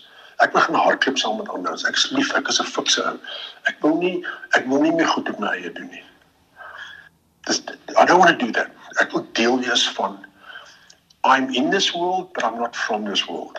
Ek 0.45 0.53
wil 0.53 0.67
gaan 0.67 0.81
hardloop 0.87 1.21
saam 1.21 1.39
met 1.41 1.49
ander 1.49 1.73
ouens. 1.73 1.87
Ek 1.89 1.97
is 1.97 2.11
lief, 2.13 2.35
ek 2.37 2.51
is 2.53 2.61
'n 2.61 2.69
fikse 2.69 3.05
ou. 3.09 3.17
Ek 3.71 3.81
wil 3.87 3.97
nie 4.03 4.17
ek 4.59 4.69
wil 4.69 4.85
nie 4.85 4.93
meer 4.93 5.09
goed 5.09 5.31
op 5.33 5.41
my 5.41 5.55
eie 5.57 5.73
doen 5.73 5.89
nie. 5.91 6.05
Dis 7.47 7.63
I 7.97 8.05
don't 8.05 8.19
want 8.19 8.39
to 8.39 8.47
do 8.47 8.53
that. 8.53 8.71
Ek 9.01 9.13
wil 9.13 9.27
deel 9.33 9.59
wees 9.59 9.89
van 9.97 10.21
I'm 11.25 11.49
in 11.55 11.71
this 11.71 11.93
world, 11.95 12.33
but 12.35 12.45
I'm 12.45 12.59
not 12.59 12.77
from 12.77 13.05
this 13.05 13.25
world. 13.27 13.59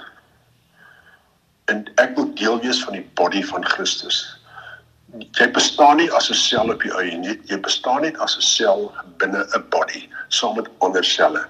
En 1.66 1.88
ek 1.97 2.16
wil 2.16 2.30
deel 2.38 2.60
wees 2.62 2.84
van 2.84 2.93
die 2.93 3.08
body 3.18 3.41
van 3.43 3.66
Christus. 3.66 4.22
Jy 5.16 5.47
bestaan 5.51 5.97
nie 5.97 6.11
as 6.11 6.30
'n 6.30 6.34
sel 6.34 6.72
op 6.72 6.82
jou 6.84 6.95
eie 7.01 7.18
nie. 7.18 7.39
Jy 7.45 7.59
bestaan 7.59 8.01
net 8.01 8.18
as 8.18 8.38
'n 8.38 8.41
sel 8.41 8.91
binne 9.18 9.45
'n 9.55 9.70
body 9.70 10.09
saam 10.30 10.55
met 10.55 10.68
ander 10.80 11.03
selle. 11.03 11.47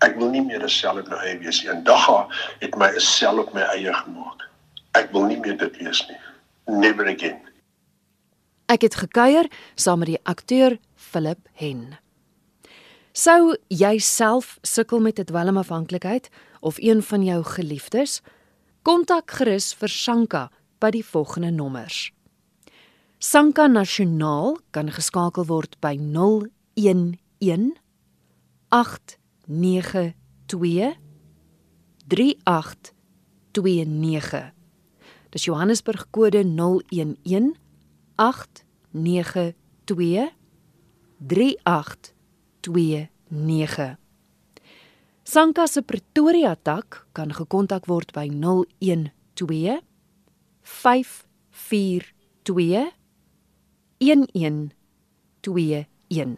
Ek 0.00 0.16
wil 0.16 0.30
nie 0.30 0.42
meer 0.42 0.62
'n 0.62 0.68
sel 0.68 0.98
op 0.98 1.08
my 1.08 1.16
eie 1.16 1.38
wees 1.38 1.62
nie. 1.62 1.70
Eendag 1.70 2.28
het 2.60 2.76
my 2.76 2.88
'n 2.88 3.00
sel 3.00 3.38
op 3.38 3.54
my 3.54 3.60
eie 3.60 3.94
gemaak. 3.94 4.40
Ek 4.92 5.12
wil 5.12 5.24
nie 5.24 5.40
meer 5.40 5.56
dit 5.56 5.76
wees 5.76 6.06
nie. 6.08 6.18
Never 6.66 7.06
again. 7.08 7.40
Ek 8.66 8.82
het 8.82 8.94
gekuier 8.94 9.50
saam 9.74 9.98
met 9.98 10.08
die 10.08 10.20
akteur 10.24 10.78
Philip 10.94 11.48
Hen. 11.52 11.98
Sou 13.12 13.56
jy 13.68 13.98
self 13.98 14.58
sukkel 14.62 15.00
met 15.00 15.18
'n 15.18 15.24
dwelmafhanklikheid 15.24 16.28
of 16.60 16.78
een 16.78 17.02
van 17.02 17.24
jou 17.24 17.44
geliefdes? 17.44 18.22
Kontak 18.82 19.30
gerus 19.30 19.74
vir 19.74 19.88
Sanka 19.88 20.50
by 20.78 20.90
die 20.90 21.04
volgende 21.04 21.50
nommers. 21.50 22.13
Sanka 23.24 23.72
Nasionaal 23.72 24.60
kan 24.68 24.92
geskakel 24.92 25.48
word 25.48 25.80
by 25.80 25.96
011 25.96 27.16
892 28.68 30.12
3829. 32.04 34.52
Dis 35.32 35.48
Johannesburg 35.48 36.04
kode 36.12 36.44
011 36.44 37.56
892 38.20 39.56
3829. 41.24 43.96
Sanka 45.24 45.64
se 45.66 45.80
Pretoria 45.80 46.60
tak 46.60 47.08
kan 47.16 47.32
gekontak 47.32 47.88
word 47.88 48.12
by 48.12 48.28
012 48.28 49.80
542 50.60 52.92
1121. 54.04 56.36